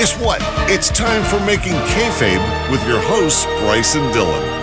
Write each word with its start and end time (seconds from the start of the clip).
guess 0.00 0.18
what? 0.18 0.38
It's 0.70 0.88
time 0.88 1.22
for 1.24 1.38
Making 1.44 1.74
Kayfabe 1.74 2.70
with 2.70 2.82
your 2.88 3.00
hosts, 3.00 3.44
Bryce 3.60 3.94
and 3.96 4.14
Dylan. 4.14 4.60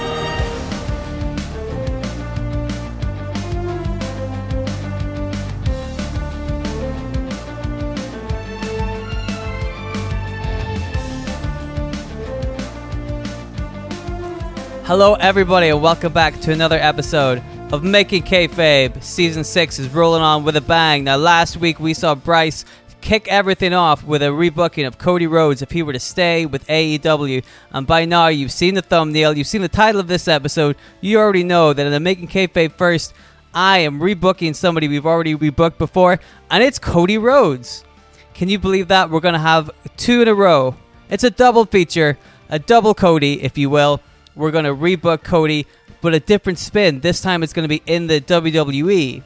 Hello, 14.86 15.14
everybody, 15.20 15.68
and 15.68 15.84
welcome 15.84 16.12
back 16.12 16.40
to 16.40 16.52
another 16.52 16.80
episode 16.80 17.44
of 17.72 17.84
Making 17.84 18.24
Kayfabe. 18.24 19.04
Season 19.04 19.44
6 19.44 19.78
is 19.78 19.90
rolling 19.90 20.24
on 20.24 20.44
with 20.44 20.56
a 20.56 20.62
bang. 20.62 21.04
Now, 21.04 21.18
last 21.18 21.58
week 21.58 21.80
we 21.80 21.94
saw 21.94 22.16
Bryce 22.16 22.66
kick 23.08 23.30
everything 23.30 23.72
off 23.72 24.04
with 24.04 24.22
a 24.22 24.26
rebooking 24.26 24.86
of 24.86 24.98
Cody 24.98 25.28
Rhodes 25.28 25.62
if 25.62 25.72
he 25.72 25.82
were 25.82 25.94
to 25.94 26.00
stay 26.00 26.46
with 26.46 26.68
AEW. 26.68 27.42
And 27.72 27.88
by 27.88 28.04
now, 28.04 28.28
you've 28.28 28.52
seen 28.52 28.74
the 28.74 28.82
thumbnail, 28.82 29.38
you've 29.38 29.48
seen 29.48 29.62
the 29.62 29.70
title 29.70 30.02
of 30.02 30.10
this 30.10 30.28
episode. 30.28 30.76
You 31.00 31.18
already 31.18 31.46
know 31.46 31.72
that 31.72 31.86
in 31.86 31.94
the 31.94 32.02
Making 32.02 32.28
Kayfabe 32.28 32.74
first, 32.74 33.14
I 33.54 33.78
am 33.78 34.02
rebooking 34.02 34.54
somebody 34.54 34.90
we've 34.90 35.06
already 35.06 35.36
rebooked 35.36 35.78
before, 35.78 36.20
and 36.52 36.62
it's 36.62 36.80
Cody 36.80 37.18
Rhodes. 37.18 37.86
Can 38.34 38.50
you 38.50 38.60
believe 38.60 38.90
that? 38.90 39.10
We're 39.10 39.22
going 39.22 39.36
to 39.36 39.40
have 39.40 39.72
two 39.96 40.22
in 40.22 40.28
a 40.28 40.36
row. 40.36 40.76
It's 41.10 41.24
a 41.24 41.30
double 41.30 41.64
feature, 41.64 42.18
a 42.50 42.60
double 42.60 42.94
Cody, 42.94 43.42
if 43.42 43.58
you 43.58 43.70
will. 43.70 44.02
We're 44.36 44.52
going 44.52 44.66
to 44.66 44.76
rebook 44.76 45.24
Cody, 45.24 45.66
but 46.02 46.14
a 46.14 46.20
different 46.20 46.60
spin. 46.60 47.00
This 47.00 47.22
time 47.22 47.42
it's 47.42 47.54
going 47.54 47.64
to 47.64 47.70
be 47.70 47.82
in 47.86 48.08
the 48.08 48.20
WWE. 48.20 49.24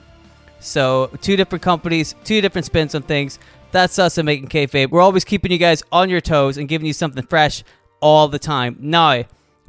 So, 0.59 1.09
two 1.22 1.36
different 1.36 1.63
companies, 1.63 2.13
two 2.23 2.39
different 2.39 2.66
spins 2.66 2.94
on 2.94 3.02
things. 3.02 3.39
That's 3.72 3.97
us 4.00 4.17
at 4.17 4.25
Making 4.25 4.50
Kayfabe. 4.50 4.89
We're 4.89 5.02
always 5.02 5.23
keeping 5.23 5.52
you 5.52 5.58
guys 5.58 5.81
on 5.91 6.09
your 6.09 6.19
toes 6.22 6.58
and 6.58 6.67
giving 6.67 6.86
you 6.86 6.94
something 6.94 7.25
fresh 7.25 7.64
all 8.02 8.28
the 8.28 8.39
time. 8.39 8.75
Now, 8.80 9.23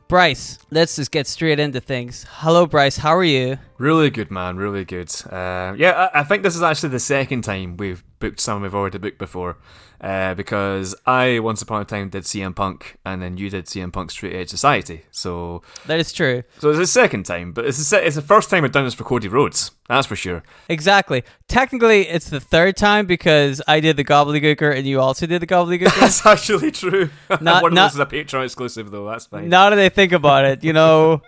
Bryce, 0.09 0.59
let's 0.71 0.97
just 0.97 1.11
get 1.11 1.27
straight 1.27 1.59
into 1.61 1.81
things. 1.81 2.27
Hello, 2.29 2.67
Bryce. 2.67 2.97
How 2.97 3.15
are 3.15 3.25
you? 3.25 3.59
Really 3.79 4.11
good, 4.11 4.31
man. 4.31 4.57
Really 4.57 4.85
good. 4.85 5.11
Uh, 5.31 5.75
yeah, 5.79 6.11
I, 6.13 6.21
I 6.21 6.25
think 6.25 6.43
this 6.43 6.57
is 6.57 6.63
actually 6.63 6.91
the 6.91 7.01
second 7.01 7.43
time 7.43 7.77
we've 7.77 8.03
booked 8.19 8.41
someone 8.41 8.63
we've 8.63 8.75
already 8.75 8.99
booked 8.99 9.19
before. 9.19 9.57
Uh, 10.03 10.35
because 10.35 10.97
I 11.07 11.39
once 11.39 11.63
upon 11.63 11.81
a 11.83 11.85
time 11.85 12.09
did 12.09 12.25
CM 12.25 12.57
Punk, 12.57 12.97
and 13.05 13.23
then 13.23 13.37
you 13.37 13.49
did 13.49 13.67
CM 13.67 13.93
Punk 13.93 14.11
Straight 14.11 14.35
Edge 14.35 14.49
Society. 14.49 15.03
So 15.13 15.63
That 15.87 16.01
is 16.01 16.13
true. 16.13 16.43
so 16.59 16.71
it's 16.71 16.79
the 16.81 16.87
second 16.89 17.25
time, 17.25 17.53
but 17.53 17.65
it's 17.67 17.89
the, 17.89 18.05
it's 18.05 18.17
the 18.17 18.23
first 18.23 18.51
time 18.51 18.65
I've 18.65 18.73
done 18.73 18.85
this 18.85 18.95
for 18.95 19.05
Cody 19.05 19.29
Rhodes. 19.29 19.71
That's 19.89 20.07
for 20.09 20.17
sure. 20.17 20.43
Exactly. 20.69 21.23
Technically, 21.47 22.09
it's 22.09 22.31
the 22.31 22.41
third 22.41 22.77
time 22.77 23.07
because 23.07 23.63
I 23.69 23.79
did 23.79 23.97
the 23.97 24.05
gobbledygooker 24.05 24.75
and 24.77 24.87
you 24.87 25.01
also 25.01 25.27
did 25.27 25.41
the 25.43 25.47
gobbledygooker. 25.47 25.95
That's 26.01 26.25
actually 26.27 26.73
true. 26.73 27.11
Not- 27.41 27.63
One 27.63 27.73
of 27.73 27.75
not- 27.75 27.93
those 27.93 27.95
is 27.95 28.01
a 28.01 28.07
Patreon 28.07 28.45
exclusive, 28.45 28.91
though. 28.91 29.07
That's 29.09 29.27
fine. 29.27 29.49
now 29.49 29.71
that 29.71 29.79
I 29.79 29.89
think 29.89 30.13
about 30.13 30.47
it, 30.47 30.65
you 30.65 30.73
know, 30.73 31.23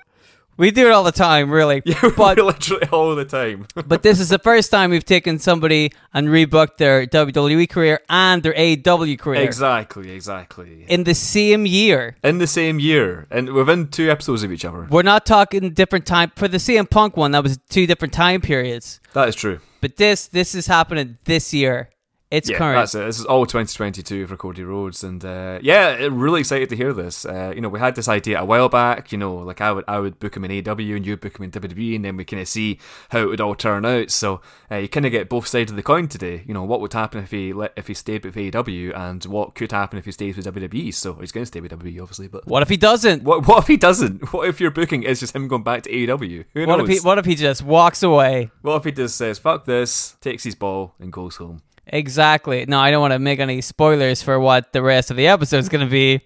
we 0.56 0.70
do 0.70 0.86
it 0.86 0.92
all 0.92 1.04
the 1.04 1.12
time, 1.12 1.50
really. 1.50 1.82
Yeah, 1.94 2.10
but 2.16 2.38
literally 2.38 2.88
all 2.88 3.14
the 3.14 3.24
time. 3.24 3.66
but 3.86 4.02
this 4.02 4.18
is 4.18 4.28
the 4.28 4.38
first 4.38 4.70
time 4.70 4.90
we've 4.90 5.04
taken 5.04 5.38
somebody 5.38 5.92
and 6.12 6.28
rebooked 6.28 6.78
their 6.78 7.06
WWE 7.06 7.68
career 7.68 8.00
and 8.08 8.42
their 8.42 8.54
AEW 8.54 9.18
career 9.18 9.42
exactly, 9.42 10.10
exactly. 10.10 10.84
in 10.88 11.04
the 11.04 11.14
same 11.14 11.66
year. 11.66 12.16
In 12.24 12.38
the 12.38 12.46
same 12.46 12.80
year, 12.80 13.26
and 13.30 13.52
within 13.52 13.88
two 13.88 14.10
episodes 14.10 14.42
of 14.42 14.50
each 14.50 14.64
other. 14.64 14.88
We're 14.90 15.02
not 15.02 15.26
talking 15.26 15.70
different 15.70 16.06
time 16.06 16.32
for 16.36 16.48
the 16.48 16.58
CM 16.58 16.88
Punk 16.88 17.16
one. 17.16 17.32
That 17.32 17.42
was 17.42 17.58
two 17.68 17.86
different 17.86 18.14
time 18.14 18.40
periods. 18.40 19.00
That 19.12 19.28
is 19.28 19.34
true. 19.34 19.60
But 19.80 19.96
this 19.96 20.28
this 20.28 20.54
is 20.54 20.66
happening 20.66 21.18
this 21.24 21.52
year. 21.52 21.90
It's 22.30 22.50
yeah, 22.50 22.58
current. 22.58 22.76
that's 22.80 22.94
it. 22.96 23.04
This 23.04 23.20
is 23.20 23.26
all 23.26 23.46
2022 23.46 24.26
for 24.26 24.36
Cody 24.36 24.64
Rhodes, 24.64 25.04
and 25.04 25.24
uh, 25.24 25.60
yeah, 25.62 25.94
really 26.10 26.40
excited 26.40 26.68
to 26.70 26.76
hear 26.76 26.92
this. 26.92 27.24
Uh, 27.24 27.52
you 27.54 27.60
know, 27.60 27.68
we 27.68 27.78
had 27.78 27.94
this 27.94 28.08
idea 28.08 28.40
a 28.40 28.44
while 28.44 28.68
back. 28.68 29.12
You 29.12 29.18
know, 29.18 29.36
like 29.36 29.60
I 29.60 29.70
would 29.70 29.84
I 29.86 30.00
would 30.00 30.18
book 30.18 30.36
him 30.36 30.44
in 30.44 30.68
AW 30.68 30.72
and 30.72 31.06
you 31.06 31.16
book 31.16 31.38
him 31.38 31.44
in 31.44 31.50
WWE, 31.52 31.94
and 31.94 32.04
then 32.04 32.16
we 32.16 32.24
kind 32.24 32.40
of 32.40 32.48
see 32.48 32.80
how 33.10 33.20
it 33.20 33.26
would 33.26 33.40
all 33.40 33.54
turn 33.54 33.84
out. 33.84 34.10
So 34.10 34.40
uh, 34.70 34.76
you 34.76 34.88
kind 34.88 35.06
of 35.06 35.12
get 35.12 35.28
both 35.28 35.46
sides 35.46 35.70
of 35.70 35.76
the 35.76 35.82
coin 35.82 36.08
today. 36.08 36.42
You 36.46 36.54
know, 36.54 36.64
what 36.64 36.80
would 36.80 36.92
happen 36.92 37.22
if 37.22 37.30
he 37.30 37.52
let, 37.52 37.72
if 37.76 37.86
he 37.86 37.94
stayed 37.94 38.24
with 38.24 38.36
AW, 38.36 38.98
and 38.98 39.22
what 39.26 39.54
could 39.54 39.70
happen 39.70 39.98
if 39.98 40.06
he 40.06 40.12
stays 40.12 40.36
with 40.36 40.46
WWE. 40.46 40.92
So 40.92 41.14
he's 41.14 41.30
going 41.30 41.42
to 41.42 41.46
stay 41.46 41.60
with 41.60 41.70
WWE, 41.70 42.00
obviously, 42.02 42.26
but. 42.28 42.46
What 42.46 42.62
if 42.62 42.68
he 42.68 42.76
doesn't? 42.76 43.22
What, 43.22 43.46
what 43.46 43.58
if 43.58 43.68
he 43.68 43.76
doesn't? 43.76 44.22
What 44.34 44.48
if 44.48 44.60
your 44.60 44.72
booking 44.72 45.04
is 45.04 45.20
just 45.20 45.36
him 45.36 45.46
going 45.46 45.62
back 45.62 45.82
to 45.84 45.90
AW? 46.12 46.16
Who 46.18 46.66
What 46.66 46.78
knows? 46.78 46.88
if 46.88 46.94
he 47.02 47.06
what 47.06 47.18
if 47.18 47.24
he 47.26 47.36
just 47.36 47.62
walks 47.62 48.02
away? 48.02 48.50
what 48.62 48.76
if 48.76 48.84
he 48.84 48.90
just 48.90 49.16
says 49.16 49.38
"fuck 49.38 49.64
this," 49.66 50.16
takes 50.20 50.42
his 50.42 50.56
ball, 50.56 50.94
and 50.98 51.12
goes 51.12 51.36
home? 51.36 51.62
Exactly. 51.86 52.64
No, 52.66 52.78
I 52.80 52.90
don't 52.90 53.00
want 53.00 53.12
to 53.12 53.18
make 53.18 53.40
any 53.40 53.60
spoilers 53.60 54.22
for 54.22 54.38
what 54.40 54.72
the 54.72 54.82
rest 54.82 55.10
of 55.10 55.16
the 55.16 55.26
episode 55.26 55.58
is 55.58 55.68
going 55.68 55.84
to 55.84 55.90
be. 55.90 56.20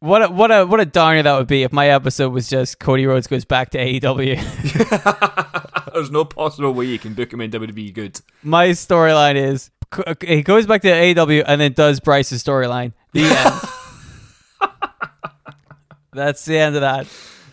What 0.00 0.22
a, 0.22 0.28
what 0.28 0.50
a 0.50 0.66
what 0.66 0.80
a 0.80 0.84
downer 0.84 1.22
that 1.22 1.38
would 1.38 1.46
be 1.46 1.62
if 1.62 1.72
my 1.72 1.88
episode 1.88 2.30
was 2.30 2.48
just 2.50 2.80
Cody 2.80 3.06
Rhodes 3.06 3.28
goes 3.28 3.44
back 3.44 3.70
to 3.70 3.78
AEW. 3.78 4.36
There's 5.94 6.10
no 6.10 6.24
possible 6.24 6.72
way 6.74 6.86
you 6.86 6.98
can 6.98 7.14
book 7.14 7.32
him 7.32 7.40
in 7.40 7.50
WWE 7.52 7.94
good. 7.94 8.20
my 8.42 8.70
storyline 8.70 9.36
is 9.36 9.70
c- 9.94 10.02
uh, 10.04 10.14
he 10.20 10.42
goes 10.42 10.66
back 10.66 10.82
to 10.82 10.88
AEW 10.88 11.44
and 11.46 11.60
then 11.60 11.72
does 11.72 12.00
Bryce's 12.00 12.42
storyline. 12.42 12.92
The 13.12 13.22
end. 14.60 14.70
That's 16.12 16.44
the 16.44 16.58
end 16.58 16.74
of 16.74 16.80
that. 16.82 17.06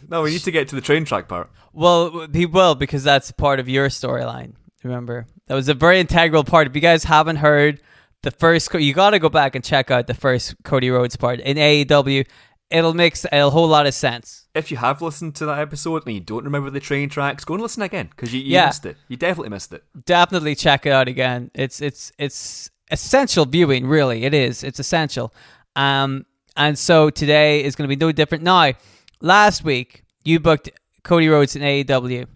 No, 0.09 0.23
we 0.23 0.31
need 0.31 0.41
to 0.41 0.51
get 0.51 0.67
to 0.69 0.75
the 0.75 0.81
train 0.81 1.05
track 1.05 1.27
part. 1.27 1.49
Well, 1.71 2.27
he 2.33 2.45
will 2.47 2.75
because 2.75 3.03
that's 3.03 3.31
part 3.31 3.59
of 3.59 3.69
your 3.69 3.89
storyline. 3.89 4.53
Remember, 4.83 5.25
that 5.47 5.55
was 5.55 5.67
a 5.69 5.73
very 5.73 5.99
integral 5.99 6.43
part. 6.43 6.67
If 6.67 6.75
you 6.75 6.81
guys 6.81 7.03
haven't 7.03 7.37
heard 7.37 7.81
the 8.23 8.31
first, 8.31 8.73
you 8.73 8.93
got 8.93 9.09
to 9.11 9.19
go 9.19 9.29
back 9.29 9.55
and 9.55 9.63
check 9.63 9.91
out 9.91 10.07
the 10.07 10.13
first 10.13 10.55
Cody 10.63 10.89
Rhodes 10.89 11.15
part 11.15 11.39
in 11.41 11.57
AEW. 11.57 12.25
It'll 12.71 12.93
make 12.93 13.15
a 13.31 13.49
whole 13.49 13.67
lot 13.67 13.87
of 13.87 13.93
sense. 13.95 14.47
If 14.53 14.69
you 14.69 14.77
have 14.77 15.01
listened 15.01 15.35
to 15.35 15.45
that 15.47 15.57
episode 15.59 16.03
and 16.05 16.13
you 16.13 16.21
don't 16.21 16.43
remember 16.43 16.69
the 16.69 16.79
train 16.79 17.09
tracks, 17.09 17.43
go 17.43 17.55
and 17.55 17.63
listen 17.63 17.81
again 17.81 18.07
because 18.11 18.33
you, 18.33 18.41
you 18.41 18.53
Yeah. 18.53 18.67
missed 18.67 18.85
it. 18.85 18.95
You 19.07 19.17
definitely 19.17 19.49
missed 19.49 19.73
it. 19.73 19.83
Definitely 20.05 20.53
check 20.55 20.85
it 20.85 20.91
out 20.91 21.07
again. 21.07 21.49
It's 21.55 21.81
it's 21.81 22.11
it's 22.19 22.69
essential 22.91 23.45
viewing. 23.45 23.87
Really, 23.87 24.23
it 24.23 24.33
is. 24.35 24.63
It's 24.63 24.79
essential. 24.79 25.33
Um, 25.75 26.25
and 26.55 26.77
so 26.77 27.09
today 27.09 27.63
is 27.63 27.75
going 27.75 27.89
to 27.89 27.95
be 27.95 27.99
no 27.99 28.11
different. 28.11 28.43
Now, 28.43 28.73
last 29.19 29.63
week 29.63 30.03
you 30.23 30.39
booked 30.39 30.69
Cody 31.03 31.27
Rhodes 31.27 31.55
in 31.55 31.63
AEW. 31.63 32.27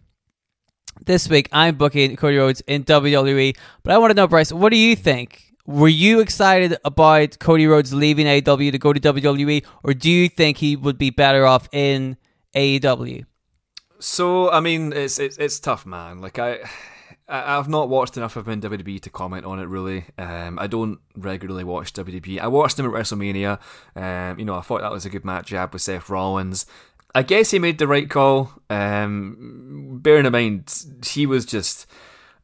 This 1.06 1.28
week 1.28 1.50
I'm 1.52 1.76
booking 1.76 2.16
Cody 2.16 2.38
Rhodes 2.38 2.62
in 2.62 2.86
WWE. 2.86 3.58
But 3.84 3.94
I 3.94 3.98
want 3.98 4.12
to 4.12 4.16
know, 4.16 4.28
Bryce, 4.28 4.54
what 4.54 4.70
do 4.70 4.78
you 4.78 4.96
think? 4.96 5.54
Were 5.66 5.90
you 5.90 6.22
excited 6.22 6.78
about 6.86 7.40
Cody 7.40 7.68
Rhodes 7.68 7.94
leaving 7.94 8.26
AEW 8.26 8.72
to 8.72 8.78
go 8.78 8.94
to 8.94 9.00
WWE, 9.00 9.66
or 9.84 9.94
do 9.94 10.10
you 10.10 10.30
think 10.30 10.58
he 10.58 10.76
would 10.76 10.98
be 10.98 11.10
better 11.10 11.46
off 11.46 11.68
in 11.74 12.18
AEW? 12.56 13.26
So 14.00 14.50
I 14.52 14.60
mean, 14.62 14.94
it's 14.94 15.20
it's 15.20 15.38
it's 15.38 15.60
tough, 15.60 15.86
man. 15.86 16.22
Like 16.22 16.40
I. 16.40 16.60
I've 17.26 17.70
not 17.70 17.88
watched 17.88 18.18
enough 18.18 18.36
of 18.36 18.48
WWE 18.48 19.00
to 19.00 19.10
comment 19.10 19.46
on 19.46 19.58
it 19.58 19.64
really. 19.64 20.06
Um, 20.18 20.60
I 20.60 20.68
don't 20.68 21.00
regularly 21.16 21.64
watch 21.64 21.94
WWE. 21.94 22.40
I 22.40 22.48
watched 22.48 22.78
him 22.78 22.86
at 22.86 22.92
WrestleMania. 22.92 23.60
Um, 23.96 24.38
you 24.38 24.44
know, 24.44 24.56
I 24.56 24.62
thought 24.62 24.82
that 24.82 24.92
was 24.92 25.06
a 25.06 25.10
good 25.10 25.24
match 25.24 25.50
had 25.50 25.72
with 25.72 25.82
Seth 25.82 26.10
Rollins. 26.10 26.66
I 27.16 27.22
guess 27.22 27.52
he 27.52 27.60
made 27.60 27.78
the 27.78 27.88
right 27.88 28.10
call. 28.10 28.52
Um, 28.70 30.00
bearing 30.02 30.26
in 30.26 30.32
mind, 30.32 30.86
he 31.06 31.26
was 31.26 31.46
just 31.46 31.86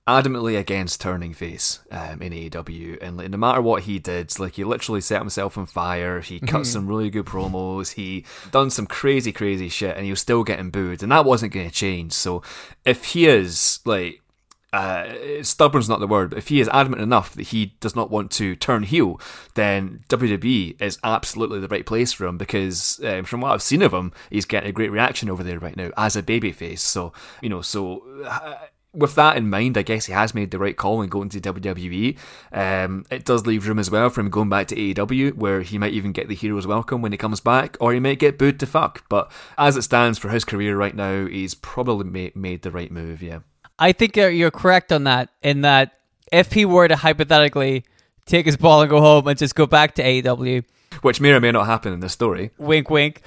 adamantly 0.07 0.57
against 0.57 1.01
turning 1.01 1.33
face 1.33 1.79
um, 1.91 2.21
in 2.21 2.33
AEW, 2.33 2.97
and 3.01 3.17
like, 3.17 3.29
no 3.29 3.37
matter 3.37 3.61
what 3.61 3.83
he 3.83 3.99
did, 3.99 4.37
like 4.39 4.53
he 4.53 4.63
literally 4.63 5.01
set 5.01 5.19
himself 5.19 5.57
on 5.57 5.65
fire. 5.65 6.21
He 6.21 6.39
cut 6.39 6.65
some 6.65 6.87
really 6.87 7.09
good 7.09 7.25
promos. 7.25 7.93
He 7.93 8.25
done 8.51 8.69
some 8.69 8.87
crazy, 8.87 9.31
crazy 9.31 9.69
shit, 9.69 9.95
and 9.95 10.05
he 10.05 10.11
was 10.11 10.21
still 10.21 10.43
getting 10.43 10.71
booed, 10.71 11.03
and 11.03 11.11
that 11.11 11.25
wasn't 11.25 11.53
going 11.53 11.69
to 11.69 11.73
change. 11.73 12.13
So 12.13 12.41
if 12.85 13.05
he 13.05 13.27
is 13.27 13.79
like 13.85 14.21
uh, 14.71 15.41
stubborn's 15.41 15.89
not 15.89 15.99
the 15.99 16.07
word, 16.07 16.29
but 16.29 16.37
if 16.37 16.49
he 16.49 16.59
is 16.59 16.69
adamant 16.69 17.01
enough 17.01 17.33
that 17.33 17.47
he 17.47 17.73
does 17.79 17.95
not 17.95 18.11
want 18.11 18.31
to 18.31 18.55
turn 18.55 18.83
heel, 18.83 19.19
then 19.55 20.03
WWE 20.09 20.79
is 20.81 20.99
absolutely 21.03 21.59
the 21.59 21.67
right 21.67 21.85
place 21.85 22.13
for 22.13 22.25
him 22.25 22.37
because 22.37 22.99
um, 23.03 23.23
from 23.23 23.41
what 23.41 23.51
I've 23.51 23.61
seen 23.61 23.81
of 23.81 23.93
him, 23.93 24.11
he's 24.29 24.45
getting 24.45 24.69
a 24.69 24.73
great 24.73 24.91
reaction 24.91 25.29
over 25.29 25.43
there 25.43 25.59
right 25.59 25.75
now 25.75 25.91
as 25.97 26.15
a 26.15 26.23
babyface. 26.23 26.79
So, 26.79 27.13
you 27.41 27.49
know, 27.49 27.61
so. 27.61 28.03
Uh, 28.25 28.55
with 28.91 29.13
that 29.13 29.37
in 29.37 29.47
mind, 29.49 29.77
I 29.77 29.83
guess 29.83 30.07
he 30.07 30.13
has 30.13 30.33
made 30.33 30.49
the 30.49 30.57
right 30.57 30.75
call 30.75 31.03
in 31.03 31.09
going 31.09 31.29
to 31.29 31.39
WWE. 31.39 32.17
Um, 32.51 33.05
it 33.11 33.23
does 33.23 33.45
leave 33.45 33.67
room 33.67 33.77
as 33.77 33.91
well 33.91 34.09
for 34.09 34.21
him 34.21 34.31
going 34.31 34.49
back 34.49 34.67
to 34.69 34.75
AEW, 34.75 35.35
where 35.35 35.61
he 35.61 35.77
might 35.77 35.93
even 35.93 36.11
get 36.11 36.27
the 36.27 36.33
hero's 36.33 36.65
welcome 36.65 37.03
when 37.03 37.11
he 37.11 37.17
comes 37.17 37.39
back, 37.39 37.77
or 37.79 37.93
he 37.93 37.99
might 37.99 38.17
get 38.17 38.39
booed 38.39 38.59
to 38.59 38.65
fuck. 38.65 39.07
But 39.07 39.31
as 39.59 39.77
it 39.77 39.83
stands 39.83 40.17
for 40.17 40.29
his 40.29 40.43
career 40.43 40.75
right 40.75 40.95
now, 40.95 41.27
he's 41.27 41.53
probably 41.53 42.05
ma- 42.05 42.31
made 42.33 42.63
the 42.63 42.71
right 42.71 42.91
move, 42.91 43.21
yeah. 43.21 43.39
I 43.79 43.91
think 43.93 44.15
you're- 44.17 44.51
correct 44.51 44.91
on 44.91 45.05
that. 45.05 45.29
In 45.41 45.61
that, 45.61 45.93
if 46.31 46.51
he 46.53 46.65
were 46.65 46.87
to 46.87 46.95
hypothetically 46.95 47.85
take 48.25 48.45
his 48.45 48.57
ball 48.57 48.81
and 48.81 48.89
go 48.89 48.99
home 49.01 49.27
and 49.27 49.37
just 49.39 49.55
go 49.55 49.65
back 49.65 49.95
to 49.95 50.03
AEW, 50.03 50.63
Which 51.01 51.19
may 51.21 51.31
or 51.31 51.39
may 51.39 51.51
not 51.51 51.65
happen 51.65 51.93
in 51.93 51.99
this 52.01 52.13
story. 52.13 52.51
wink, 52.57 52.89
wink. 52.89 53.21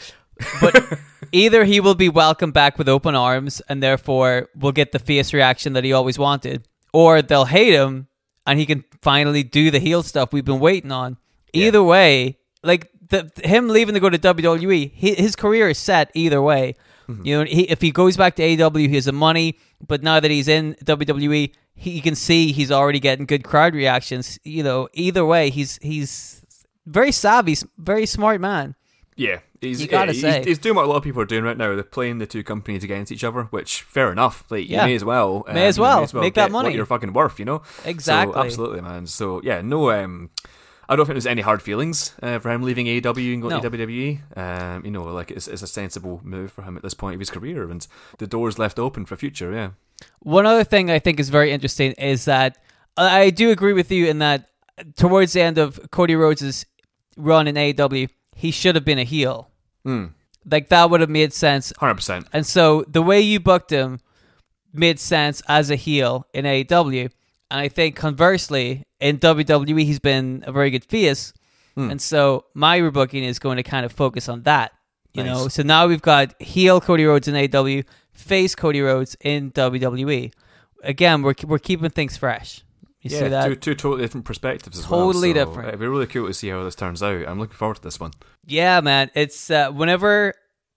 But 0.60 0.98
either 1.32 1.64
he 1.64 1.80
will 1.80 1.94
be 1.94 2.08
welcomed 2.08 2.52
back 2.54 2.78
with 2.78 2.88
open 2.88 3.14
arms 3.14 3.60
and 3.68 3.82
therefore 3.82 4.48
will 4.54 4.72
get 4.72 4.92
the 4.92 4.98
fierce 4.98 5.32
reaction 5.32 5.72
that 5.72 5.84
he 5.84 5.92
always 5.92 6.18
wanted, 6.18 6.66
or 6.92 7.22
they'll 7.22 7.46
hate 7.46 7.72
him 7.74 8.08
and 8.46 8.58
he 8.58 8.66
can 8.66 8.84
finally 9.00 9.42
do 9.42 9.70
the 9.70 9.78
heel 9.80 10.02
stuff 10.02 10.32
we've 10.32 10.44
been 10.44 10.60
waiting 10.60 10.92
on. 10.92 11.16
Either 11.52 11.82
way, 11.82 12.38
like 12.62 12.90
the 13.08 13.30
him 13.44 13.68
leaving 13.68 13.94
to 13.94 14.00
go 14.00 14.10
to 14.10 14.18
WWE, 14.18 14.92
he, 14.94 15.14
his 15.14 15.36
career 15.36 15.68
is 15.70 15.78
set 15.78 16.10
either 16.14 16.40
way. 16.42 16.74
Mm-hmm. 17.12 17.26
You 17.26 17.38
know, 17.38 17.44
he, 17.44 17.62
if 17.70 17.80
he 17.80 17.90
goes 17.90 18.16
back 18.16 18.36
to 18.36 18.42
AEW, 18.42 18.88
he 18.88 18.94
has 18.96 19.04
the 19.06 19.12
money. 19.12 19.58
But 19.86 20.02
now 20.02 20.20
that 20.20 20.30
he's 20.30 20.48
in 20.48 20.74
WWE, 20.84 21.52
he 21.74 21.90
you 21.90 22.02
can 22.02 22.14
see 22.14 22.52
he's 22.52 22.70
already 22.70 23.00
getting 23.00 23.26
good 23.26 23.44
crowd 23.44 23.74
reactions. 23.74 24.38
You 24.44 24.62
know, 24.62 24.88
either 24.92 25.24
way, 25.24 25.50
he's 25.50 25.78
he's 25.82 26.44
very 26.86 27.12
savvy, 27.12 27.56
very 27.78 28.06
smart 28.06 28.40
man. 28.40 28.74
Yeah, 29.14 29.40
he's, 29.60 29.80
You 29.82 29.88
gotta 29.88 30.14
yeah, 30.14 30.20
say. 30.20 30.38
he's, 30.38 30.46
he's 30.46 30.58
doing 30.58 30.74
what 30.74 30.86
a 30.86 30.88
lot 30.88 30.96
of 30.96 31.02
people 31.02 31.20
are 31.20 31.26
doing 31.26 31.44
right 31.44 31.56
now. 31.56 31.74
They're 31.74 31.82
playing 31.84 32.16
the 32.18 32.26
two 32.26 32.42
companies 32.42 32.82
against 32.82 33.12
each 33.12 33.22
other, 33.24 33.42
which 33.44 33.82
fair 33.82 34.10
enough. 34.10 34.44
Like 34.50 34.68
Yeah. 34.68 34.80
you 34.82 34.86
may 34.88 34.94
as 34.94 35.04
well, 35.04 35.44
May 35.52 35.66
as 35.66 35.76
you 35.76 35.82
well. 35.82 36.02
as 36.02 36.14
Make 36.14 36.34
that 36.34 36.50
money. 36.50 36.70
What 36.70 36.74
you're 36.74 36.86
fucking 36.86 37.12
worth, 37.12 37.38
you 37.38 37.44
know. 37.44 37.62
Exactly. 37.84 38.32
So, 38.32 38.40
absolutely, 38.40 38.80
man. 38.80 39.06
So 39.06 39.40
yeah, 39.44 39.60
no. 39.60 39.90
Um, 39.90 40.30
I 40.92 40.96
don't 40.96 41.06
think 41.06 41.14
there's 41.14 41.26
any 41.26 41.42
hard 41.42 41.62
feelings 41.62 42.14
uh, 42.22 42.38
for 42.38 42.50
him 42.50 42.62
leaving 42.62 42.86
AEW 42.86 43.32
and 43.32 43.42
going 43.42 43.54
No. 43.56 43.60
to 43.60 43.70
WWE. 43.70 44.20
Um, 44.36 44.84
you 44.84 44.90
know, 44.90 45.04
like 45.04 45.30
it's, 45.30 45.48
it's 45.48 45.62
a 45.62 45.66
sensible 45.66 46.20
move 46.22 46.52
for 46.52 46.62
him 46.62 46.76
at 46.76 46.82
this 46.82 46.94
point 46.94 47.14
of 47.14 47.20
his 47.20 47.30
career, 47.30 47.70
and 47.70 47.86
the 48.18 48.26
door's 48.26 48.58
left 48.58 48.78
open 48.78 49.04
for 49.06 49.16
future. 49.16 49.52
Yeah. 49.52 49.70
One 50.20 50.46
other 50.46 50.64
thing 50.64 50.90
I 50.90 50.98
think 50.98 51.18
is 51.20 51.28
very 51.28 51.50
interesting 51.52 51.92
is 51.92 52.24
that 52.26 52.58
I 52.96 53.30
do 53.30 53.50
agree 53.50 53.72
with 53.72 53.90
you 53.90 54.06
in 54.06 54.18
that 54.18 54.48
towards 54.96 55.32
the 55.32 55.42
end 55.42 55.58
of 55.58 55.80
Cody 55.90 56.14
Rhodes' 56.16 56.66
run 57.16 57.46
in 57.48 57.54
AEW, 57.54 58.08
he 58.34 58.50
should 58.50 58.74
have 58.74 58.84
been 58.84 58.98
a 58.98 59.04
heel. 59.04 59.50
Hmm. 59.84 60.06
Like 60.50 60.68
that 60.70 60.90
would 60.90 61.00
have 61.00 61.10
made 61.10 61.32
sense. 61.32 61.72
Hundred 61.78 61.94
percent. 61.96 62.26
And 62.32 62.46
so 62.46 62.84
the 62.88 63.02
way 63.02 63.20
you 63.20 63.38
booked 63.40 63.70
him 63.70 64.00
made 64.72 64.98
sense 64.98 65.42
as 65.48 65.70
a 65.70 65.76
heel 65.76 66.26
in 66.34 66.44
AEW. 66.44 67.10
And 67.52 67.60
I 67.60 67.68
think 67.68 67.96
conversely, 67.96 68.82
in 68.98 69.18
WWE, 69.18 69.84
he's 69.84 69.98
been 69.98 70.42
a 70.46 70.52
very 70.52 70.70
good 70.70 70.86
face. 70.86 71.34
Hmm. 71.74 71.90
And 71.90 72.00
so 72.00 72.46
my 72.54 72.80
rebooking 72.80 73.24
is 73.24 73.38
going 73.38 73.58
to 73.58 73.62
kind 73.62 73.84
of 73.84 73.92
focus 73.92 74.26
on 74.26 74.44
that. 74.44 74.72
You 75.12 75.22
Nice. 75.22 75.32
know, 75.36 75.48
so 75.48 75.62
now 75.62 75.86
we've 75.86 76.00
got 76.00 76.40
heel 76.40 76.80
Cody 76.80 77.04
Rhodes 77.04 77.28
in 77.28 77.34
AEW, 77.34 77.84
face 78.14 78.54
Cody 78.54 78.80
Rhodes 78.80 79.18
in 79.20 79.50
WWE. 79.52 80.32
Again, 80.82 81.20
we're 81.20 81.34
we're 81.46 81.58
keeping 81.58 81.90
things 81.90 82.16
fresh. 82.16 82.62
You 83.02 83.10
see 83.10 83.28
that? 83.28 83.44
two 83.48 83.56
two 83.56 83.74
totally 83.74 84.00
different 84.02 84.24
perspectives 84.24 84.78
as 84.78 84.88
well. 84.88 85.00
Totally 85.00 85.34
so 85.34 85.44
different. 85.44 85.68
It'd 85.68 85.80
be 85.80 85.86
really 85.86 86.06
cool 86.06 86.28
to 86.28 86.32
see 86.32 86.48
how 86.48 86.64
this 86.64 86.74
turns 86.74 87.02
out. 87.02 87.28
I'm 87.28 87.38
looking 87.38 87.56
forward 87.56 87.76
to 87.76 87.82
this 87.82 88.00
one. 88.00 88.12
Yeah, 88.46 88.80
man. 88.80 89.10
It's 89.14 89.50
uh, 89.50 89.70
whenever 89.72 90.32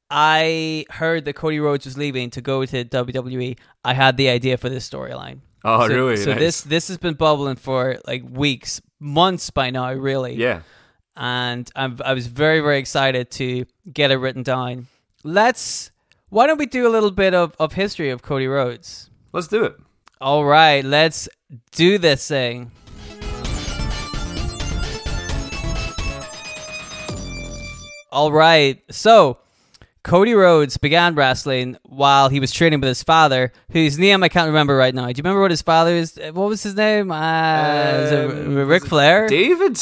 I 0.10 0.86
heard 0.90 1.24
that 1.24 1.34
Cody 1.38 1.62
Rhodes 1.62 1.86
was 1.86 1.98
leaving 1.98 2.30
to 2.32 2.42
go 2.42 2.66
to 2.66 2.84
WWE, 2.84 3.58
I 3.86 3.94
had 3.94 4.18
the 4.18 4.28
idea 4.28 4.58
for 4.58 4.68
this 4.68 4.90
storyline. 4.90 5.40
Oh, 5.68 5.88
so, 5.88 5.96
really? 5.96 6.18
So 6.18 6.30
Nice. 6.32 6.40
this 6.40 6.62
this 6.62 6.88
has 6.90 6.98
been 7.00 7.16
bubbling 7.16 7.56
for 7.56 7.98
like 8.06 8.24
weeks, 8.30 8.82
months 9.00 9.50
by 9.50 9.72
now, 9.72 9.92
really. 9.94 10.36
Yeah. 10.36 10.62
And 11.18 11.70
I'm 11.76 12.00
I 12.06 12.14
was 12.14 12.28
very 12.28 12.60
very 12.60 12.78
excited 12.78 13.32
to 13.32 13.66
get 13.92 14.12
it 14.12 14.18
written 14.18 14.44
down. 14.44 14.88
Let's. 15.24 15.90
Why 16.30 16.46
don't 16.48 16.58
we 16.60 16.66
do 16.66 16.88
a 16.88 16.90
little 16.90 17.12
bit 17.12 17.34
of, 17.34 17.56
of 17.60 17.74
history 17.74 18.10
of 18.10 18.22
Cody 18.22 18.48
Rhodes? 18.48 19.10
Let's 19.32 19.48
do 19.48 19.64
it. 19.64 19.76
All 20.22 20.46
right, 20.46 20.84
let's 20.84 21.30
do 21.72 21.98
this 21.98 22.28
thing. 22.28 22.72
All 28.12 28.32
right, 28.32 28.82
so 28.92 29.40
Cody 30.06 30.34
Rhodes 30.36 30.78
began 30.78 31.16
wrestling 31.16 31.78
while 31.84 32.30
he 32.30 32.40
was 32.40 32.52
training 32.52 32.80
with 32.80 32.88
his 32.90 33.02
father, 33.02 33.52
whose 33.72 33.98
name 33.98 34.22
I 34.24 34.30
can't 34.30 34.46
remember 34.48 34.78
right 34.78 34.94
now. 34.94 35.06
Do 35.08 35.10
you 35.10 35.16
remember 35.24 35.42
what 35.42 35.50
his 35.50 35.64
father 35.64 35.92
is? 35.96 36.16
What 36.16 36.48
was 36.48 36.62
his 36.62 36.76
name? 36.76 37.12
Uh, 37.12 37.16
Um, 38.12 38.56
Ric 38.56 38.84
was 38.84 38.84
it 38.84 38.90
Flair? 38.90 39.28
David? 39.28 39.80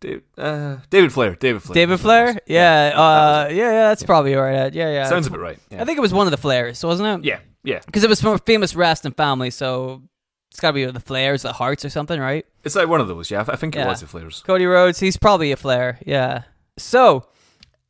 David, 0.00 0.22
uh, 0.38 0.76
David 0.88 1.12
Flair. 1.12 1.34
David 1.34 1.62
Flair. 1.62 1.74
David 1.74 2.00
Flair? 2.00 2.38
Yeah, 2.46 2.92
uh, 2.94 3.48
yeah, 3.50 3.56
yeah, 3.56 3.88
that's 3.88 4.04
probably 4.04 4.34
right. 4.34 4.72
Yeah, 4.72 4.90
yeah. 4.90 5.04
Sounds 5.06 5.26
about 5.26 5.40
right. 5.40 5.58
Yeah. 5.70 5.82
I 5.82 5.84
think 5.84 5.98
it 5.98 6.00
was 6.00 6.14
one 6.14 6.26
of 6.26 6.30
the 6.30 6.48
Flairs, 6.48 6.82
wasn't 6.82 7.20
it? 7.24 7.28
Yeah. 7.28 7.40
Yeah. 7.62 7.80
Because 7.84 8.04
it 8.04 8.08
was 8.08 8.22
from 8.22 8.32
a 8.32 8.38
famous 8.38 8.74
wrestling 8.74 9.12
family, 9.12 9.50
so 9.50 10.02
it's 10.50 10.60
got 10.60 10.68
to 10.68 10.72
be 10.72 10.84
the 10.86 10.98
Flairs, 11.00 11.42
the 11.42 11.52
Hearts, 11.52 11.84
or 11.84 11.90
something, 11.90 12.18
right? 12.18 12.46
It's 12.64 12.74
like 12.74 12.88
one 12.88 13.00
of 13.02 13.08
those. 13.08 13.30
Yeah. 13.30 13.44
I 13.46 13.56
think 13.56 13.76
it 13.76 13.80
Yeah. 13.80 13.88
was 13.88 14.00
the 14.00 14.06
Flairs. 14.06 14.42
Cody 14.44 14.64
Rhodes, 14.64 15.00
he's 15.00 15.18
probably 15.18 15.52
a 15.52 15.56
Flair, 15.56 15.98
yeah. 16.06 16.44
So, 16.78 17.26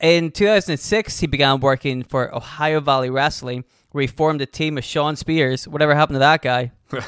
in 0.01 0.31
2006, 0.31 1.21
he 1.21 1.27
began 1.27 1.61
working 1.61 2.03
for 2.03 2.35
Ohio 2.35 2.81
Valley 2.81 3.11
Wrestling, 3.11 3.65
where 3.91 4.03
he 4.03 4.07
formed 4.07 4.41
a 4.41 4.47
team 4.47 4.77
with 4.77 4.85
Shawn 4.85 5.17
Spears. 5.17 5.67
Whatever 5.67 5.95
happened 5.95 6.17
to 6.17 6.21
that 6.21 6.43
guy? 6.43 6.73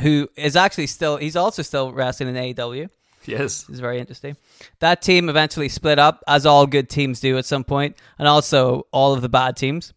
who 0.00 0.28
is 0.36 0.56
actually 0.56 0.86
still, 0.86 1.16
he's 1.16 1.36
also 1.36 1.62
still 1.62 1.92
wrestling 1.92 2.34
in 2.34 2.54
AEW. 2.54 2.88
yes. 3.24 3.62
This 3.62 3.74
is 3.74 3.80
very 3.80 3.98
interesting. 3.98 4.36
That 4.78 5.02
team 5.02 5.28
eventually 5.28 5.68
split 5.68 5.98
up, 5.98 6.22
as 6.28 6.46
all 6.46 6.66
good 6.66 6.88
teams 6.88 7.20
do 7.20 7.36
at 7.38 7.44
some 7.44 7.64
point, 7.64 7.96
and 8.18 8.28
also 8.28 8.86
all 8.92 9.12
of 9.14 9.22
the 9.22 9.28
bad 9.28 9.56
teams. 9.56 9.92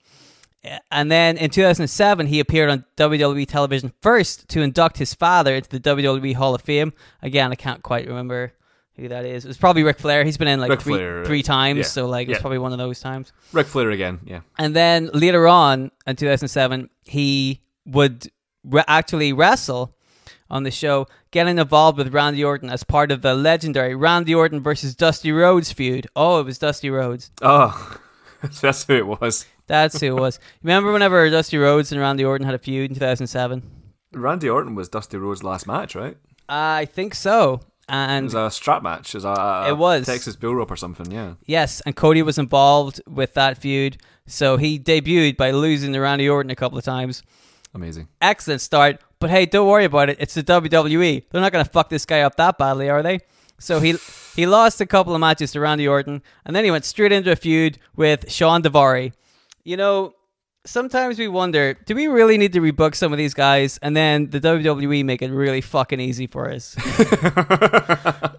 And 0.91 1.11
then 1.11 1.38
in 1.38 1.49
2007, 1.49 2.27
he 2.27 2.39
appeared 2.39 2.69
on 2.69 2.85
WWE 2.97 3.47
television 3.47 3.93
first 4.01 4.47
to 4.49 4.61
induct 4.61 4.97
his 4.97 5.13
father 5.13 5.55
into 5.55 5.69
the 5.69 5.79
WWE 5.79 6.35
Hall 6.35 6.53
of 6.53 6.61
Fame. 6.61 6.93
Again, 7.21 7.51
I 7.51 7.55
can't 7.55 7.81
quite 7.81 8.07
remember 8.07 8.53
who 9.01 9.09
that 9.09 9.25
is. 9.25 9.44
It 9.44 9.48
was 9.48 9.57
probably 9.57 9.83
Ric 9.83 10.00
Flair. 10.00 10.24
He's 10.24 10.38
been 10.38 10.48
in 10.48 10.59
like 10.59 10.69
Ric 10.69 10.81
three, 10.81 10.94
Flair, 10.94 11.21
uh, 11.21 11.25
three 11.25 11.44
times, 11.44 11.77
yeah, 11.77 11.83
so 11.83 12.07
like 12.07 12.27
it 12.27 12.31
was 12.31 12.38
yeah. 12.38 12.42
probably 12.42 12.59
one 12.59 12.71
of 12.71 12.77
those 12.77 13.00
times. 13.00 13.33
Ric 13.51 13.68
Flair 13.68 13.92
again. 13.92 14.19
Yeah. 14.24 14.42
And 14.57 14.75
then 14.75 15.09
later 15.13 15.48
on 15.48 15.92
in 16.07 16.15
2007, 16.15 16.89
he 17.03 17.62
would 17.86 18.31
re- 18.63 18.83
actually 18.88 19.33
wrestle 19.33 19.95
on 20.50 20.63
the 20.63 20.71
show, 20.71 21.07
getting 21.31 21.57
involved 21.57 21.98
with 21.98 22.13
Randy 22.13 22.44
Orton 22.44 22.69
as 22.69 22.83
part 22.83 23.12
of 23.12 23.21
the 23.21 23.33
legendary 23.33 23.95
Randy 23.95 24.36
Orton 24.36 24.62
versus 24.62 24.95
Dusty 24.95 25.31
Rhodes 25.31 25.71
feud. 25.71 26.07
Oh, 26.15 26.39
it 26.39 26.45
was 26.45 26.57
Dusty 26.57 26.89
Rhodes. 26.89 27.31
Oh, 27.42 27.98
that's 28.62 28.83
who 28.83 28.95
it 28.95 29.07
was. 29.07 29.45
That's 29.68 30.00
who 30.00 30.18
it 30.18 30.19
was. 30.19 30.39
Remember 30.63 30.92
whenever 30.92 31.30
Dusty 31.30 31.57
Rhodes 31.57 31.92
and 31.92 32.01
Randy 32.01 32.25
Orton 32.25 32.45
had 32.45 32.56
a 32.56 32.59
feud 32.59 32.92
in 32.92 32.95
2007? 32.95 33.63
Randy 34.13 34.50
Orton 34.50 34.75
was 34.75 34.89
Dusty 34.89 35.18
Rhodes' 35.18 35.44
last 35.44 35.65
match, 35.65 35.95
right? 35.95 36.18
I 36.50 36.83
think 36.86 37.15
so. 37.15 37.62
It 37.89 37.93
And 37.93 38.25
was 38.25 38.33
a 38.33 38.49
strap 38.51 38.83
match. 38.83 39.13
It 39.13 39.17
was 39.23 39.25
a, 39.25 39.65
It 39.69 39.77
was. 39.77 40.05
Texas 40.05 40.35
Bull 40.35 40.55
Rope 40.55 40.71
or 40.71 40.75
something. 40.77 41.11
Yeah. 41.11 41.33
yes, 41.45 41.81
and 41.85 41.95
Cody 41.95 42.21
was 42.21 42.37
involved 42.37 43.01
with 43.07 43.33
that 43.33 43.57
feud. 43.57 43.97
So 44.27 44.55
he 44.57 44.79
debuted 44.79 45.35
by 45.35 45.51
losing 45.51 45.91
to 45.93 46.00
Randy 46.00 46.29
Orton 46.29 46.50
a 46.51 46.55
couple 46.55 46.77
of 46.77 46.85
times. 46.85 47.21
Amazing. 47.73 48.07
excellent 48.21 48.61
start. 48.61 49.00
But 49.19 49.29
hey, 49.29 49.45
don't 49.45 49.67
worry 49.67 49.85
about 49.85 50.09
it. 50.09 50.17
It's 50.19 50.33
the 50.33 50.43
WWE. 50.43 51.23
They're 51.29 51.41
not 51.41 51.51
going 51.51 51.63
to 51.63 51.69
fuck 51.71 51.89
this 51.89 52.05
guy 52.05 52.21
up 52.21 52.35
that 52.38 52.57
badly, 52.57 52.89
are 52.89 53.03
they? 53.03 53.19
So 53.59 53.79
he 53.79 53.95
he 54.35 54.45
lost 54.47 54.81
a 54.81 54.85
couple 54.85 55.13
of 55.13 55.19
matches 55.21 55.51
to 55.51 55.59
Randy 55.59 55.88
Orton, 55.88 56.21
and 56.45 56.55
then 56.55 56.63
he 56.65 56.71
went 56.71 56.83
straight 56.85 57.11
into 57.11 57.31
a 57.31 57.35
feud 57.35 57.77
with 57.95 58.31
Shawn 58.31 58.63
Daivari. 58.63 59.13
You 59.63 59.77
know, 59.77 60.13
sometimes 60.65 61.18
we 61.18 61.27
wonder, 61.27 61.74
do 61.86 61.96
we 61.96 62.08
really 62.08 62.38
need 62.38 62.53
to 62.53 62.62
rebook 62.62 62.96
some 62.96 63.12
of 63.12 63.18
these 63.18 63.34
guys, 63.34 63.80
and 63.82 63.96
then 63.96 64.30
the 64.30 64.39
WWE 64.39 65.03
make 65.06 65.22
it 65.22 65.32
really 65.32 65.62
fucking 65.62 66.00
easy 66.00 66.27
for 66.27 66.50
us? 66.50 66.75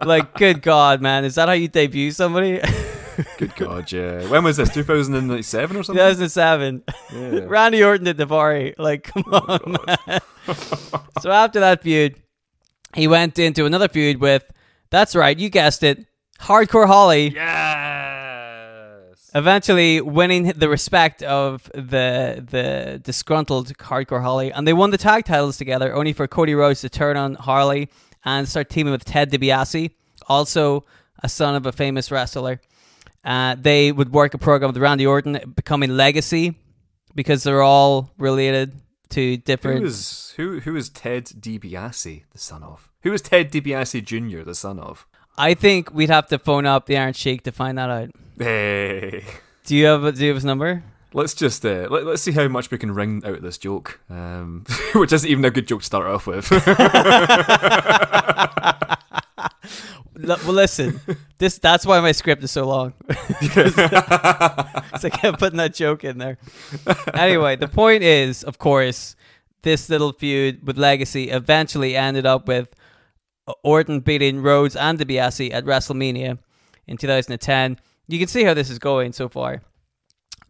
like, 0.04 0.34
good 0.34 0.62
God, 0.62 1.00
man, 1.00 1.24
is 1.24 1.34
that 1.36 1.48
how 1.48 1.54
you 1.54 1.68
debut 1.68 2.10
somebody? 2.10 2.60
Good 3.36 3.54
God, 3.56 3.92
yeah. 3.92 4.26
When 4.28 4.42
was 4.42 4.56
this? 4.56 4.72
2007 4.72 5.76
or 5.76 5.82
something? 5.82 6.02
2007. 6.02 6.82
Yeah. 7.12 7.40
Randy 7.46 7.84
Orton 7.84 8.06
did 8.06 8.16
Daivari. 8.16 8.74
Like, 8.78 9.04
come 9.04 9.24
oh, 9.26 9.44
on, 9.48 9.76
man. 9.86 10.20
so 11.20 11.30
after 11.30 11.60
that 11.60 11.82
feud, 11.82 12.16
he 12.94 13.06
went 13.06 13.38
into 13.38 13.66
another 13.66 13.88
feud 13.88 14.18
with, 14.18 14.50
that's 14.88 15.14
right, 15.14 15.38
you 15.38 15.50
guessed 15.50 15.82
it, 15.82 16.06
Hardcore 16.40 16.86
Holly. 16.86 17.34
Yes. 17.34 18.11
Eventually 19.34 20.00
winning 20.00 20.48
the 20.56 20.68
respect 20.68 21.22
of 21.22 21.70
the 21.74 22.44
the 22.50 23.00
disgruntled 23.02 23.68
Hardcore 23.78 24.22
Holly, 24.22 24.52
and 24.52 24.66
they 24.66 24.74
won 24.74 24.90
the 24.90 24.98
tag 24.98 25.24
titles 25.24 25.56
together, 25.56 25.94
only 25.94 26.12
for 26.12 26.26
Cody 26.26 26.54
Rhodes 26.54 26.82
to 26.82 26.90
turn 26.90 27.16
on 27.16 27.34
Harley 27.36 27.88
and 28.24 28.46
start 28.48 28.68
teaming 28.68 28.92
with 28.92 29.04
Ted 29.04 29.30
DiBiase, 29.30 29.90
also 30.28 30.84
a 31.22 31.28
son 31.28 31.54
of 31.54 31.64
a 31.66 31.72
famous 31.72 32.10
wrestler. 32.10 32.60
Uh, 33.24 33.56
they 33.58 33.90
would 33.90 34.12
work 34.12 34.34
a 34.34 34.38
program 34.38 34.68
with 34.72 34.76
Randy 34.82 35.06
Orton, 35.06 35.54
becoming 35.56 35.96
Legacy, 35.96 36.54
because 37.14 37.42
they're 37.42 37.62
all 37.62 38.10
related 38.18 38.74
to 39.10 39.30
Who 39.30 39.36
different. 39.38 39.84
is 39.84 40.34
who? 40.36 40.60
Who 40.60 40.76
is 40.76 40.88
Ted 40.90 41.24
DiBiase 41.26 42.24
the 42.30 42.38
son 42.38 42.62
of? 42.62 42.90
Who 43.02 43.12
is 43.12 43.22
Ted 43.22 43.50
DiBiase 43.50 44.04
Jr. 44.04 44.42
the 44.42 44.54
son 44.54 44.78
of? 44.78 45.06
I 45.38 45.54
think 45.54 45.92
we'd 45.94 46.10
have 46.10 46.26
to 46.28 46.38
phone 46.38 46.66
up 46.66 46.84
the 46.86 46.98
Iron 46.98 47.14
Sheik 47.14 47.42
to 47.44 47.52
find 47.52 47.78
that 47.78 47.88
out. 47.88 48.10
Hey, 48.42 49.24
Do 49.64 49.76
you 49.76 49.86
have 49.86 50.14
do 50.14 50.20
you 50.22 50.28
have 50.28 50.36
his 50.36 50.44
number? 50.44 50.82
let's 51.14 51.34
just 51.34 51.64
uh, 51.64 51.86
let, 51.90 52.04
let's 52.06 52.22
see 52.22 52.32
how 52.32 52.48
much 52.48 52.70
we 52.70 52.78
can 52.78 52.90
wring 52.92 53.22
out 53.24 53.34
of 53.36 53.42
this 53.42 53.58
joke, 53.58 54.00
um, 54.10 54.64
which 54.94 55.12
isn't 55.12 55.28
even 55.30 55.44
a 55.44 55.50
good 55.50 55.68
joke 55.68 55.80
to 55.80 55.86
start 55.86 56.06
off 56.06 56.26
with. 56.26 56.50
Well, 60.24 60.54
listen, 60.54 61.00
this 61.38 61.58
that's 61.58 61.84
why 61.84 61.98
my 62.00 62.12
script 62.12 62.44
is 62.44 62.50
so 62.52 62.64
long. 62.66 62.92
Because 63.40 65.04
I 65.04 65.10
kept 65.10 65.40
putting 65.40 65.56
that 65.56 65.74
joke 65.74 66.04
in 66.04 66.18
there. 66.18 66.38
Anyway, 67.14 67.56
the 67.56 67.66
point 67.66 68.04
is, 68.04 68.44
of 68.44 68.58
course, 68.58 69.16
this 69.62 69.88
little 69.88 70.12
feud 70.12 70.64
with 70.64 70.78
Legacy 70.78 71.30
eventually 71.30 71.96
ended 71.96 72.24
up 72.24 72.46
with 72.46 72.68
Orton 73.64 73.98
beating 74.00 74.42
Rhodes 74.42 74.76
and 74.76 74.96
DiBiase 74.98 75.52
at 75.52 75.64
WrestleMania 75.64 76.38
in 76.86 76.96
2010. 76.98 77.80
You 78.12 78.18
can 78.18 78.28
see 78.28 78.44
how 78.44 78.54
this 78.54 78.70
is 78.70 78.78
going 78.78 79.12
so 79.12 79.28
far. 79.28 79.62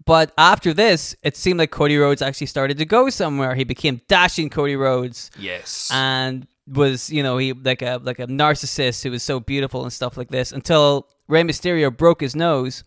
But 0.04 0.33
after 0.37 0.75
this, 0.75 1.14
it 1.23 1.37
seemed 1.37 1.59
like 1.61 1.71
Cody 1.71 1.97
Rhodes 1.97 2.23
actually 2.23 2.49
started 2.49 2.76
to 2.78 2.85
go 2.85 3.09
somewhere. 3.09 3.54
He 3.54 3.62
became 3.64 4.00
dashing 4.09 4.50
Cody 4.50 4.75
Rhodes 4.75 5.31
Yes. 5.38 5.88
and 5.92 6.47
was 6.69 7.11
you 7.11 7.23
know 7.25 7.38
he 7.38 7.52
like 7.52 7.83
a 7.83 8.00
like 8.02 8.19
a 8.21 8.26
narcissist 8.26 9.02
who 9.02 9.11
was 9.11 9.23
so 9.23 9.40
beautiful 9.40 9.83
and 9.83 9.92
stuff 9.92 10.16
like 10.16 10.28
this 10.28 10.52
until 10.52 11.09
Rey 11.28 11.42
Mysterio 11.42 11.97
broke 11.97 12.21
his 12.21 12.35
nose, 12.37 12.83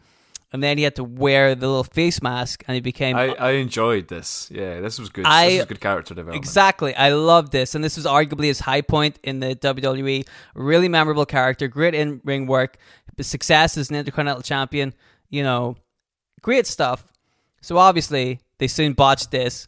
and 0.56 0.64
then 0.64 0.78
he 0.80 0.84
had 0.84 0.96
to 0.96 1.04
wear 1.04 1.54
the 1.54 1.68
little 1.68 1.84
face 1.84 2.22
mask, 2.24 2.64
and 2.68 2.74
he 2.74 2.82
became 2.82 3.16
I, 3.16 3.36
I 3.36 3.52
enjoyed 3.52 4.08
this. 4.08 4.50
Yeah, 4.52 4.80
this 4.82 4.98
was 4.98 5.10
good. 5.10 5.26
I- 5.26 5.50
this 5.50 5.58
was 5.60 5.66
good 5.68 5.82
character 5.82 6.16
development. 6.16 6.44
Exactly. 6.44 6.96
I 6.96 7.10
love 7.10 7.52
this. 7.52 7.76
And 7.76 7.84
this 7.84 7.96
was 7.98 8.06
arguably 8.06 8.46
his 8.46 8.62
high 8.62 8.82
point 8.82 9.20
in 9.24 9.40
the 9.42 9.56
WWE. 9.56 10.28
Really 10.56 10.88
memorable 10.90 11.26
character, 11.26 11.68
great 11.68 11.94
in 11.94 12.22
ring 12.24 12.48
work, 12.48 12.78
success 13.22 13.78
as 13.78 13.90
an 13.90 13.96
Intercontinental 13.98 14.42
Champion, 14.42 14.94
you 15.30 15.44
know, 15.44 15.76
great 16.42 16.66
stuff. 16.68 17.06
So 17.62 17.78
obviously, 17.78 18.40
they 18.58 18.68
soon 18.68 18.94
botched 18.94 19.32
this. 19.32 19.68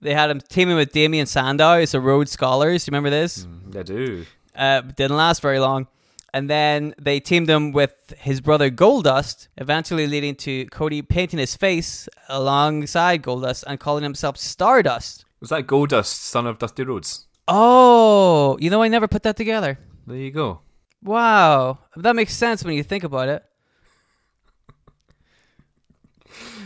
They 0.00 0.12
had 0.14 0.30
him 0.30 0.40
teaming 0.40 0.76
with 0.76 0.92
Damien 0.92 1.26
Sandow 1.26 1.74
as 1.80 1.92
the 1.92 2.00
Rhodes 2.00 2.30
Scholars. 2.30 2.86
You 2.86 2.90
remember 2.90 3.10
this? 3.10 3.46
I 3.76 3.82
do. 3.82 4.26
Uh, 4.54 4.80
didn't 4.82 5.16
last 5.16 5.40
very 5.40 5.58
long. 5.58 5.86
And 6.34 6.50
then 6.50 6.94
they 7.00 7.20
teamed 7.20 7.48
him 7.48 7.70
with 7.70 7.94
his 8.18 8.40
brother 8.40 8.68
Goldust, 8.68 9.46
eventually 9.56 10.08
leading 10.08 10.34
to 10.36 10.66
Cody 10.66 11.00
painting 11.00 11.38
his 11.38 11.54
face 11.54 12.08
alongside 12.28 13.22
Goldust 13.22 13.62
and 13.68 13.78
calling 13.78 14.02
himself 14.02 14.36
Stardust. 14.36 15.24
Was 15.40 15.50
that 15.50 15.68
Goldust, 15.68 16.06
son 16.06 16.48
of 16.48 16.58
Dusty 16.58 16.82
Rhodes? 16.82 17.28
Oh, 17.46 18.58
you 18.58 18.68
know, 18.68 18.82
I 18.82 18.88
never 18.88 19.06
put 19.06 19.22
that 19.22 19.36
together. 19.36 19.78
There 20.08 20.16
you 20.16 20.32
go. 20.32 20.62
Wow, 21.04 21.78
that 21.94 22.16
makes 22.16 22.34
sense 22.34 22.64
when 22.64 22.74
you 22.74 22.82
think 22.82 23.04
about 23.04 23.28
it, 23.28 23.44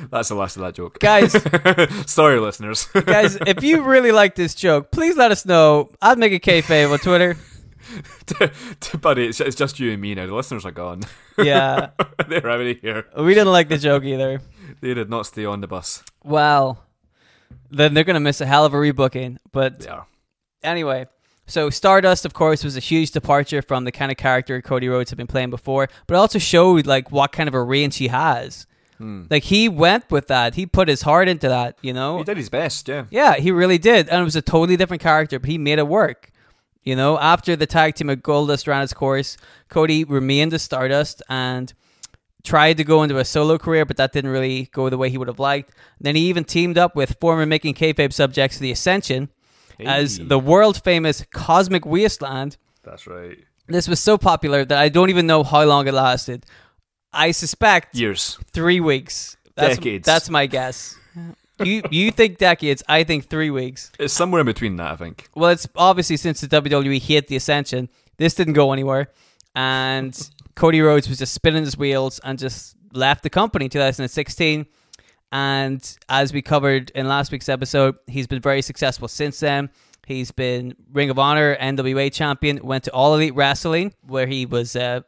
That's 0.11 0.29
the 0.31 0.35
last 0.35 0.57
of 0.57 0.63
that 0.63 0.75
joke. 0.77 0.99
guys. 0.99 1.33
Sorry, 2.11 2.39
listeners. 2.41 2.87
guys, 3.05 3.37
if 3.47 3.63
you 3.63 3.83
really 3.83 4.13
like 4.13 4.35
this 4.35 4.55
joke, 4.55 4.91
please 4.93 5.17
let 5.17 5.31
us 5.31 5.45
know. 5.45 5.91
I'd 6.01 6.19
make 6.19 6.33
a 6.33 6.39
kayfabe 6.41 6.91
on 6.91 6.99
Twitter. 7.01 7.37
Buddy, 9.01 9.27
it's, 9.27 9.41
it's 9.41 9.57
just 9.57 9.79
you 9.81 9.93
and 9.93 10.01
me 10.01 10.15
now. 10.15 10.27
The 10.27 10.35
listeners 10.35 10.65
are 10.65 10.71
gone. 10.73 11.03
Yeah, 11.41 11.91
They're 12.29 12.51
out 12.51 12.61
of 12.61 12.79
here. 12.81 13.07
we 13.17 13.33
didn't 13.33 13.53
like 13.53 13.69
the 13.69 13.79
joke 13.79 14.03
either. 14.03 14.41
They 14.81 14.93
did 14.93 15.09
not 15.09 15.25
stay 15.25 15.45
on 15.45 15.61
the 15.61 15.69
bus. 15.69 16.03
Well, 16.25 16.85
then 17.71 17.95
they're 17.95 18.03
gonna 18.03 18.19
miss 18.19 18.41
a 18.41 18.47
hell 18.47 18.65
of 18.65 18.75
a 18.75 18.77
rebooking. 18.77 19.37
But 19.53 19.87
are. 19.87 20.09
anyway, 20.65 21.07
so 21.47 21.71
Stardust, 21.71 22.25
of 22.25 22.35
course, 22.35 22.65
was 22.65 22.77
a 22.77 22.81
huge 22.81 23.13
departure 23.13 23.63
from 23.63 23.85
the 23.85 23.93
kind 23.93 24.11
of 24.11 24.17
character 24.19 24.61
Cody 24.61 24.89
Rhodes 24.89 25.11
had 25.11 25.17
been 25.17 25.29
playing 25.29 25.51
before, 25.51 25.89
but 26.09 26.15
it 26.15 26.19
also 26.19 26.41
showed 26.41 26.87
like 26.89 27.13
what 27.13 27.31
kind 27.31 27.49
of 27.49 27.55
a 27.55 27.63
range 27.63 27.99
he 27.99 28.09
has. 28.09 28.67
Hmm. 28.99 29.27
Like 29.31 29.45
he 29.45 29.69
went 29.69 30.11
with 30.11 30.27
that. 30.27 30.57
He 30.57 30.67
put 30.67 30.89
his 30.89 31.03
heart 31.03 31.29
into 31.29 31.49
that. 31.49 31.79
You 31.83 31.93
know, 31.93 32.19
He 32.19 32.25
did 32.25 32.37
his 32.37 32.49
best, 32.49 32.89
yeah. 32.89 33.05
Yeah, 33.11 33.37
he 33.37 33.53
really 33.53 33.79
did. 33.79 34.09
And 34.09 34.21
it 34.23 34.25
was 34.25 34.35
a 34.35 34.43
totally 34.43 34.77
different 34.77 35.05
character, 35.05 35.39
but 35.39 35.49
he 35.49 35.57
made 35.57 35.79
it 35.79 35.87
work. 35.87 36.33
You 36.89 36.97
know, 36.97 37.19
after 37.19 37.55
the 37.55 37.67
tag 37.67 37.97
team 37.97 38.09
of 38.09 38.21
Goldust 38.21 38.67
ran 38.67 38.83
its 38.83 38.95
course, 38.95 39.37
Cody 39.69 40.05
remained 40.05 40.55
as 40.55 40.63
Stardust 40.63 41.23
and 41.29 41.71
tried 42.45 42.79
to 42.79 42.85
go 42.85 43.03
into 43.03 43.19
a 43.19 43.27
solo 43.27 43.59
career, 43.59 43.85
but 43.85 43.99
that 43.99 44.13
didn't 44.15 44.31
really 44.31 44.71
go 44.73 44.89
the 44.89 44.97
way 44.97 45.11
he 45.11 45.19
would 45.19 45.29
have 45.29 45.39
liked. 45.39 45.75
Then 46.01 46.17
he 46.17 46.23
even 46.31 46.45
teamed 46.45 46.79
up 46.79 46.97
with 46.97 47.19
former 47.21 47.45
Making 47.45 47.75
Kayfabe 47.75 48.15
subjects 48.15 48.57
the 48.57 48.71
Ascension 48.71 49.29
as 49.79 50.19
the 50.19 50.39
world 50.39 50.83
famous 50.83 51.27
Cosmic 51.31 51.85
Wasteland. 51.85 52.57
That's 52.85 53.07
right. 53.07 53.37
This 53.67 53.87
was 53.87 54.01
so 54.01 54.17
popular 54.17 54.65
that 54.65 54.79
I 54.79 54.89
don't 54.89 55.11
even 55.11 55.27
know 55.27 55.45
how 55.45 55.65
long 55.65 55.89
it 55.89 55.93
lasted. 55.93 56.47
I 57.13 57.33
suspect 57.33 57.97
Years. 57.97 58.39
three 58.55 58.81
weeks. 58.81 59.37
That's, 59.57 59.77
Decades. 59.77 60.07
That's 60.07 60.31
my 60.31 60.47
guess. 60.47 60.97
You 61.65 61.83
you 61.91 62.11
think 62.11 62.39
decades? 62.39 62.83
I 62.89 63.05
think 63.05 63.29
three 63.29 63.51
weeks. 63.51 63.91
It's 63.99 64.15
somewhere 64.15 64.41
in 64.41 64.47
between 64.47 64.77
that, 64.77 64.93
I 64.93 64.97
think. 64.97 65.29
Well, 65.35 65.51
it's 65.51 65.69
obviously 65.77 66.17
since 66.17 66.41
the 66.41 66.49
WWE 66.49 67.01
hit 67.01 67.29
the 67.29 67.37
Ascension, 67.37 67.89
this 68.17 68.35
didn't 68.35 68.55
go 68.55 68.73
anywhere, 68.73 69.11
and 69.55 70.31
Cody 70.55 70.81
Rhodes 70.81 71.09
was 71.09 71.19
just 71.19 71.35
spinning 71.35 71.65
his 71.65 71.77
wheels 71.77 72.21
and 72.25 72.39
just 72.39 72.77
left 72.93 73.23
the 73.23 73.31
company 73.31 73.67
in 73.67 73.71
2016. 73.71 74.67
And 75.31 75.99
as 76.09 76.33
we 76.33 76.43
covered 76.43 76.91
in 76.95 77.07
last 77.07 77.31
week's 77.33 77.49
episode, 77.49 77.97
he's 78.07 78.27
been 78.27 78.41
very 78.41 78.63
successful 78.63 79.09
since 79.09 79.39
then. 79.41 79.71
He's 80.07 80.31
been 80.31 80.75
Ring 80.91 81.11
of 81.11 81.19
Honor 81.19 81.55
NWA 81.57 82.11
champion, 82.11 82.61
went 82.63 82.85
to 82.85 82.93
All 82.93 83.15
Elite 83.15 83.35
Wrestling, 83.35 83.93
where 84.07 84.27
he 84.27 84.47
was 84.47 84.75
uh, 84.75 85.03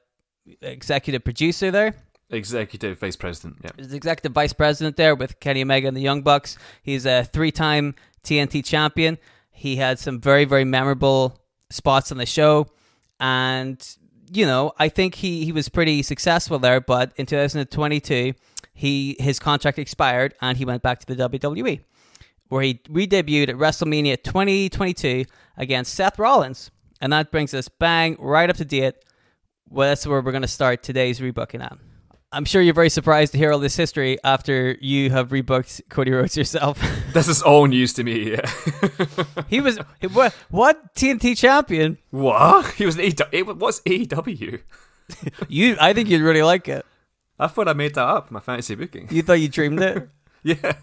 executive 0.60 1.24
producer 1.24 1.70
there. 1.70 1.94
Executive 2.30 2.98
Vice 2.98 3.16
President, 3.16 3.56
yeah. 3.62 3.70
He's 3.76 3.92
executive 3.92 4.32
vice 4.32 4.52
president 4.52 4.96
there 4.96 5.14
with 5.14 5.40
Kenny 5.40 5.62
Omega 5.62 5.88
and 5.88 5.96
the 5.96 6.00
Young 6.00 6.22
Bucks. 6.22 6.56
He's 6.82 7.04
a 7.04 7.24
three-time 7.24 7.94
TNT 8.22 8.64
champion. 8.64 9.18
He 9.50 9.76
had 9.76 9.98
some 9.98 10.20
very, 10.20 10.44
very 10.44 10.64
memorable 10.64 11.40
spots 11.70 12.12
on 12.12 12.18
the 12.18 12.26
show, 12.26 12.68
and 13.18 13.84
you 14.32 14.46
know, 14.46 14.72
I 14.78 14.88
think 14.88 15.16
he 15.16 15.44
he 15.44 15.52
was 15.52 15.68
pretty 15.68 16.02
successful 16.02 16.58
there. 16.58 16.80
But 16.80 17.12
in 17.16 17.26
2022, 17.26 18.34
he 18.72 19.16
his 19.18 19.38
contract 19.38 19.78
expired 19.78 20.34
and 20.40 20.56
he 20.56 20.64
went 20.64 20.82
back 20.82 21.00
to 21.00 21.06
the 21.14 21.28
WWE, 21.28 21.80
where 22.48 22.62
he 22.62 22.80
re-debuted 22.88 23.48
at 23.48 23.56
WrestleMania 23.56 24.22
2022 24.22 25.24
against 25.56 25.94
Seth 25.94 26.18
Rollins, 26.18 26.70
and 27.00 27.12
that 27.12 27.30
brings 27.30 27.52
us 27.54 27.68
bang 27.68 28.16
right 28.18 28.48
up 28.48 28.56
to 28.56 28.64
date. 28.64 28.94
Well, 29.68 29.88
that's 29.88 30.06
where 30.06 30.20
we're 30.20 30.32
going 30.32 30.42
to 30.42 30.48
start 30.48 30.82
today's 30.82 31.20
rebooking 31.20 31.62
at. 31.62 31.76
I'm 32.32 32.44
sure 32.44 32.62
you're 32.62 32.74
very 32.74 32.90
surprised 32.90 33.32
to 33.32 33.38
hear 33.38 33.52
all 33.52 33.58
this 33.58 33.74
history 33.74 34.18
after 34.22 34.76
you 34.80 35.10
have 35.10 35.30
rebooked 35.30 35.82
Cody 35.88 36.12
Rhodes 36.12 36.36
yourself. 36.36 36.80
This 37.12 37.26
is 37.26 37.42
all 37.42 37.66
news 37.66 37.92
to 37.94 38.04
me, 38.04 38.30
yeah. 38.30 38.48
he 39.48 39.60
was 39.60 39.78
what, 40.12 40.32
what 40.48 40.94
TNT 40.94 41.36
champion? 41.36 41.98
what? 42.10 42.66
He 42.74 42.86
was 42.86 42.96
an 42.96 43.02
AEW. 43.02 43.56
What's 43.56 43.80
AEW? 43.80 44.60
You, 45.48 45.76
I 45.80 45.92
think 45.92 46.08
you'd 46.08 46.22
really 46.22 46.44
like 46.44 46.68
it. 46.68 46.86
I 47.36 47.48
thought 47.48 47.66
I 47.66 47.72
made 47.72 47.96
that 47.96 48.06
up, 48.06 48.30
my 48.30 48.38
fantasy 48.38 48.76
booking. 48.76 49.08
You 49.10 49.22
thought 49.22 49.40
you 49.40 49.48
dreamed 49.48 49.80
it. 49.80 50.08
Yeah. 50.44 50.74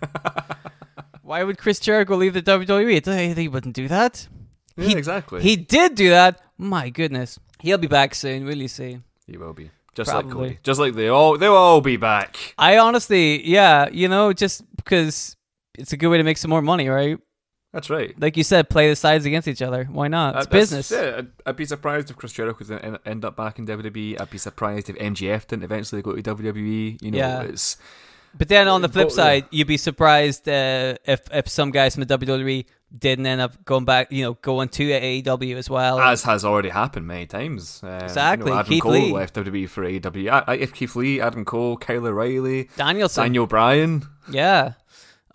Why 1.23 1.43
would 1.43 1.57
Chris 1.57 1.79
Jericho 1.79 2.15
leave 2.17 2.33
the 2.33 2.41
WWE? 2.43 3.37
He 3.37 3.47
wouldn't 3.47 3.73
do 3.73 3.87
that. 3.87 4.27
Yeah, 4.75 4.97
exactly. 4.97 5.41
He 5.41 5.55
did 5.55 5.95
do 5.95 6.09
that. 6.09 6.41
My 6.57 6.89
goodness, 6.89 7.39
he'll 7.61 7.79
be 7.79 7.87
back 7.87 8.13
soon. 8.13 8.45
Will 8.45 8.57
you 8.57 8.67
see? 8.67 8.99
He 9.25 9.37
will 9.37 9.53
be. 9.53 9.71
Just 9.97 10.13
like 10.13 10.29
Cody. 10.29 10.59
Just 10.63 10.79
like 10.79 10.93
they 10.93 11.07
all 11.09 11.37
they'll 11.37 11.53
all 11.55 11.81
be 11.81 11.97
back. 11.97 12.37
I 12.57 12.77
honestly, 12.77 13.45
yeah, 13.47 13.89
you 13.91 14.07
know, 14.07 14.31
just 14.31 14.63
because 14.77 15.35
it's 15.77 15.91
a 15.93 15.97
good 15.97 16.07
way 16.09 16.17
to 16.17 16.23
make 16.23 16.37
some 16.37 16.49
more 16.49 16.61
money, 16.61 16.87
right? 16.87 17.17
That's 17.73 17.89
right. 17.89 18.13
Like 18.19 18.37
you 18.37 18.43
said, 18.43 18.69
play 18.69 18.89
the 18.89 18.95
sides 18.95 19.25
against 19.25 19.47
each 19.47 19.61
other. 19.61 19.83
Why 19.85 20.07
not? 20.07 20.35
It's 20.35 20.45
Uh, 20.47 20.49
that's- 20.49 20.69
business. 20.71 20.91
Yeah, 20.91 21.21
I'd, 21.45 21.55
be 21.55 21.65
surprised 21.65 22.09
if 22.09 22.15
Chris 22.15 22.31
Jericho 22.31 22.59
doesn't 22.59 23.01
end 23.05 23.25
up 23.25 23.35
back 23.35 23.59
in 23.59 23.65
WWE. 23.67 24.19
I'd 24.21 24.29
be 24.29 24.37
surprised 24.37 24.89
if 24.89 24.95
MJF 24.97 25.47
didn't 25.47 25.63
eventually 25.63 26.01
go 26.01 26.15
to 26.15 26.21
WWE. 26.23 26.97
You 27.01 27.11
know, 27.11 27.17
Yeah. 27.17 27.41
it's 27.41 27.77
But 28.37 28.47
then 28.49 28.67
on 28.67 28.81
the 28.81 28.89
flip 28.89 29.11
side, 29.11 29.45
you'd 29.51 29.67
be 29.67 29.77
surprised 29.77 30.47
uh, 30.47 30.95
if 31.05 31.21
if 31.31 31.49
some 31.49 31.71
guys 31.71 31.95
from 31.95 32.03
the 32.03 32.17
WWE 32.17 32.65
didn't 32.95 33.25
end 33.25 33.41
up 33.41 33.65
going 33.65 33.85
back, 33.85 34.11
you 34.11 34.23
know, 34.23 34.33
going 34.35 34.69
to 34.69 34.87
AEW 34.87 35.55
as 35.57 35.69
well. 35.69 35.99
as 35.99 36.23
has 36.23 36.45
already 36.45 36.69
happened 36.69 37.05
many 37.07 37.25
times. 37.25 37.81
Um, 37.83 37.89
Exactly, 38.01 38.47
You 38.47 38.53
know, 38.53 38.59
Adam 38.59 38.69
Keith 38.71 38.83
Cole 38.83 38.91
Lee. 38.93 39.11
left 39.11 39.35
WWE 39.35 39.67
for 39.69 39.83
AEW. 39.83 40.29
I, 40.29 40.43
I, 40.47 40.55
if 40.55 40.73
Keith 40.73 40.95
Lee, 40.95 41.19
Adam 41.19 41.43
Cole, 41.43 41.75
Kyle 41.77 42.05
O'Reilly, 42.05 42.69
Danielson, 42.77 43.23
Daniel 43.23 43.45
Bryan. 43.47 44.07
yeah, 44.31 44.73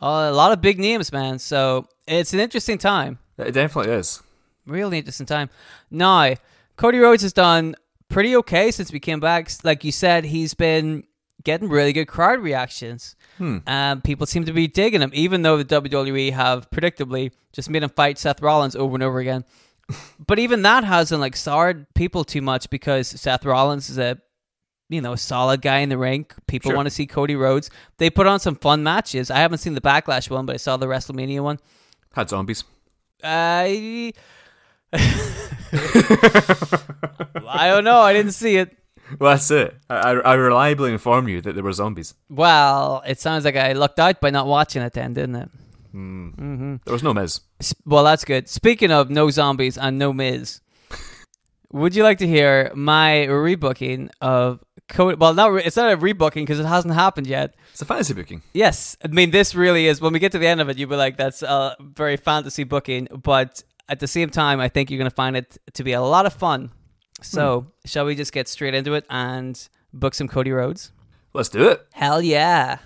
uh, 0.00 0.28
a 0.30 0.32
lot 0.32 0.52
of 0.52 0.60
big 0.62 0.78
names, 0.78 1.12
man. 1.12 1.38
So 1.38 1.86
it's 2.08 2.32
an 2.32 2.40
interesting 2.40 2.78
time, 2.78 3.18
It 3.38 3.52
definitely 3.52 3.92
is. 3.92 4.22
really 4.66 4.98
interesting 4.98 5.26
time. 5.26 5.50
Now, 5.90 6.34
Cody 6.76 6.98
Rhodes 6.98 7.22
has 7.22 7.32
done 7.34 7.74
pretty 8.08 8.34
okay 8.36 8.70
since 8.70 8.92
we 8.92 8.98
came 8.98 9.20
back. 9.20 9.50
Like 9.62 9.84
you 9.84 9.92
said, 9.92 10.24
he's 10.24 10.54
been 10.54 11.04
getting 11.44 11.68
really 11.68 11.92
good 11.92 12.06
crowd 12.06 12.40
reactions. 12.40 13.14
Um, 13.66 14.00
people 14.02 14.26
seem 14.26 14.44
to 14.44 14.52
be 14.52 14.66
digging 14.68 15.00
him, 15.02 15.10
even 15.14 15.42
though 15.42 15.56
the 15.62 15.64
WWE 15.64 16.32
have 16.32 16.70
predictably 16.70 17.32
just 17.52 17.68
made 17.70 17.82
him 17.82 17.90
fight 17.90 18.18
Seth 18.18 18.40
Rollins 18.40 18.76
over 18.76 18.94
and 18.94 19.02
over 19.02 19.18
again. 19.18 19.44
but 20.26 20.38
even 20.38 20.62
that 20.62 20.84
hasn't 20.84 21.20
like 21.20 21.36
soured 21.36 21.86
people 21.94 22.24
too 22.24 22.40
much 22.42 22.70
because 22.70 23.08
Seth 23.08 23.44
Rollins 23.44 23.90
is 23.90 23.98
a 23.98 24.18
you 24.88 25.00
know 25.00 25.16
solid 25.16 25.60
guy 25.62 25.78
in 25.78 25.88
the 25.88 25.98
ring. 25.98 26.26
People 26.46 26.70
Sure. 26.70 26.76
want 26.76 26.86
to 26.86 26.90
see 26.90 27.06
Cody 27.06 27.34
Rhodes. 27.34 27.68
They 27.98 28.10
put 28.10 28.26
on 28.26 28.38
some 28.40 28.54
fun 28.56 28.82
matches. 28.82 29.30
I 29.30 29.38
haven't 29.38 29.58
seen 29.58 29.74
the 29.74 29.80
Backlash 29.80 30.30
one, 30.30 30.46
but 30.46 30.54
I 30.54 30.58
saw 30.58 30.76
the 30.76 30.86
WrestleMania 30.86 31.42
one. 31.42 31.58
Had 32.14 32.28
zombies. 32.28 32.62
I 33.24 34.12
I 37.48 37.68
don't 37.68 37.84
know. 37.84 38.00
I 38.00 38.12
didn't 38.12 38.32
see 38.32 38.56
it. 38.56 38.76
Well, 39.18 39.32
that's 39.32 39.50
it. 39.50 39.76
I, 39.90 40.12
I, 40.12 40.34
reliably 40.34 40.92
inform 40.92 41.28
you 41.28 41.40
that 41.40 41.54
there 41.54 41.64
were 41.64 41.72
zombies. 41.72 42.14
Well, 42.28 43.02
it 43.06 43.20
sounds 43.20 43.44
like 43.44 43.56
I 43.56 43.72
lucked 43.72 43.98
out 43.98 44.20
by 44.20 44.30
not 44.30 44.46
watching 44.46 44.82
it 44.82 44.92
then, 44.92 45.14
didn't 45.14 45.36
it? 45.36 45.50
Hmm. 45.92 46.28
Mm-hmm. 46.28 46.76
There 46.84 46.92
was 46.92 47.02
no 47.02 47.12
Miz. 47.12 47.40
Well, 47.84 48.04
that's 48.04 48.24
good. 48.24 48.48
Speaking 48.48 48.90
of 48.90 49.10
no 49.10 49.30
zombies 49.30 49.76
and 49.76 49.98
no 49.98 50.12
Miz, 50.12 50.60
would 51.72 51.94
you 51.94 52.02
like 52.02 52.18
to 52.18 52.26
hear 52.26 52.70
my 52.74 53.26
rebooking 53.28 54.10
of 54.20 54.62
Cody? 54.88 55.16
Well, 55.16 55.34
not 55.34 55.52
re- 55.52 55.62
it's 55.64 55.76
not 55.76 55.92
a 55.92 55.96
rebooking 55.96 56.42
because 56.42 56.60
it 56.60 56.66
hasn't 56.66 56.94
happened 56.94 57.26
yet. 57.26 57.54
It's 57.72 57.82
a 57.82 57.84
fantasy 57.84 58.14
booking. 58.14 58.42
Yes, 58.52 58.96
I 59.04 59.08
mean 59.08 59.30
this 59.30 59.54
really 59.54 59.86
is. 59.86 60.00
When 60.00 60.12
we 60.12 60.18
get 60.18 60.32
to 60.32 60.38
the 60.38 60.46
end 60.46 60.60
of 60.60 60.68
it, 60.68 60.78
you'll 60.78 60.90
be 60.90 60.96
like, 60.96 61.16
"That's 61.16 61.42
a 61.42 61.76
very 61.80 62.16
fantasy 62.16 62.64
booking," 62.64 63.08
but 63.22 63.62
at 63.88 64.00
the 64.00 64.06
same 64.06 64.30
time, 64.30 64.60
I 64.60 64.68
think 64.68 64.90
you're 64.90 64.98
going 64.98 65.10
to 65.10 65.14
find 65.14 65.36
it 65.36 65.58
to 65.74 65.84
be 65.84 65.92
a 65.92 66.02
lot 66.02 66.26
of 66.26 66.32
fun. 66.32 66.70
So, 67.22 67.66
shall 67.84 68.04
we 68.04 68.14
just 68.14 68.32
get 68.32 68.48
straight 68.48 68.74
into 68.74 68.94
it 68.94 69.04
and 69.08 69.68
book 69.92 70.14
some 70.14 70.28
Cody 70.28 70.52
Rhodes? 70.52 70.92
Let's 71.32 71.48
do 71.48 71.68
it. 71.68 71.86
Hell 71.92 72.20
yeah! 72.20 72.78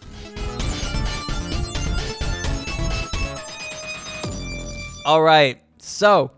All 5.05 5.23
right, 5.23 5.61
so 5.79 6.33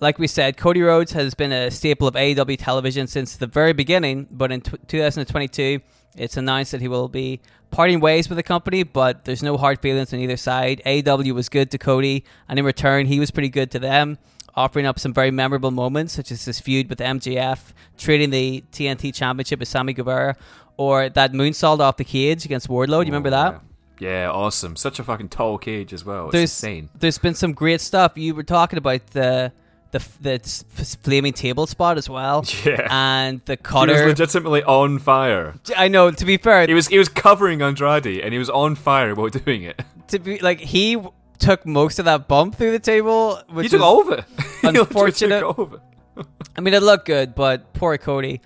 like 0.00 0.18
we 0.18 0.26
said, 0.26 0.56
Cody 0.56 0.82
Rhodes 0.82 1.12
has 1.12 1.34
been 1.34 1.52
a 1.52 1.70
staple 1.70 2.06
of 2.06 2.14
AEW 2.14 2.58
television 2.58 3.06
since 3.06 3.36
the 3.36 3.46
very 3.46 3.72
beginning, 3.72 4.28
but 4.30 4.52
in 4.52 4.60
t- 4.60 4.76
2022, 4.86 5.80
it's 6.16 6.36
announced 6.36 6.72
that 6.72 6.80
he 6.80 6.88
will 6.88 7.08
be 7.08 7.40
parting 7.70 8.00
ways 8.00 8.28
with 8.28 8.36
the 8.36 8.42
company, 8.42 8.82
but 8.82 9.24
there's 9.24 9.42
no 9.42 9.56
hard 9.56 9.80
feelings 9.80 10.12
on 10.12 10.20
either 10.20 10.36
side. 10.36 10.82
AEW 10.86 11.32
was 11.32 11.48
good 11.48 11.70
to 11.70 11.78
Cody, 11.78 12.24
and 12.48 12.58
in 12.58 12.64
return, 12.64 13.06
he 13.06 13.18
was 13.18 13.30
pretty 13.30 13.48
good 13.48 13.70
to 13.72 13.78
them, 13.78 14.18
offering 14.54 14.86
up 14.86 14.98
some 14.98 15.12
very 15.12 15.30
memorable 15.30 15.70
moments, 15.70 16.14
such 16.14 16.32
as 16.32 16.44
his 16.44 16.60
feud 16.60 16.88
with 16.88 16.98
MJF, 16.98 17.72
trading 17.96 18.30
the 18.30 18.64
TNT 18.72 19.14
Championship 19.14 19.60
with 19.60 19.68
Sammy 19.68 19.92
Guevara, 19.92 20.36
or 20.76 21.08
that 21.08 21.32
moonsault 21.32 21.80
off 21.80 21.96
the 21.96 22.04
cage 22.04 22.44
against 22.44 22.68
Wardlow. 22.68 23.00
Do 23.00 23.06
you 23.06 23.12
remember 23.12 23.28
oh, 23.28 23.30
that? 23.30 23.60
Yeah, 24.00 24.30
awesome. 24.30 24.76
Such 24.76 24.98
a 24.98 25.04
fucking 25.04 25.28
tall 25.28 25.58
cage 25.58 25.92
as 25.92 26.04
well. 26.04 26.26
It's 26.26 26.32
there's 26.32 26.50
insane. 26.50 26.88
there's 26.98 27.18
been 27.18 27.34
some 27.34 27.52
great 27.52 27.80
stuff. 27.80 28.12
You 28.16 28.34
were 28.34 28.44
talking 28.44 28.78
about 28.78 29.06
the 29.08 29.52
the 29.90 30.04
the 30.20 30.98
flaming 31.02 31.32
table 31.32 31.66
spot 31.66 31.98
as 31.98 32.08
well. 32.08 32.44
Yeah. 32.64 32.86
and 32.90 33.40
the 33.46 33.56
cutter 33.56 33.94
He 33.94 34.00
was 34.02 34.18
legitimately 34.18 34.62
on 34.64 34.98
fire. 34.98 35.54
I 35.76 35.88
know. 35.88 36.10
To 36.10 36.24
be 36.24 36.36
fair, 36.36 36.66
He 36.66 36.74
was 36.74 36.88
he 36.88 36.98
was 36.98 37.08
covering 37.08 37.62
Andrade 37.62 38.06
and 38.06 38.32
he 38.32 38.38
was 38.38 38.50
on 38.50 38.74
fire 38.74 39.14
while 39.14 39.28
doing 39.28 39.62
it. 39.62 39.80
to 40.08 40.18
be 40.18 40.38
like 40.38 40.60
he 40.60 41.02
took 41.38 41.66
most 41.66 41.98
of 41.98 42.04
that 42.06 42.28
bump 42.28 42.56
through 42.56 42.72
the 42.72 42.78
table, 42.78 43.40
which 43.50 43.64
he 43.70 43.78
took. 43.78 44.26
He 44.62 44.68
unfortunate. 44.68 45.40
Took 45.56 45.80
it. 46.16 46.26
I 46.56 46.60
mean, 46.60 46.74
it 46.74 46.82
looked 46.82 47.06
good, 47.06 47.34
but 47.34 47.72
poor 47.74 47.96
Cody. 47.98 48.40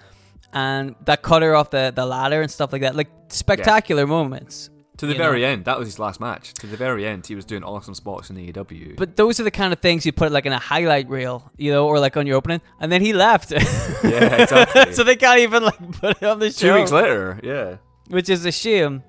And 0.52 0.94
that 1.06 1.22
cutter 1.22 1.54
off 1.54 1.70
the, 1.70 1.92
the 1.94 2.04
ladder 2.04 2.42
and 2.42 2.50
stuff 2.50 2.72
like 2.72 2.82
that, 2.82 2.94
like 2.94 3.08
spectacular 3.28 4.06
moments. 4.06 4.68
To 4.98 5.06
the 5.06 5.14
very 5.14 5.40
know. 5.40 5.48
end, 5.48 5.64
that 5.64 5.78
was 5.78 5.88
his 5.88 5.98
last 5.98 6.20
match. 6.20 6.52
To 6.54 6.66
the 6.66 6.76
very 6.76 7.06
end, 7.06 7.26
he 7.26 7.34
was 7.34 7.44
doing 7.44 7.64
awesome 7.64 7.94
spots 7.94 8.30
in 8.30 8.38
E 8.38 8.52
AEW. 8.52 8.96
But 8.96 9.16
those 9.16 9.40
are 9.40 9.42
the 9.42 9.50
kind 9.50 9.72
of 9.72 9.80
things 9.80 10.04
you 10.04 10.12
put 10.12 10.30
like 10.30 10.46
in 10.46 10.52
a 10.52 10.58
highlight 10.58 11.08
reel, 11.08 11.50
you 11.56 11.72
know, 11.72 11.88
or 11.88 11.98
like 11.98 12.16
on 12.16 12.26
your 12.26 12.36
opening, 12.36 12.60
and 12.78 12.92
then 12.92 13.00
he 13.00 13.12
left. 13.12 13.50
yeah, 13.50 14.42
exactly. 14.42 14.92
so 14.92 15.02
they 15.02 15.16
can't 15.16 15.40
even 15.40 15.64
like 15.64 15.92
put 15.92 16.22
it 16.22 16.24
on 16.24 16.38
the 16.38 16.52
show. 16.52 16.68
Two 16.68 16.74
weeks 16.74 16.92
later, 16.92 17.40
yeah. 17.42 17.76
which 18.08 18.28
is 18.28 18.44
a 18.44 18.52
shame. 18.52 19.02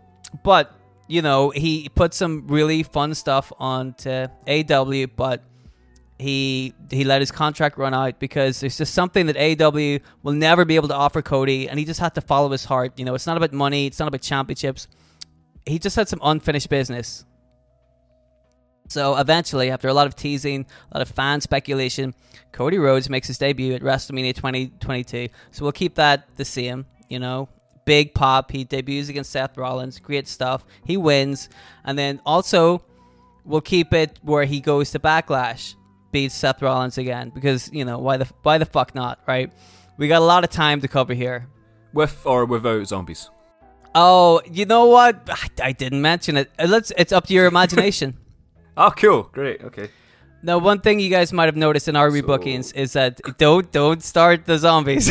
But 0.43 0.73
you 1.13 1.22
know, 1.22 1.51
he 1.51 1.89
put 1.93 2.12
some 2.15 2.48
really 2.48 2.82
fun 2.82 3.13
stuff 3.13 3.53
onto 3.60 4.25
AW, 4.48 5.05
but 5.15 5.43
he 6.17 6.74
he 6.89 7.03
let 7.03 7.22
his 7.22 7.32
contract 7.32 7.77
run 7.77 7.93
out 7.93 8.20
because 8.20 8.60
there's 8.60 8.79
just 8.79 8.96
something 8.96 9.27
that 9.27 9.38
AW 9.38 10.00
will 10.24 10.34
never 10.34 10.65
be 10.65 10.75
able 10.75 10.88
to 10.88 10.96
offer 10.96 11.22
Cody, 11.22 11.70
and 11.70 11.77
he 11.77 11.86
just 11.86 12.00
had 12.00 12.15
to 12.15 12.22
follow 12.22 12.50
his 12.50 12.65
heart. 12.65 12.98
You 12.98 13.05
know, 13.05 13.13
it's 13.13 13.27
not 13.27 13.38
about 13.38 13.53
money, 13.53 13.86
it's 13.86 14.00
not 14.00 14.08
about 14.08 14.22
championships. 14.22 14.88
He 15.67 15.77
just 15.77 15.96
had 15.96 16.10
some 16.10 16.20
unfinished 16.24 16.70
business. 16.70 17.25
So 18.89 19.15
eventually, 19.15 19.70
after 19.70 19.88
a 19.89 19.93
lot 19.93 20.08
of 20.08 20.15
teasing, 20.15 20.65
a 20.91 20.97
lot 20.97 21.08
of 21.08 21.13
fan 21.13 21.41
speculation, 21.41 22.15
Cody 22.52 22.80
Rhodes 22.80 23.08
makes 23.08 23.28
his 23.28 23.38
debut 23.38 23.76
at 23.76 23.82
WrestleMania 23.82 24.36
2022. 24.36 25.30
So 25.52 25.63
we'll 25.63 25.73
keep 25.73 25.93
that 25.95 26.28
the 26.38 26.45
same, 26.45 26.88
you 27.08 27.19
know. 27.19 27.49
Big 27.86 28.13
pop. 28.13 28.52
He 28.52 28.63
debuts 28.63 29.10
against 29.10 29.32
Seth 29.32 29.58
Rollins. 29.58 30.00
Great 30.00 30.28
stuff. 30.28 30.65
He 30.86 30.98
wins. 30.98 31.50
And 31.84 31.98
then 31.98 32.22
also, 32.26 32.84
we'll 33.46 33.62
keep 33.62 33.93
it 33.93 34.19
where 34.22 34.46
he 34.46 34.60
goes 34.62 34.91
to 34.91 35.00
Backlash, 35.00 35.76
beats 36.12 36.36
Seth 36.36 36.62
Rollins 36.62 36.98
again. 36.98 37.32
Because, 37.34 37.72
you 37.74 37.86
know, 37.86 37.98
why 38.00 38.17
the, 38.17 38.30
why 38.43 38.58
the 38.58 38.65
fuck 38.65 38.96
not, 38.96 39.19
right? 39.28 39.52
We 39.98 40.08
got 40.08 40.22
a 40.22 40.26
lot 40.26 40.43
of 40.43 40.50
time 40.50 40.82
to 40.82 40.88
cover 40.88 41.13
here. 41.13 41.48
With 41.93 42.26
or 42.26 42.46
without 42.46 42.88
zombies. 42.88 43.30
Oh, 43.93 44.41
you 44.50 44.65
know 44.65 44.86
what? 44.86 45.30
I, 45.30 45.67
I 45.67 45.72
didn't 45.72 46.02
mention 46.02 46.38
it. 46.38 46.50
Uh, 46.58 46.65
Let's. 46.67 46.91
It's 46.98 47.12
up 47.12 47.28
to 47.28 47.34
your 47.34 47.46
imagination. 47.46 48.17
Oh, 48.76 48.89
cool. 48.89 49.30
Great. 49.32 49.63
Okay. 49.63 49.91
Now, 50.45 50.58
one 50.58 50.79
thing 50.82 50.99
you 50.99 51.10
guys 51.10 51.32
might 51.32 51.45
have 51.45 51.56
noticed 51.56 51.88
in 51.88 51.95
our 51.95 52.12
So- 52.12 52.15
rebookings 52.21 52.75
is 52.75 52.93
that 52.93 53.21
don't 53.38 53.71
don't 53.71 54.03
start 54.03 54.45
the 54.45 54.58
zombies. 54.58 55.08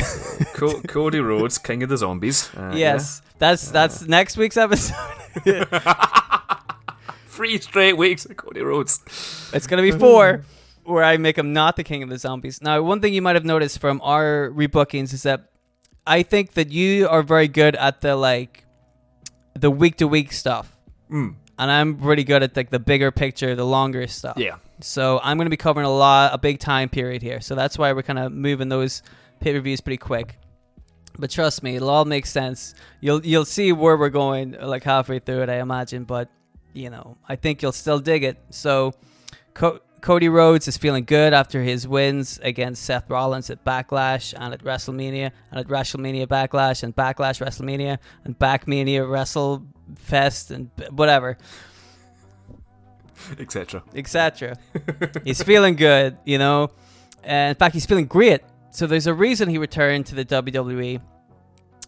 Co- 0.55 0.81
Cody 0.83 1.21
Rhodes, 1.21 1.57
King 1.59 1.83
of 1.83 1.89
the 1.89 1.97
Zombies. 1.97 2.51
Uh, 2.57 2.73
yes, 2.77 3.23
that's 3.39 3.71
that's 3.71 4.07
next 4.07 4.37
week's 4.37 4.57
episode. 4.59 4.95
Three 7.29 7.59
straight 7.59 7.97
weeks 7.97 8.27
of 8.27 8.37
Cody 8.37 8.61
Rhodes. 8.61 9.01
it's 9.55 9.67
gonna 9.67 9.83
be 9.83 9.91
four, 9.91 10.45
where 10.85 11.03
I 11.03 11.17
make 11.17 11.39
him 11.39 11.53
not 11.55 11.77
the 11.77 11.83
king 11.85 12.03
of 12.03 12.11
the 12.11 12.19
zombies. 12.19 12.61
Now, 12.61 12.83
one 12.83 13.01
thing 13.01 13.15
you 13.15 13.23
might 13.23 13.37
have 13.37 13.45
noticed 13.47 13.81
from 13.81 14.01
our 14.05 14.51
rebookings 14.55 15.15
is 15.15 15.23
that 15.23 15.49
I 16.07 16.23
think 16.23 16.53
that 16.55 16.71
you 16.71 17.09
are 17.09 17.23
very 17.23 17.49
good 17.49 17.75
at 17.77 18.03
the 18.03 18.17
like 18.17 18.65
the 19.59 19.71
week 19.71 19.97
to 19.97 20.07
week 20.07 20.31
stuff, 20.33 20.77
Mm. 21.11 21.37
and 21.59 21.71
I'm 21.71 21.97
pretty 21.97 22.23
good 22.25 22.43
at 22.43 22.55
like 22.55 22.69
the 22.69 22.79
bigger 22.79 23.11
picture, 23.11 23.57
the 23.57 23.65
longer 23.67 24.07
stuff. 24.09 24.37
Yeah. 24.37 24.57
So 24.85 25.21
I'm 25.23 25.37
going 25.37 25.47
to 25.47 25.51
be 25.51 25.57
covering 25.57 25.87
a 25.87 25.95
lot, 25.95 26.35
a 26.35 26.39
big 26.39 26.59
time 26.59 26.89
period 26.89 27.23
here. 27.23 27.41
So 27.41 27.55
that's 27.55 27.79
why 27.79 27.93
we're 27.93 28.03
kind 28.03 28.19
of 28.19 28.33
moving 28.33 28.69
those 28.69 29.03
pay 29.41 29.53
per 29.53 29.61
views 29.61 29.81
pretty 29.81 29.99
quick. 29.99 30.39
But 31.19 31.31
trust 31.31 31.63
me, 31.63 31.77
it'll 31.77 31.91
all 31.91 32.05
make 32.05 32.27
sense. 32.27 32.75
You'll 33.01 33.25
you'll 33.25 33.45
see 33.45 33.73
where 33.73 33.97
we're 33.97 34.09
going 34.09 34.57
like 34.61 34.83
halfway 34.83 35.19
through 35.19 35.43
it, 35.43 35.51
I 35.51 35.61
imagine. 35.61 36.05
But 36.05 36.31
you 36.73 36.91
know, 36.91 37.19
I 37.29 37.37
think 37.37 37.63
you'll 37.63 37.73
still 37.73 37.99
dig 37.99 38.25
it. 38.25 38.39
So 38.51 38.95
Co- 39.55 39.81
Cody 40.01 40.29
Rhodes 40.29 40.69
is 40.69 40.77
feeling 40.77 41.05
good 41.05 41.33
after 41.33 41.63
his 41.63 41.87
wins 41.87 42.41
against 42.43 42.83
Seth 42.83 43.11
Rollins 43.11 43.51
at 43.51 43.65
Backlash 43.65 44.35
and 44.37 44.55
at 44.55 44.65
WrestleMania 44.65 45.31
and 45.51 45.61
at 45.61 45.69
WrestleMania 45.69 46.27
Backlash 46.27 46.83
and 46.83 46.97
Backlash 46.97 47.45
WrestleMania 47.45 47.99
and 48.25 48.39
Backmania 48.39 49.07
WrestleFest 49.07 50.51
and 50.51 50.71
whatever 50.91 51.37
Etc. 53.39 53.83
etc. 53.95 54.57
he's 55.25 55.43
feeling 55.43 55.77
good, 55.77 56.19
you 56.25 56.39
know. 56.39 56.71
And 57.25 57.51
in 57.51 57.55
fact, 57.57 57.75
he's 57.75 57.87
feeling 57.87 58.07
great. 58.07 58.41
So 58.71 58.87
there's 58.87 59.07
a 59.07 59.15
reason 59.15 59.49
he 59.49 59.59
returned 59.59 60.07
to 60.07 60.15
the 60.15 60.25
WWE, 60.25 61.01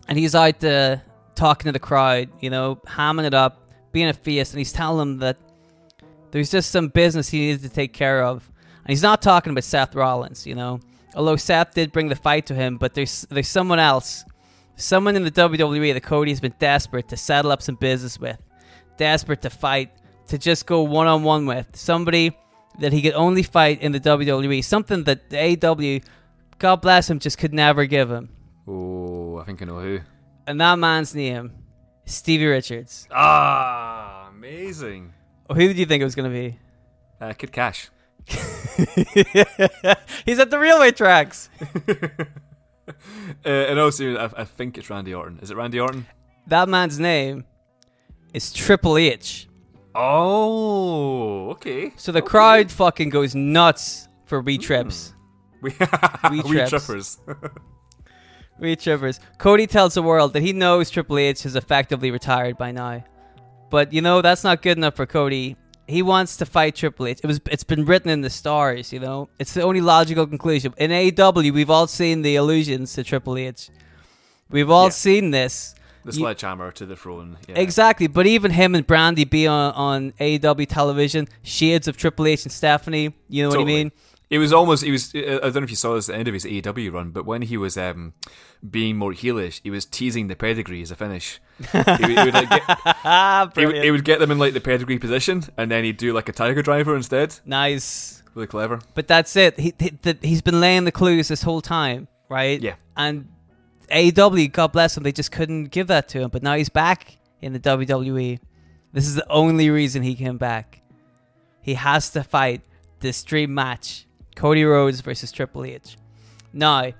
and 0.09 0.19
he's 0.19 0.35
out 0.35 0.63
uh, 0.63 0.99
talking 1.35 1.65
to 1.69 1.73
the 1.73 1.79
crowd, 1.79 2.29
you 2.41 2.51
know, 2.51 2.77
hamming 2.87 3.25
it 3.25 3.35
up, 3.35 3.71
being 3.93 4.09
a 4.09 4.13
face, 4.13 4.51
and 4.51 4.59
he's 4.59 4.73
telling 4.73 4.99
them 4.99 5.19
that 5.19 5.39
there's 6.31 6.51
just 6.51 6.71
some 6.71 6.89
business 6.89 7.29
he 7.29 7.47
needs 7.47 7.63
to 7.63 7.69
take 7.69 7.93
care 7.93 8.25
of. 8.25 8.51
And 8.85 8.91
he's 8.91 9.03
not 9.03 9.23
talking 9.23 9.53
about 9.53 9.65
Seth 9.65 9.95
Rollins, 9.95 10.47
you 10.47 10.55
know. 10.55 10.81
Although 11.15 11.37
Seth 11.37 11.75
did 11.75 11.93
bring 11.93 12.09
the 12.09 12.17
fight 12.17 12.47
to 12.47 12.55
him, 12.55 12.77
but 12.77 12.95
there's 12.95 13.23
there's 13.31 13.49
someone 13.49 13.79
else, 13.79 14.25
someone 14.77 15.17
in 15.17 15.23
the 15.23 15.31
WWE 15.31 15.95
that 15.95 16.03
Cody's 16.03 16.41
been 16.41 16.55
desperate 16.59 17.09
to 17.09 17.17
settle 17.17 17.53
up 17.53 17.63
some 17.63 17.77
business 17.77 18.19
with, 18.19 18.43
desperate 18.97 19.43
to 19.43 19.51
fight, 19.51 19.91
to 20.29 20.39
just 20.39 20.67
go 20.67 20.83
one 20.83 21.07
on 21.07 21.23
one 21.23 21.47
with 21.47 21.77
somebody 21.77 22.37
that 22.81 22.93
he 22.93 23.03
could 23.03 23.15
only 23.15 23.43
fight 23.43 23.81
in 23.81 23.93
the 23.93 24.01
WWE, 24.01 24.65
something 24.65 25.05
that 25.05 25.31
the 25.31 25.67
AW, 25.67 26.01
God 26.59 26.81
bless 26.81 27.09
him, 27.09 27.19
just 27.19 27.39
could 27.39 27.55
never 27.55 27.87
give 27.87 28.11
him. 28.11 28.31
Oh, 28.67 29.39
I 29.39 29.45
think 29.45 29.63
I 29.63 29.67
know 29.67 29.81
who. 29.81 30.01
And 30.47 30.61
that 30.61 30.79
man's 30.79 31.15
name, 31.15 31.53
is 32.05 32.15
Stevie 32.15 32.47
Richards. 32.47 33.07
Ah, 33.11 34.29
amazing. 34.31 35.13
Oh, 35.49 35.55
who 35.55 35.69
did 35.69 35.79
you 35.79 35.87
think 35.87 36.01
it 36.01 36.05
was 36.05 36.15
going 36.15 36.31
to 36.31 36.37
be? 36.37 36.59
Uh, 37.21 37.33
Kid 37.35 37.53
Kash. 37.53 37.91
He's 38.27 40.39
at 40.39 40.51
the 40.51 40.59
railway 40.59 40.93
tracks. 40.93 41.49
Uh, 42.87 43.49
and 43.49 43.79
also, 43.79 44.15
I, 44.17 44.43
I 44.43 44.45
think 44.45 44.77
it's 44.77 44.91
Randy 44.91 45.15
Orton. 45.15 45.39
Is 45.41 45.51
it 45.51 45.57
Randy 45.57 45.81
Orton? 45.81 46.07
That 46.47 46.69
man's 46.69 46.99
name 46.99 47.45
is 48.35 48.53
Triple 48.53 48.99
H. 48.99 49.49
Oh, 49.95 51.51
okay. 51.51 51.93
So 51.97 52.13
the 52.13 52.19
Okay. 52.19 52.29
crowd 52.29 52.71
fucking 52.71 53.11
goes 53.11 53.35
nuts 53.35 54.09
for 54.25 54.41
wee 54.41 54.57
hmm. 54.57 54.63
trips. 54.63 55.13
We, 55.63 55.71
We 56.31 56.41
we 56.43 56.51
trips. 56.51 56.71
trippers. 56.71 57.19
Wee 58.61 58.77
trippers. 58.77 59.19
Cody 59.39 59.67
tells 59.67 59.95
the 59.95 60.03
world 60.03 60.33
that 60.35 60.43
he 60.43 60.53
knows 60.53 60.89
Triple 60.89 61.19
H 61.19 61.43
has 61.43 61.57
effectively 61.57 62.13
retired 62.13 62.57
by 62.57 62.71
now. 62.71 63.03
But 63.69 63.93
you 63.93 64.01
know, 64.01 64.23
that's 64.23 64.45
not 64.45 64.63
good 64.63 64.77
enough 64.79 64.95
for 64.95 65.07
Cody. 65.07 65.57
He 65.89 66.03
wants 66.03 66.37
to 66.37 66.47
fight 66.47 66.77
Triple 66.77 67.09
H. 67.09 67.19
It 67.25 67.27
was 67.27 67.41
it's 67.51 67.65
been 67.65 67.85
written 67.85 68.11
in 68.11 68.21
the 68.21 68.31
stars, 68.31 68.93
you 68.93 69.01
know. 69.01 69.29
It's 69.41 69.55
the 69.55 69.63
only 69.63 69.81
logical 69.81 70.25
conclusion. 70.27 70.73
In 70.77 70.93
AEW, 70.93 71.53
we've 71.53 71.69
all 71.71 71.89
seen 71.89 72.23
the 72.23 72.37
allusions 72.37 72.93
to 72.95 73.03
Triple 73.03 73.37
H. 73.37 73.71
We've 74.51 74.71
all 74.71 74.85
Yeah. 74.87 74.91
seen 74.91 75.31
this. 75.33 75.75
The 76.05 76.13
sledgehammer 76.13 76.71
to 76.73 76.87
the 76.87 76.97
throne. 76.97 77.39
Yeah. 77.49 77.59
Exactly, 77.59 78.07
but 78.07 78.27
even 78.27 78.51
him 78.51 78.75
and 78.75 78.87
Brandi 78.87 79.29
be 79.29 79.47
on, 79.47 79.73
on 79.73 80.13
AEW 80.21 80.67
television, 80.69 81.29
shades 81.43 81.89
of 81.89 81.97
Triple 81.97 82.27
H 82.27 82.45
and 82.45 82.53
Stephanie, 82.53 83.15
you 83.29 83.43
know 83.43 83.49
what 83.49 83.55
I 83.57 83.61
Totally. 83.61 83.85
mean? 83.85 83.93
He 84.31 84.39
was 84.39 84.53
almost. 84.53 84.83
It 84.83 84.91
was. 84.91 85.13
I 85.15 85.21
don't 85.21 85.55
know 85.55 85.63
if 85.63 85.71
you 85.71 85.77
saw 85.77 85.95
this 85.95 86.09
at 86.09 86.15
the 86.15 86.19
end 86.19 86.29
of 86.29 86.35
his 86.35 86.45
AEW 86.45 86.93
run, 86.93 87.11
but 87.11 87.25
when 87.25 87.43
he 87.43 87.57
was 87.57 87.77
um, 87.77 88.15
being 88.69 88.97
more 88.97 89.13
heelish, 89.13 89.61
he 89.63 89.71
was 89.71 89.85
teasing 89.85 90.29
the 90.29 90.35
pedigree 90.35 90.83
as 90.83 90.91
a 90.91 90.97
finish. 90.97 91.41
he, 91.71 91.79
would, 91.79 91.87
he, 91.87 92.25
would, 92.25 92.35
like, 92.35 92.51
get, 92.51 93.53
he, 93.57 93.67
would, 93.67 93.85
he 93.85 93.91
would 93.91 94.05
get 94.05 94.19
them 94.19 94.31
in 94.31 94.39
like 94.39 94.55
the 94.55 94.61
pedigree 94.61 94.99
position, 94.99 95.45
and 95.57 95.71
then 95.71 95.85
he'd 95.85 95.99
do 95.99 96.13
like 96.13 96.29
a 96.29 96.33
tiger 96.33 96.63
driver 96.63 96.97
instead. 96.97 97.39
nice. 97.45 98.23
Really 98.35 98.49
clever. 98.49 98.81
But 98.95 99.07
that's 99.07 99.37
it. 99.37 99.61
He, 99.61 99.73
he 99.79 99.93
he's 100.21 100.43
been 100.43 100.61
laying 100.61 100.85
the 100.85 100.91
clues 100.91 101.29
this 101.29 101.43
whole 101.43 101.61
time, 101.61 102.09
right? 102.29 102.61
Yeah. 102.61 102.75
And 102.97 103.29
AEW, 103.89 104.53
God 104.53 104.73
bless 104.73 104.97
him, 104.97 105.03
they 105.03 105.13
just 105.13 105.33
couldn't 105.33 105.67
give 105.67 105.87
that 105.89 106.09
to 106.11 106.21
him. 106.21 106.31
But 106.31 106.43
now 106.43 106.55
he's 106.55 106.69
back 106.69 107.19
in 107.41 107.53
the 107.53 107.61
WWE. 107.61 108.39
This 108.93 109.07
is 109.07 109.15
the 109.15 109.29
only 109.31 109.71
reason 109.71 110.03
he 110.03 110.15
came 110.15 110.39
back. 110.39 110.83
He 111.61 111.75
has 111.75 112.11
to 112.11 112.23
fight 112.23 112.63
this 113.01 113.23
dream 113.25 113.55
match: 113.55 114.07
Cody 114.37 114.65
Rhodes 114.65 115.01
versus 115.01 115.33
Triple 115.33 115.65
H. 115.65 115.97
Now, 116.53 116.93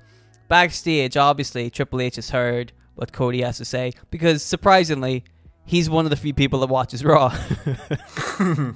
backstage, 0.49 1.17
obviously, 1.17 1.71
Triple 1.71 2.01
H 2.01 2.17
has 2.17 2.31
heard 2.31 2.73
what 2.95 3.13
Cody 3.13 3.43
has 3.43 3.59
to 3.59 3.65
say 3.65 3.93
because, 4.11 4.43
surprisingly, 4.43 5.25
he's 5.65 5.89
one 5.89 6.07
of 6.07 6.11
the 6.11 6.17
few 6.17 6.35
people 6.35 6.61
that 6.61 6.69
watches 6.69 7.05
Raw. 7.05 7.37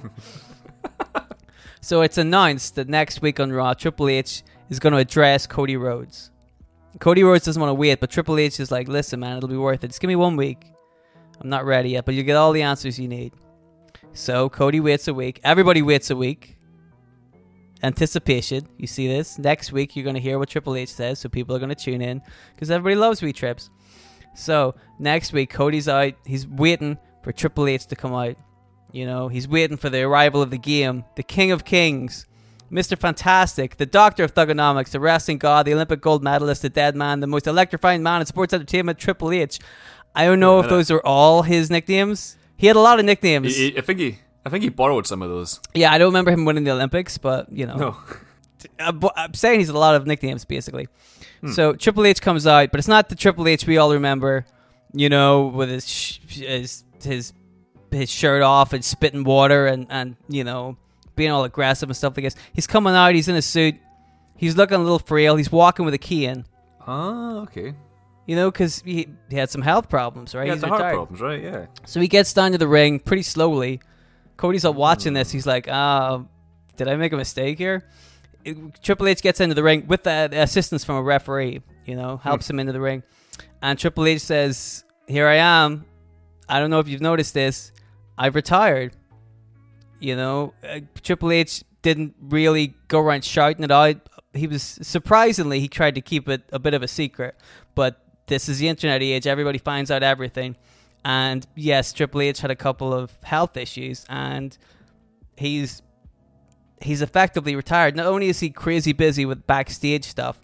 So 1.81 2.01
it's 2.01 2.17
announced 2.17 2.75
that 2.75 2.89
next 2.89 3.21
week 3.21 3.39
on 3.39 3.51
Raw, 3.51 3.73
Triple 3.73 4.09
H 4.09 4.43
is 4.69 4.79
going 4.79 4.93
to 4.93 4.99
address 4.99 5.47
Cody 5.47 5.77
Rhodes. 5.77 6.29
Cody 6.99 7.23
Rhodes 7.23 7.45
doesn't 7.45 7.61
want 7.61 7.69
to 7.69 7.75
wait, 7.75 7.99
but 7.99 8.09
Triple 8.09 8.39
H 8.39 8.59
is 8.59 8.71
like, 8.71 8.87
listen, 8.87 9.19
man, 9.19 9.37
it'll 9.37 9.49
be 9.49 9.55
worth 9.55 9.83
it. 9.83 9.89
Just 9.89 10.01
give 10.01 10.07
me 10.07 10.15
one 10.15 10.35
week. 10.35 10.65
I'm 11.39 11.49
not 11.49 11.65
ready 11.65 11.91
yet, 11.91 12.05
but 12.05 12.15
you'll 12.15 12.25
get 12.25 12.35
all 12.35 12.51
the 12.51 12.63
answers 12.63 12.99
you 12.99 13.07
need. 13.07 13.33
So 14.13 14.49
Cody 14.49 14.79
waits 14.79 15.07
a 15.07 15.13
week. 15.13 15.39
Everybody 15.43 15.81
waits 15.81 16.09
a 16.09 16.15
week. 16.15 16.57
Anticipation. 17.83 18.67
You 18.77 18.87
see 18.87 19.07
this? 19.07 19.39
Next 19.39 19.71
week, 19.71 19.95
you're 19.95 20.03
going 20.03 20.15
to 20.15 20.21
hear 20.21 20.39
what 20.39 20.49
Triple 20.49 20.75
H 20.75 20.89
says, 20.89 21.19
so 21.19 21.29
people 21.29 21.55
are 21.55 21.59
going 21.59 21.69
to 21.69 21.75
tune 21.75 22.01
in 22.01 22.21
because 22.55 22.71
everybody 22.71 22.95
loves 22.95 23.21
wee 23.21 23.31
trips. 23.31 23.69
So 24.35 24.75
next 24.97 25.31
week, 25.31 25.49
Cody's 25.49 25.87
out. 25.87 26.13
He's 26.25 26.47
waiting 26.47 26.97
for 27.23 27.31
Triple 27.31 27.67
H 27.67 27.85
to 27.87 27.95
come 27.95 28.13
out. 28.13 28.35
You 28.91 29.05
know, 29.05 29.27
he's 29.27 29.47
waiting 29.47 29.77
for 29.77 29.89
the 29.89 30.01
arrival 30.01 30.41
of 30.41 30.49
the 30.49 30.57
game, 30.57 31.05
the 31.15 31.23
King 31.23 31.51
of 31.51 31.63
Kings, 31.63 32.25
Mr. 32.71 32.97
Fantastic, 32.97 33.77
the 33.77 33.85
Doctor 33.85 34.23
of 34.23 34.33
Thuganomics, 34.35 34.89
the 34.89 34.99
wrestling 34.99 35.37
god, 35.37 35.65
the 35.65 35.73
Olympic 35.73 36.01
gold 36.01 36.23
medalist, 36.23 36.61
the 36.61 36.69
dead 36.69 36.95
man, 36.95 37.19
the 37.19 37.27
most 37.27 37.47
electrifying 37.47 38.03
man 38.03 38.21
in 38.21 38.25
sports 38.27 38.53
entertainment, 38.53 38.99
Triple 38.99 39.31
H. 39.31 39.59
I 40.15 40.25
don't 40.25 40.39
know 40.39 40.57
Yeah, 40.57 40.63
if 40.65 40.69
those 40.69 40.91
are 40.91 41.01
all 41.05 41.43
his 41.43 41.69
nicknames. 41.69 42.37
He 42.57 42.67
had 42.67 42.75
a 42.75 42.79
lot 42.79 42.99
of 42.99 43.05
nicknames. 43.05 43.55
He- 43.55 43.77
I 43.77 43.81
think 43.81 43.99
he. 43.99 44.19
I 44.45 44.49
think 44.49 44.63
he 44.63 44.69
borrowed 44.69 45.05
some 45.05 45.21
of 45.21 45.29
those. 45.29 45.59
yeah, 45.73 45.91
I 45.91 45.97
don't 45.97 46.07
remember 46.07 46.31
him 46.31 46.45
winning 46.45 46.63
the 46.63 46.71
Olympics, 46.71 47.17
but 47.17 47.51
you 47.51 47.65
know, 47.65 47.75
No. 47.75 47.97
Uh, 48.77 48.91
I'm 48.91 49.01
I'm 49.15 49.33
saying 49.33 49.59
he's 49.61 49.69
a 49.69 49.77
lot 49.77 49.95
of 49.95 50.05
nicknames 50.05 50.43
basically. 50.43 50.89
Hmm. 51.39 51.51
So 51.53 51.73
Triple 51.73 52.05
H 52.05 52.21
comes 52.21 52.45
out, 52.45 52.71
but 52.71 52.79
it's 52.79 52.89
not 52.89 53.07
the 53.07 53.15
Triple 53.15 53.47
H 53.47 53.65
we 53.65 53.77
all 53.77 53.93
remember. 53.93 54.45
You 54.93 55.07
know, 55.07 55.45
with 55.45 55.69
his 55.69 55.87
sh- 55.87 56.19
his 56.27 56.83
his 57.01 57.31
his 57.89 58.09
shirt 58.11 58.41
off 58.41 58.73
and 58.73 58.83
spitting 58.83 59.23
water 59.23 59.65
and 59.65 59.87
and 59.89 60.17
you 60.27 60.43
know 60.43 60.75
being 61.19 61.31
all 61.31 61.43
aggressive 61.43 61.89
and 61.89 61.95
stuff 61.95 62.15
like 62.17 62.23
this. 62.23 62.35
He's 62.53 62.65
coming 62.65 62.95
out. 62.95 63.13
He's 63.13 63.27
in 63.27 63.35
a 63.35 63.41
suit. 63.41 63.75
He's 64.37 64.55
looking 64.55 64.77
a 64.77 64.81
little 64.81 64.99
frail. 64.99 65.35
He's 65.35 65.51
walking 65.51 65.83
with 65.85 65.93
a 65.93 65.97
key 65.99 66.25
in. 66.25 66.45
Ah, 66.87 67.39
okay. 67.41 67.75
You 68.25 68.35
know, 68.37 68.49
because 68.49 68.79
he, 68.79 69.07
he 69.29 69.35
had 69.35 69.49
some 69.49 69.61
health 69.61 69.89
problems, 69.89 70.33
right? 70.33 70.45
He 70.45 70.49
had 70.51 70.61
heart 70.69 70.81
problems, 70.93 71.19
right? 71.21 71.43
Yeah. 71.43 71.65
So 71.85 71.99
he 71.99 72.07
gets 72.07 72.33
down 72.33 72.53
to 72.53 72.57
the 72.57 72.67
ring 72.67 72.99
pretty 72.99 73.23
slowly. 73.23 73.81
Cody's 74.37 74.63
up 74.63 74.75
watching 74.75 75.13
this. 75.13 75.29
He's 75.29 75.45
like, 75.45 75.67
uh, 75.67 76.19
did 76.77 76.87
I 76.87 76.95
make 76.95 77.11
a 77.11 77.17
mistake 77.17 77.57
here? 77.57 77.83
It- 78.45 78.81
Triple 78.81 79.07
H 79.09 79.21
gets 79.21 79.41
into 79.41 79.55
the 79.55 79.63
ring 79.63 79.85
with 79.87 80.03
the 80.03 80.29
assistance 80.31 80.85
from 80.85 80.95
a 80.95 81.01
referee, 81.03 81.61
you 81.85 81.95
know, 81.97 82.17
helps 82.17 82.49
him 82.49 82.59
into 82.59 82.71
the 82.71 82.79
ring. 82.79 83.03
And 83.61 83.77
Triple 83.77 84.05
H 84.05 84.21
says, 84.21 84.85
Here 85.07 85.27
I 85.27 85.35
am. 85.35 85.85
I 86.47 86.59
don't 86.59 86.69
know 86.69 86.79
if 86.79 86.87
you've 86.87 87.01
noticed 87.01 87.33
this. 87.33 87.73
I've 88.17 88.35
retired. 88.35 88.95
You 89.99 90.15
know, 90.15 90.53
uh, 90.67 90.79
Triple 91.01 91.31
H 91.31 91.63
didn't 91.81 92.15
really 92.21 92.75
go 92.87 92.99
around 92.99 93.23
shouting 93.23 93.63
it 93.63 93.71
out. 93.71 93.97
He 94.33 94.47
was 94.47 94.63
surprisingly, 94.81 95.59
he 95.59 95.67
tried 95.67 95.95
to 95.95 96.01
keep 96.01 96.29
it 96.29 96.43
a 96.51 96.59
bit 96.59 96.73
of 96.73 96.83
a 96.83 96.87
secret. 96.87 97.35
But 97.75 98.01
this 98.27 98.47
is 98.47 98.59
the 98.59 98.67
internet 98.67 99.01
age. 99.01 99.27
Everybody 99.27 99.57
finds 99.57 99.91
out 99.91 100.03
everything. 100.03 100.55
And 101.03 101.45
yes, 101.55 101.93
Triple 101.93 102.21
H 102.21 102.41
had 102.41 102.51
a 102.51 102.55
couple 102.55 102.93
of 102.93 103.17
health 103.23 103.57
issues, 103.57 104.05
and 104.09 104.57
he's 105.37 105.81
he's 106.81 107.01
effectively 107.01 107.55
retired. 107.55 107.95
Not 107.95 108.05
only 108.05 108.27
is 108.27 108.39
he 108.39 108.49
crazy 108.49 108.93
busy 108.93 109.25
with 109.25 109.47
backstage 109.47 110.05
stuff, 110.05 110.39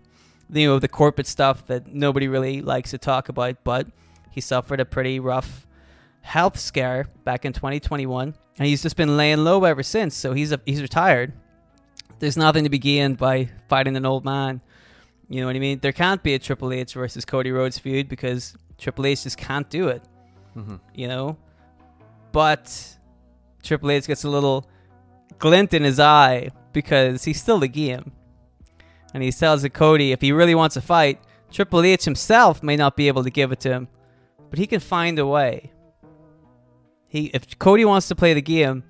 you 0.49 0.67
know, 0.67 0.79
the 0.79 0.87
corporate 0.87 1.27
stuff 1.27 1.67
that 1.67 1.87
nobody 1.87 2.27
really 2.27 2.61
likes 2.61 2.91
to 2.91 2.97
talk 2.97 3.29
about, 3.29 3.63
but 3.63 3.87
he 4.31 4.41
suffered 4.41 4.79
a 4.79 4.85
pretty 4.85 5.19
rough 5.19 5.64
health 6.25 6.57
scare 6.59 7.07
back 7.23 7.45
in 7.45 7.53
2021, 7.53 8.33
and 8.57 8.67
he's 8.67 8.81
just 8.81 8.97
been 8.97 9.15
laying 9.15 9.43
low 9.43 9.63
ever 9.63 9.83
since. 9.83 10.15
So 10.15 10.33
he's 10.33 10.51
a, 10.51 10.59
he's 10.65 10.81
retired. 10.81 11.33
There's 12.19 12.35
nothing 12.35 12.63
to 12.63 12.69
be 12.69 12.79
gained 12.79 13.17
by 13.17 13.49
fighting 13.69 13.95
an 13.95 14.05
old 14.05 14.25
man. 14.25 14.59
You 15.29 15.41
know 15.41 15.47
what 15.47 15.55
I 15.55 15.59
mean? 15.59 15.79
There 15.79 15.91
can't 15.91 16.21
be 16.23 16.33
a 16.33 16.39
Triple 16.39 16.73
H 16.73 16.93
versus 16.93 17.25
Cody 17.25 17.51
Rhodes 17.51 17.77
feud 17.77 18.09
because 18.09 18.55
Triple 18.77 19.05
H 19.05 19.23
just 19.23 19.37
can't 19.37 19.69
do 19.69 19.87
it. 19.87 20.03
Mm-hmm. 20.57 20.75
You 20.95 21.07
know, 21.07 21.37
but 22.31 22.97
Triple 23.61 23.91
H 23.91 24.07
gets 24.07 24.23
a 24.23 24.29
little 24.29 24.67
glint 25.37 25.73
in 25.73 25.83
his 25.83 25.99
eye 25.99 26.49
because 26.73 27.23
he's 27.23 27.41
still 27.41 27.59
the 27.59 27.67
game. 27.67 28.11
And 29.13 29.21
he 29.21 29.31
tells 29.31 29.61
to 29.61 29.69
Cody 29.69 30.11
if 30.11 30.21
he 30.21 30.31
really 30.31 30.55
wants 30.55 30.75
a 30.75 30.81
fight, 30.81 31.19
Triple 31.51 31.83
H 31.83 32.03
himself 32.03 32.63
may 32.63 32.75
not 32.75 32.97
be 32.97 33.07
able 33.07 33.23
to 33.23 33.29
give 33.29 33.51
it 33.51 33.59
to 33.61 33.69
him, 33.69 33.87
but 34.49 34.57
he 34.57 34.65
can 34.67 34.79
find 34.79 35.19
a 35.19 35.25
way. 35.25 35.71
He 37.15 37.31
if 37.33 37.57
Cody 37.59 37.85
wants 37.85 38.09
to 38.09 38.15
play 38.15 38.33
the 38.33 38.41
game, 38.41 38.83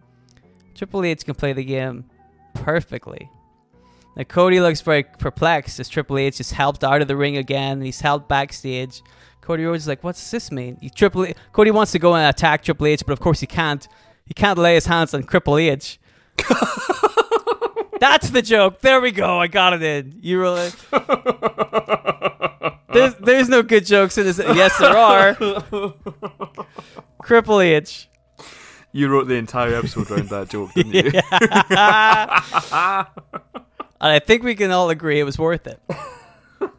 Triple 0.73 1.05
H 1.05 1.23
can 1.23 1.35
play 1.35 1.53
the 1.53 1.63
game 1.63 2.05
perfectly. 2.55 3.29
Now 4.17 4.23
Cody 4.23 4.59
looks 4.59 4.81
very 4.81 5.03
perplexed 5.03 5.79
as 5.79 5.87
Triple 5.87 6.17
H 6.17 6.39
is 6.39 6.51
helped 6.51 6.83
out 6.83 7.03
of 7.03 7.07
the 7.07 7.15
ring 7.15 7.37
again 7.37 7.81
he's 7.81 8.01
helped 8.01 8.27
backstage. 8.27 9.03
Cody 9.41 9.63
Rhodes 9.63 9.83
is 9.83 9.87
like, 9.87 10.03
"What's 10.03 10.31
this 10.31 10.51
mean?" 10.51 10.79
He, 10.81 10.89
Triple 10.89 11.25
H, 11.25 11.37
Cody 11.51 11.69
wants 11.69 11.91
to 11.91 11.99
go 11.99 12.15
and 12.15 12.27
attack 12.27 12.63
Triple 12.63 12.87
H, 12.87 13.03
but 13.05 13.13
of 13.13 13.19
course 13.19 13.41
he 13.41 13.45
can't. 13.45 13.87
He 14.25 14.33
can't 14.33 14.57
lay 14.57 14.73
his 14.73 14.87
hands 14.87 15.13
on 15.13 15.21
Triple 15.21 15.57
H. 15.57 15.99
That's 17.99 18.31
the 18.31 18.41
joke. 18.41 18.81
There 18.81 18.99
we 19.01 19.11
go. 19.11 19.39
I 19.39 19.45
got 19.45 19.73
it 19.73 19.83
in. 19.83 20.17
You 20.23 20.41
really? 20.41 20.71
There's 22.91 23.13
there's 23.15 23.49
no 23.49 23.61
good 23.61 23.85
jokes 23.85 24.17
in 24.17 24.23
this. 24.25 24.39
Yes, 24.39 24.75
there 24.79 24.97
are. 24.97 25.35
Triple 27.23 27.59
H. 27.59 28.07
You 28.95 29.09
wrote 29.09 29.27
the 29.27 29.33
entire 29.35 29.75
episode 29.75 30.09
around 30.09 30.29
that 30.29 30.47
joke, 30.47 30.73
didn't 30.73 30.93
you? 30.93 31.11
And 34.01 34.11
I 34.11 34.19
think 34.19 34.43
we 34.43 34.55
can 34.55 34.71
all 34.71 34.89
agree 34.89 35.19
it 35.19 35.23
was 35.23 35.37
worth 35.37 35.67
it. 35.67 35.81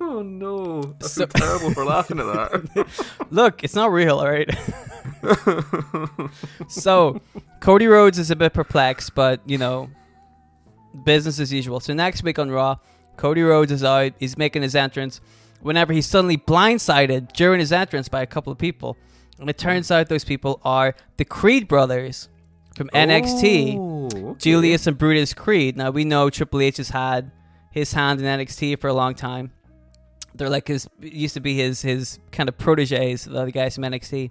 Oh 0.00 0.22
no, 0.22 0.94
I 1.02 1.06
So- 1.06 1.26
terrible 1.26 1.72
for 1.74 1.84
laughing 1.84 2.18
at 2.20 2.24
that. 2.26 2.86
Look, 3.30 3.62
it's 3.64 3.74
not 3.74 3.90
real, 3.92 4.18
all 4.20 4.30
right? 4.30 4.48
so, 6.68 7.20
Cody 7.60 7.86
Rhodes 7.86 8.18
is 8.18 8.30
a 8.30 8.36
bit 8.36 8.52
perplexed, 8.54 9.14
but, 9.14 9.40
you 9.46 9.58
know, 9.58 9.90
business 11.04 11.38
as 11.40 11.52
usual. 11.52 11.80
So, 11.80 11.92
next 11.92 12.22
week 12.22 12.38
on 12.38 12.50
Raw, 12.50 12.76
Cody 13.16 13.42
Rhodes 13.42 13.72
is 13.72 13.84
out. 13.84 14.12
He's 14.18 14.38
making 14.38 14.62
his 14.62 14.74
entrance 14.74 15.20
whenever 15.60 15.92
he's 15.92 16.06
suddenly 16.06 16.38
blindsided 16.38 17.32
during 17.32 17.60
his 17.60 17.72
entrance 17.72 18.08
by 18.08 18.22
a 18.22 18.26
couple 18.26 18.52
of 18.52 18.58
people. 18.58 18.96
And 19.38 19.50
it 19.50 19.58
turns 19.58 19.90
out 19.90 20.08
those 20.08 20.24
people 20.24 20.60
are 20.64 20.94
the 21.16 21.24
Creed 21.24 21.68
brothers 21.68 22.28
from 22.74 22.88
NXT. 22.90 23.76
Oh, 23.76 24.06
okay. 24.30 24.38
Julius 24.38 24.86
and 24.86 24.96
Brutus 24.96 25.34
Creed. 25.34 25.76
Now 25.76 25.90
we 25.90 26.04
know 26.04 26.30
Triple 26.30 26.60
H 26.60 26.78
has 26.78 26.90
had 26.90 27.30
his 27.70 27.92
hand 27.92 28.20
in 28.20 28.26
NXT 28.26 28.80
for 28.80 28.88
a 28.88 28.94
long 28.94 29.14
time. 29.14 29.52
They're 30.34 30.50
like 30.50 30.68
his 30.68 30.88
used 31.00 31.34
to 31.34 31.40
be 31.40 31.56
his 31.56 31.82
his 31.82 32.18
kind 32.30 32.48
of 32.48 32.58
proteges, 32.58 33.24
the 33.24 33.40
other 33.40 33.50
guys 33.50 33.74
from 33.74 33.84
NXT. 33.84 34.30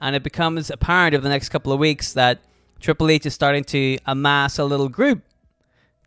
And 0.00 0.16
it 0.16 0.22
becomes 0.22 0.70
apparent 0.70 1.14
over 1.14 1.22
the 1.22 1.28
next 1.28 1.48
couple 1.48 1.72
of 1.72 1.78
weeks 1.78 2.12
that 2.14 2.40
Triple 2.80 3.10
H 3.10 3.26
is 3.26 3.34
starting 3.34 3.64
to 3.64 3.98
amass 4.06 4.58
a 4.58 4.64
little 4.64 4.88
group 4.88 5.22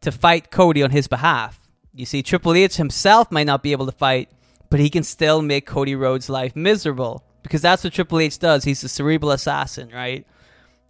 to 0.02 0.12
fight 0.12 0.52
Cody 0.52 0.84
on 0.84 0.92
his 0.92 1.08
behalf. 1.08 1.60
You 1.94 2.06
see, 2.06 2.22
Triple 2.22 2.54
H 2.54 2.78
himself 2.78 3.32
might 3.32 3.48
not 3.48 3.64
be 3.64 3.72
able 3.72 3.88
to 3.88 3.92
fight, 3.92 4.30
but 4.70 4.80
he 4.80 4.90
can 4.90 5.04
still 5.04 5.42
make 5.42 5.66
Cody 5.66 5.96
Rhodes' 5.96 6.30
life 6.30 6.56
miserable. 6.56 7.24
Because 7.44 7.62
that's 7.62 7.84
what 7.84 7.94
Triple 7.94 8.20
H 8.20 8.40
does. 8.40 8.64
He's 8.64 8.84
a 8.84 8.90
cerebral 8.90 9.32
assassin, 9.32 9.90
right? 9.94 10.26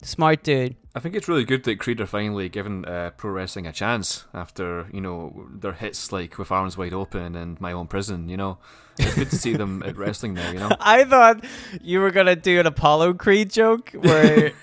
Smart 0.02 0.44
dude. 0.44 0.76
I 0.96 1.00
think 1.00 1.16
it's 1.16 1.28
really 1.28 1.44
good 1.44 1.64
that 1.66 1.78
Creed 1.80 2.00
are 2.02 2.06
finally 2.06 2.50
given 2.50 2.86
uh, 2.86 3.12
pro 3.18 3.32
wrestling 3.32 3.68
a 3.68 3.72
chance 3.74 4.26
after 4.34 4.88
you 4.94 5.02
know 5.02 5.48
their 5.54 5.74
hits 5.74 6.12
like 6.12 6.38
with 6.38 6.52
arms 6.52 6.78
wide 6.78 6.94
open 6.94 7.36
and 7.36 7.60
my 7.60 7.74
own 7.74 7.88
prison. 7.88 8.30
You 8.30 8.38
know, 8.38 8.58
it's 8.98 9.14
good 9.16 9.30
to 9.30 9.36
see 9.36 9.54
them 9.56 9.84
at 9.86 9.98
wrestling 10.02 10.34
now. 10.36 10.52
You 10.52 10.60
know, 10.60 10.72
I 10.80 11.04
thought 11.04 11.44
you 11.82 12.00
were 12.00 12.12
gonna 12.12 12.36
do 12.38 12.60
an 12.60 12.66
Apollo 12.66 13.16
Creed 13.16 13.50
joke 13.52 13.92
where 13.92 14.54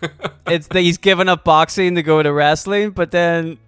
it's 0.46 0.66
that 0.68 0.80
he's 0.80 0.98
given 0.98 1.28
up 1.30 1.44
boxing 1.44 1.94
to 1.94 2.02
go 2.02 2.22
to 2.22 2.32
wrestling, 2.32 2.90
but 2.90 3.10
then 3.10 3.58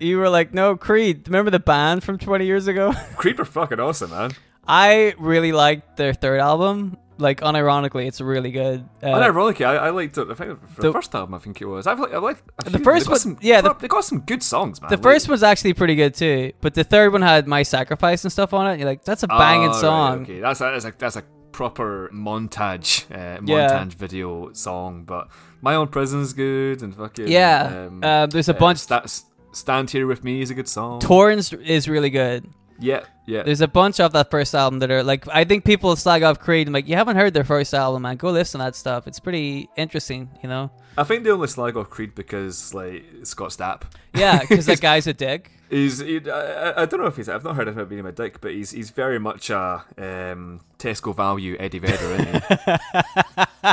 You 0.00 0.18
were 0.18 0.28
like, 0.28 0.54
no, 0.54 0.76
Creed. 0.76 1.26
Remember 1.26 1.50
the 1.50 1.58
band 1.58 2.04
from 2.04 2.18
20 2.18 2.46
years 2.46 2.68
ago? 2.68 2.92
Creed 3.16 3.36
were 3.38 3.44
fucking 3.44 3.80
awesome, 3.80 4.10
man. 4.10 4.30
I 4.66 5.14
really 5.18 5.50
liked 5.52 5.96
their 5.96 6.12
third 6.14 6.38
album. 6.40 6.98
Like, 7.18 7.40
unironically, 7.40 8.06
it's 8.06 8.20
really 8.20 8.52
good. 8.52 8.88
Uh, 9.02 9.06
Unironically, 9.08 9.66
I, 9.66 9.76
I 9.76 9.90
liked 9.90 10.16
it. 10.16 10.28
I 10.30 10.34
think 10.34 10.60
for 10.70 10.80
the, 10.82 10.88
The- 10.88 10.92
first 10.92 11.14
album, 11.14 11.34
I 11.34 11.38
think 11.38 11.60
it 11.60 11.66
was. 11.66 11.86
I've 11.86 11.98
liked, 11.98 12.14
I 12.14 12.18
liked 12.18 12.42
a 12.64 12.70
The 12.70 12.78
first 12.78 13.08
one- 13.08 13.18
some, 13.18 13.38
yeah, 13.40 13.60
the- 13.60 13.74
they 13.74 13.88
got 13.88 14.04
some 14.04 14.20
good 14.20 14.42
songs, 14.42 14.80
man. 14.80 14.88
the 14.90 14.96
Like- 14.96 15.02
first 15.02 15.28
one's 15.28 15.42
actually 15.42 15.74
pretty 15.74 15.96
good 15.96 16.14
too, 16.14 16.52
but 16.60 16.74
the 16.74 16.84
third 16.84 17.12
one 17.12 17.22
had 17.22 17.48
My 17.48 17.62
Sacrifice 17.64 18.24
and 18.24 18.32
stuff 18.32 18.54
on 18.54 18.66
it. 18.70 18.78
You're 18.78 18.88
like, 18.88 19.04
that's 19.04 19.24
a 19.24 19.26
banging 19.28 19.68
Oh, 19.68 19.72
right, 19.72 19.80
song. 19.80 20.22
okay, 20.22 20.40
that's 20.40 20.60
a, 20.60 20.64
that's 20.70 20.84
a 20.84 20.92
that's 20.96 21.16
a 21.16 21.22
proper 21.50 22.08
montage, 22.14 23.04
uh, 23.10 23.40
Yeah. 23.44 23.68
montage 23.84 23.94
video 23.94 24.52
song. 24.52 25.02
But 25.04 25.28
my 25.60 25.74
own 25.74 25.88
prison's 25.88 26.32
good 26.32 26.82
and 26.82 26.94
fucking 26.94 27.26
Yeah, 27.28 27.86
Um, 27.88 28.04
uh, 28.04 28.26
there's 28.26 28.48
a 28.48 28.54
uh, 28.54 28.58
bunch. 28.60 28.78
Sta- 28.78 29.00
S- 29.04 29.24
Stand 29.52 29.90
here 29.90 30.06
with 30.06 30.22
me 30.22 30.40
is 30.40 30.50
a 30.50 30.54
good 30.54 30.68
song. 30.68 31.00
Torrens 31.00 31.52
is 31.52 31.88
really 31.88 32.10
good. 32.10 32.46
Yeah, 32.78 33.04
yeah. 33.26 33.42
There's 33.42 33.60
a 33.60 33.68
bunch 33.68 34.00
of 34.00 34.12
that 34.12 34.30
first 34.30 34.54
album 34.54 34.78
that 34.80 34.90
are 34.90 35.02
like 35.02 35.26
I 35.28 35.44
think 35.44 35.64
people 35.64 35.94
slag 35.96 36.22
off 36.22 36.38
Creed. 36.38 36.66
I'm 36.66 36.72
like, 36.72 36.88
you 36.88 36.96
haven't 36.96 37.16
heard 37.16 37.34
their 37.34 37.44
first 37.44 37.74
album, 37.74 38.02
man. 38.02 38.16
Go 38.16 38.30
listen 38.30 38.60
to 38.60 38.64
that 38.66 38.76
stuff. 38.76 39.06
It's 39.06 39.20
pretty 39.20 39.68
interesting, 39.76 40.30
you 40.42 40.48
know. 40.48 40.70
I 40.96 41.04
think 41.04 41.24
they 41.24 41.30
only 41.30 41.48
slag 41.48 41.76
off 41.76 41.90
Creed 41.90 42.14
because 42.14 42.74
like 42.74 43.04
Scott 43.24 43.50
Stapp. 43.50 43.82
Yeah, 44.14 44.40
because 44.40 44.66
that 44.66 44.80
guy's 44.88 45.06
a 45.06 45.12
dick. 45.12 45.52
He's, 45.70 45.98
he, 45.98 46.20
I, 46.30 46.70
I- 46.70 46.82
I 46.82 46.86
don't 46.86 47.00
know 47.00 47.06
if 47.06 47.16
he's. 47.16 47.28
I've 47.28 47.44
not 47.44 47.56
heard 47.56 47.68
of 47.68 47.76
him 47.78 47.88
being 47.88 48.06
a 48.06 48.12
dick, 48.12 48.40
but 48.40 48.52
he's 48.52 48.70
he's 48.70 48.90
very 48.90 49.18
much 49.18 49.50
a 49.50 49.84
um, 49.98 50.60
Tesco 50.78 51.14
value 51.14 51.56
Eddie 51.58 51.78
Vedder, 51.80 52.14
isn't 52.14 52.44
he? 52.44 53.72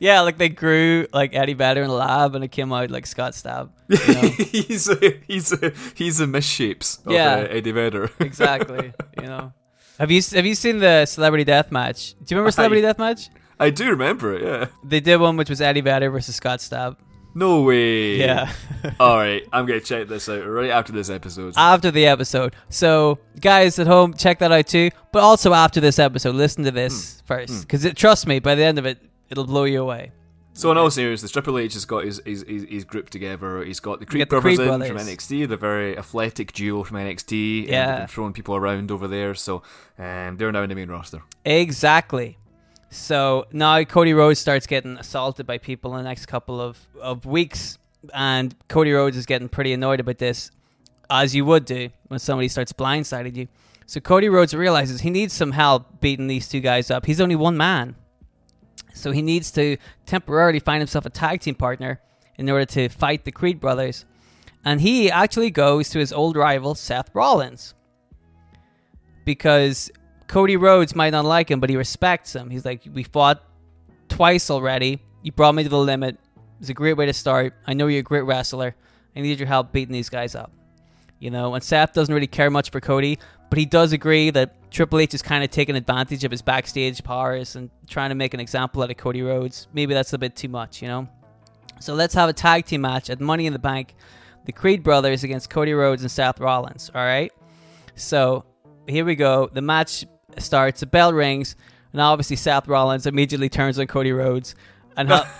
Yeah, 0.00 0.22
like 0.22 0.38
they 0.38 0.48
grew 0.48 1.06
like 1.12 1.34
Eddie 1.34 1.52
Vedder 1.52 1.82
in 1.82 1.88
the 1.88 1.94
lab, 1.94 2.34
and 2.34 2.42
it 2.42 2.48
came 2.48 2.72
out 2.72 2.90
like 2.90 3.06
Scott 3.06 3.32
Stapp. 3.32 3.68
You 3.88 4.14
know? 4.14 4.20
he's 4.30 4.88
a, 4.88 5.20
he's 5.26 5.52
a, 5.52 5.72
he's 5.94 6.16
the 6.18 6.24
misshapes 6.24 7.04
of 7.06 7.12
Yeah. 7.12 7.34
uh, 7.34 7.46
Eddie 7.50 7.72
Vedder. 7.72 8.10
exactly. 8.20 8.92
You 9.20 9.26
know. 9.26 9.52
Have 9.98 10.10
you 10.10 10.22
have 10.32 10.46
you 10.46 10.54
seen 10.54 10.78
the 10.78 11.04
Celebrity 11.04 11.44
Death 11.44 11.70
Match? 11.70 12.12
Do 12.14 12.34
you 12.34 12.36
remember 12.38 12.52
Celebrity 12.52 12.80
Death 12.80 12.98
Match? 12.98 13.28
I 13.58 13.68
do 13.68 13.90
remember 13.90 14.34
it. 14.34 14.42
Yeah. 14.42 14.66
They 14.82 15.00
did 15.00 15.18
one 15.20 15.36
which 15.36 15.50
was 15.50 15.60
Eddie 15.60 15.82
Vedder 15.82 16.08
versus 16.08 16.36
Scott 16.36 16.60
Stapp. 16.60 16.96
No 17.34 17.62
way. 17.62 18.16
Yeah. 18.16 18.52
All 19.00 19.16
right, 19.16 19.46
I'm 19.52 19.66
gonna 19.66 19.80
check 19.80 20.08
this 20.08 20.28
out 20.28 20.44
right 20.46 20.70
after 20.70 20.92
this 20.92 21.08
episode. 21.10 21.54
after 21.56 21.90
the 21.90 22.06
episode. 22.06 22.54
So, 22.70 23.18
guys 23.40 23.78
at 23.78 23.86
home, 23.86 24.14
check 24.14 24.38
that 24.40 24.50
out 24.52 24.66
too. 24.66 24.90
But 25.12 25.22
also 25.22 25.52
after 25.52 25.80
this 25.80 25.98
episode, 25.98 26.34
listen 26.34 26.64
to 26.64 26.70
this 26.70 27.22
first, 27.26 27.62
because 27.68 27.92
trust 27.94 28.26
me, 28.26 28.38
by 28.40 28.54
the 28.54 28.64
end 28.64 28.78
of 28.78 28.86
it, 28.86 28.98
it'll 29.28 29.46
blow 29.46 29.64
you 29.64 29.82
away. 29.82 30.12
so 30.54 30.70
in 30.72 30.78
all 30.78 30.90
seriousness, 30.90 31.30
Triple 31.30 31.58
H 31.58 31.74
has 31.74 31.84
got 31.84 32.04
his 32.04 32.20
his, 32.24 32.44
his, 32.48 32.64
his 32.68 32.84
group 32.84 33.10
together. 33.10 33.62
He's 33.64 33.80
got 33.80 34.00
the 34.00 34.06
Creed 34.06 34.28
got 34.28 34.36
the 34.36 34.40
brothers 34.40 34.58
Creed 34.58 34.68
brothers. 34.68 34.88
from 34.88 34.96
NXT, 34.98 35.48
the 35.48 35.56
very 35.56 35.96
athletic 35.96 36.52
duo 36.52 36.82
from 36.84 36.96
NXT. 36.96 37.60
and 37.60 37.68
Yeah. 37.68 37.86
they've 37.86 37.98
been 38.00 38.06
throwing 38.08 38.32
people 38.32 38.56
around 38.56 38.90
over 38.90 39.06
there. 39.06 39.34
So 39.34 39.62
um, 39.98 40.36
they're 40.36 40.50
now 40.52 40.62
in 40.62 40.68
the 40.68 40.74
main 40.74 40.88
roster. 40.90 41.22
Exactly. 41.44 42.38
So 42.90 43.46
now 43.52 43.82
Cody 43.84 44.12
Rhodes 44.12 44.40
starts 44.40 44.66
getting 44.66 44.96
assaulted 44.96 45.46
by 45.46 45.58
people 45.58 45.92
in 45.96 46.02
the 46.02 46.08
next 46.08 46.26
couple 46.26 46.60
of, 46.60 46.76
of 47.00 47.24
weeks, 47.24 47.78
and 48.12 48.54
Cody 48.68 48.90
Rhodes 48.90 49.16
is 49.16 49.26
getting 49.26 49.48
pretty 49.48 49.72
annoyed 49.72 50.00
about 50.00 50.18
this, 50.18 50.50
as 51.08 51.34
you 51.34 51.44
would 51.44 51.64
do 51.64 51.90
when 52.08 52.18
somebody 52.18 52.48
starts 52.48 52.72
blindsiding 52.72 53.36
you. 53.36 53.48
So 53.86 54.00
Cody 54.00 54.28
Rhodes 54.28 54.54
realizes 54.54 55.00
he 55.00 55.10
needs 55.10 55.32
some 55.32 55.52
help 55.52 56.00
beating 56.00 56.26
these 56.26 56.48
two 56.48 56.60
guys 56.60 56.90
up. 56.90 57.06
He's 57.06 57.20
only 57.20 57.36
one 57.36 57.56
man. 57.56 57.94
So 58.92 59.12
he 59.12 59.22
needs 59.22 59.52
to 59.52 59.76
temporarily 60.04 60.58
find 60.58 60.80
himself 60.80 61.06
a 61.06 61.10
tag 61.10 61.40
team 61.40 61.54
partner 61.54 62.00
in 62.36 62.50
order 62.50 62.64
to 62.66 62.88
fight 62.88 63.24
the 63.24 63.32
Creed 63.32 63.60
brothers. 63.60 64.04
And 64.64 64.80
he 64.80 65.10
actually 65.10 65.50
goes 65.50 65.90
to 65.90 66.00
his 66.00 66.12
old 66.12 66.36
rival, 66.36 66.74
Seth 66.74 67.10
Rollins. 67.14 67.74
Because 69.24 69.90
Cody 70.30 70.56
Rhodes 70.56 70.94
might 70.94 71.10
not 71.10 71.24
like 71.24 71.50
him, 71.50 71.58
but 71.58 71.70
he 71.70 71.76
respects 71.76 72.32
him. 72.36 72.50
He's 72.50 72.64
like, 72.64 72.82
We 72.94 73.02
fought 73.02 73.42
twice 74.08 74.48
already. 74.48 75.02
You 75.22 75.32
brought 75.32 75.56
me 75.56 75.64
to 75.64 75.68
the 75.68 75.76
limit. 75.76 76.14
It 76.36 76.60
was 76.60 76.70
a 76.70 76.74
great 76.74 76.92
way 76.92 77.06
to 77.06 77.12
start. 77.12 77.54
I 77.66 77.74
know 77.74 77.88
you're 77.88 77.98
a 77.98 78.04
great 78.04 78.20
wrestler. 78.20 78.76
I 79.16 79.22
need 79.22 79.40
your 79.40 79.48
help 79.48 79.72
beating 79.72 79.92
these 79.92 80.08
guys 80.08 80.36
up. 80.36 80.52
You 81.18 81.32
know, 81.32 81.56
and 81.56 81.64
Seth 81.64 81.94
doesn't 81.94 82.14
really 82.14 82.28
care 82.28 82.48
much 82.48 82.70
for 82.70 82.80
Cody, 82.80 83.18
but 83.50 83.58
he 83.58 83.66
does 83.66 83.92
agree 83.92 84.30
that 84.30 84.70
Triple 84.70 85.00
H 85.00 85.14
is 85.14 85.20
kind 85.20 85.42
of 85.42 85.50
taking 85.50 85.74
advantage 85.74 86.22
of 86.22 86.30
his 86.30 86.42
backstage 86.42 87.02
powers 87.02 87.56
and 87.56 87.68
trying 87.88 88.10
to 88.10 88.14
make 88.14 88.32
an 88.32 88.38
example 88.38 88.84
out 88.84 88.90
of 88.90 88.96
Cody 88.96 89.22
Rhodes. 89.22 89.66
Maybe 89.72 89.94
that's 89.94 90.12
a 90.12 90.18
bit 90.18 90.36
too 90.36 90.48
much, 90.48 90.80
you 90.80 90.86
know? 90.86 91.08
So 91.80 91.94
let's 91.94 92.14
have 92.14 92.28
a 92.28 92.32
tag 92.32 92.66
team 92.66 92.82
match 92.82 93.10
at 93.10 93.20
Money 93.20 93.46
in 93.46 93.52
the 93.52 93.58
Bank. 93.58 93.96
The 94.44 94.52
Creed 94.52 94.84
brothers 94.84 95.24
against 95.24 95.50
Cody 95.50 95.72
Rhodes 95.72 96.02
and 96.02 96.10
Seth 96.10 96.38
Rollins, 96.38 96.88
all 96.94 97.02
right? 97.02 97.32
So 97.96 98.44
here 98.86 99.04
we 99.04 99.16
go. 99.16 99.50
The 99.52 99.60
match 99.60 100.04
starts, 100.38 100.80
the 100.80 100.86
bell 100.86 101.12
rings, 101.12 101.56
and 101.92 102.00
obviously 102.00 102.36
Seth 102.36 102.68
Rollins 102.68 103.06
immediately 103.06 103.48
turns 103.48 103.78
on 103.78 103.86
Cody 103.86 104.12
Rhodes 104.12 104.54
and 104.96 105.08
hel- 105.08 105.26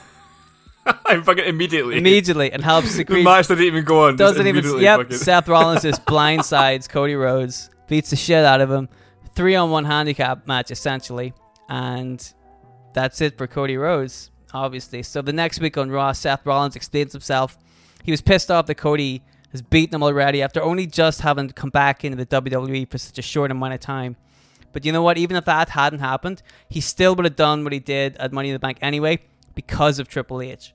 I'm 1.07 1.23
fucking 1.23 1.45
immediately. 1.45 1.99
immediately 1.99 2.51
and 2.53 2.65
helps 2.65 2.97
the 2.97 3.05
the 3.05 3.23
match 3.23 3.49
didn't 3.49 3.65
even 3.65 3.85
go 3.85 4.07
on. 4.09 4.17
doesn't 4.17 4.47
even. 4.47 4.65
Yep. 4.81 5.01
fucking- 5.01 5.17
Seth 5.17 5.49
Rollins 5.49 5.83
just 5.83 6.05
blindsides 6.07 6.89
Cody 6.89 7.15
Rhodes, 7.15 7.71
beats 7.87 8.11
the 8.11 8.17
shit 8.17 8.45
out 8.45 8.61
of 8.61 8.71
him. 8.71 8.89
Three 9.35 9.55
on 9.55 9.71
one 9.71 9.85
handicap 9.85 10.47
match 10.49 10.71
essentially, 10.71 11.33
and 11.69 12.33
that's 12.95 13.21
it 13.21 13.37
for 13.39 13.47
Cody 13.47 13.77
Rhodes. 13.77 14.31
Obviously, 14.53 15.05
so 15.05 15.23
the 15.23 15.33
next 15.33 15.61
week 15.61 15.79
on 15.79 15.91
Raw, 15.91 16.11
Seth 16.13 16.45
Rollins 16.45 16.75
explains 16.75 17.13
himself. 17.13 17.57
He 18.03 18.11
was 18.11 18.21
pissed 18.21 18.51
off 18.51 18.67
that 18.67 18.75
Cody 18.75 19.23
has 19.53 19.63
beaten 19.63 19.95
him 19.95 20.03
already 20.03 20.43
after 20.43 20.61
only 20.63 20.87
just 20.87 21.21
having 21.21 21.51
come 21.51 21.71
back 21.71 22.05
into 22.05 22.17
the 22.17 22.27
WWE 22.27 22.91
for 22.91 22.99
such 22.99 23.19
a 23.19 23.23
short 23.23 23.51
amount 23.53 23.75
of 23.75 23.81
time. 23.81 24.17
But 24.73 24.85
you 24.85 24.93
know 24.93 25.03
what? 25.03 25.19
Even 25.19 25.37
if 25.37 25.45
that 25.47 25.71
hadn't 25.71 26.01
happened, 26.01 26.43
he 26.69 26.81
still 26.81 27.15
would 27.17 27.25
have 27.25 27.37
done 27.37 27.65
what 27.65 27.73
he 27.73 27.79
did 27.79 28.17
at 28.17 28.33
Money 28.33 28.51
in 28.51 28.55
the 28.55 28.59
Bank 28.59 28.79
anyway 28.81 29.21
because 29.55 29.99
of 29.99 30.09
Triple 30.09 30.41
H. 30.41 30.73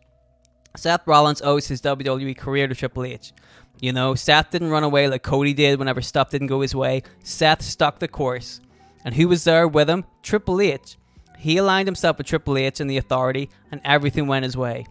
Seth 0.76 1.08
Rollins 1.08 1.42
owes 1.42 1.68
his 1.68 1.82
WWE 1.82 2.38
career 2.38 2.68
to 2.68 2.76
Triple 2.76 3.06
H. 3.06 3.32
You 3.80 3.94
know, 3.94 4.16
Seth 4.16 4.52
didn't 4.52 4.70
run 4.70 4.84
away 4.84 5.08
like 5.08 5.24
Cody 5.24 5.54
did 5.54 5.80
whenever 5.80 6.02
stuff 6.02 6.30
didn't 6.30 6.48
go 6.48 6.62
his 6.62 6.76
way. 6.76 7.04
Seth 7.24 7.62
stuck 7.62 8.00
the 8.00 8.08
course. 8.08 8.62
And 9.04 9.14
who 9.14 9.28
was 9.28 9.44
there 9.44 9.68
with 9.68 9.90
him? 9.90 10.06
Triple 10.24 10.62
H. 10.62 10.98
He 11.38 11.58
aligned 11.58 11.88
himself 11.88 12.18
with 12.18 12.28
Triple 12.28 12.58
H 12.58 12.80
and 12.80 12.90
the 12.90 12.98
authority, 12.98 13.50
and 13.72 13.82
everything 13.84 14.28
went 14.28 14.44
his 14.46 14.58
way. 14.58 14.86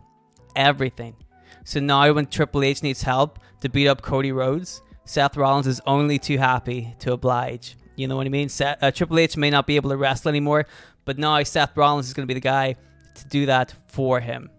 Everything. 0.54 1.16
So 1.64 1.80
now, 1.80 2.12
when 2.12 2.26
Triple 2.26 2.62
H 2.62 2.82
needs 2.82 3.02
help 3.02 3.38
to 3.60 3.68
beat 3.68 3.88
up 3.88 4.02
Cody 4.02 4.32
Rhodes, 4.32 4.82
Seth 5.06 5.36
Rollins 5.36 5.66
is 5.66 5.80
only 5.86 6.18
too 6.18 6.38
happy 6.38 6.94
to 7.00 7.12
oblige. 7.12 7.76
You 7.96 8.08
know 8.08 8.16
what 8.16 8.26
I 8.26 8.30
mean? 8.30 8.48
Seth, 8.48 8.82
uh, 8.82 8.90
Triple 8.90 9.18
H 9.18 9.36
may 9.36 9.50
not 9.50 9.66
be 9.66 9.76
able 9.76 9.90
to 9.90 9.96
wrestle 9.96 10.28
anymore, 10.28 10.66
but 11.04 11.18
now 11.18 11.42
Seth 11.42 11.76
Rollins 11.76 12.08
is 12.08 12.14
going 12.14 12.26
to 12.26 12.32
be 12.32 12.34
the 12.34 12.40
guy 12.40 12.76
to 13.14 13.28
do 13.28 13.46
that 13.46 13.74
for 13.88 14.20
him. 14.20 14.50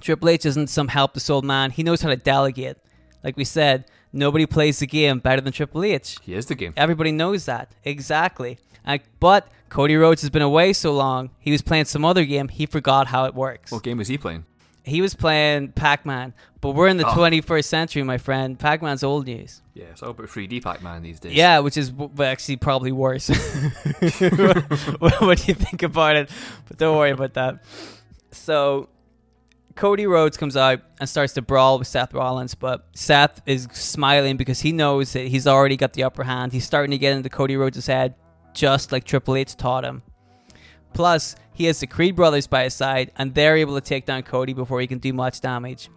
Triple 0.00 0.28
H 0.28 0.44
isn't 0.44 0.68
some 0.68 0.88
helpless 0.88 1.30
old 1.30 1.44
man. 1.44 1.70
He 1.70 1.82
knows 1.82 2.02
how 2.02 2.08
to 2.10 2.16
delegate. 2.16 2.76
Like 3.22 3.36
we 3.36 3.44
said, 3.44 3.84
nobody 4.12 4.46
plays 4.46 4.80
the 4.80 4.86
game 4.86 5.20
better 5.20 5.40
than 5.40 5.52
Triple 5.52 5.84
H. 5.84 6.16
He 6.22 6.34
is 6.34 6.46
the 6.46 6.54
game. 6.54 6.74
Everybody 6.76 7.12
knows 7.12 7.46
that. 7.46 7.72
Exactly. 7.84 8.58
Uh, 8.84 8.98
but 9.20 9.48
Cody 9.68 9.96
Rhodes 9.96 10.20
has 10.22 10.30
been 10.30 10.42
away 10.42 10.72
so 10.72 10.92
long, 10.92 11.30
he 11.38 11.50
was 11.50 11.62
playing 11.62 11.86
some 11.86 12.04
other 12.04 12.24
game. 12.24 12.48
He 12.48 12.66
forgot 12.66 13.08
how 13.08 13.24
it 13.24 13.34
works. 13.34 13.72
What 13.72 13.82
game 13.82 13.98
was 13.98 14.08
he 14.08 14.18
playing? 14.18 14.44
He 14.84 15.00
was 15.00 15.14
playing 15.14 15.72
Pac 15.72 16.04
Man. 16.06 16.34
But 16.60 16.70
we're 16.72 16.88
in 16.88 16.96
the 16.98 17.06
Oh. 17.06 17.14
21st 17.14 17.64
century, 17.64 18.02
my 18.02 18.18
friend. 18.18 18.58
Pac 18.58 18.82
Man's 18.82 19.02
old 19.02 19.26
news. 19.26 19.60
Yeah, 19.74 19.86
it's 19.86 20.02
all 20.02 20.10
about 20.10 20.28
3D 20.28 20.62
Pac-Man 20.62 21.02
these 21.02 21.18
days. 21.20 21.34
Yeah, 21.34 21.58
which 21.58 21.76
is 21.76 21.90
w- 21.90 22.22
actually 22.22 22.56
probably 22.56 22.92
worse 22.92 23.28
What 24.98 25.38
do 25.38 25.44
you 25.46 25.54
think 25.54 25.82
about 25.82 26.16
it. 26.16 26.30
But 26.68 26.76
don't 26.78 26.96
worry 26.96 27.10
about 27.10 27.34
that. 27.34 27.64
So 28.30 28.88
Cody 29.74 30.06
Rhodes 30.06 30.36
comes 30.36 30.56
out 30.56 30.80
and 31.00 31.08
starts 31.08 31.32
to 31.34 31.42
brawl 31.42 31.78
with 31.78 31.88
Seth 31.88 32.14
Rollins, 32.14 32.54
but 32.54 32.86
Seth 32.94 33.42
is 33.46 33.66
smiling 33.72 34.36
because 34.36 34.60
he 34.60 34.72
knows 34.72 35.12
that 35.14 35.26
he's 35.28 35.46
already 35.46 35.76
got 35.76 35.92
the 35.94 36.04
upper 36.04 36.22
hand. 36.24 36.52
He's 36.52 36.64
starting 36.64 36.92
to 36.92 36.98
get 36.98 37.12
into 37.16 37.28
Cody 37.28 37.56
Rhodes' 37.56 37.86
head, 37.86 38.14
just 38.54 38.92
like 38.92 39.04
Triple 39.04 39.34
H 39.36 39.56
taught 39.56 39.84
him. 39.84 40.02
Plus, 40.94 41.36
he 41.52 41.66
has 41.66 41.80
the 41.80 41.86
Creed 41.86 42.16
brothers 42.16 42.46
by 42.46 42.64
his 42.64 42.74
side, 42.74 43.10
and 43.16 43.34
they're 43.34 43.56
able 43.56 43.74
to 43.74 43.80
take 43.80 44.06
down 44.06 44.22
Cody 44.22 44.54
before 44.54 44.80
he 44.80 44.86
can 44.86 44.98
do 44.98 45.12
much 45.12 45.40
damage. 45.40 45.90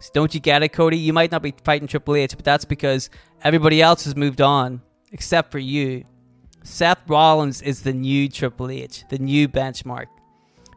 So 0.00 0.10
don't 0.14 0.34
you 0.34 0.40
get 0.40 0.62
it, 0.62 0.70
Cody? 0.70 0.98
You 0.98 1.12
might 1.12 1.32
not 1.32 1.42
be 1.42 1.54
fighting 1.64 1.88
Triple 1.88 2.16
H, 2.16 2.36
but 2.36 2.44
that's 2.44 2.64
because 2.64 3.10
everybody 3.42 3.82
else 3.82 4.04
has 4.04 4.14
moved 4.14 4.40
on, 4.40 4.82
except 5.10 5.50
for 5.50 5.58
you. 5.58 6.04
Seth 6.64 7.08
Rollins 7.08 7.62
is 7.62 7.82
the 7.82 7.92
new 7.92 8.28
Triple 8.28 8.70
H, 8.70 9.04
the 9.08 9.18
new 9.18 9.48
benchmark. 9.48 10.06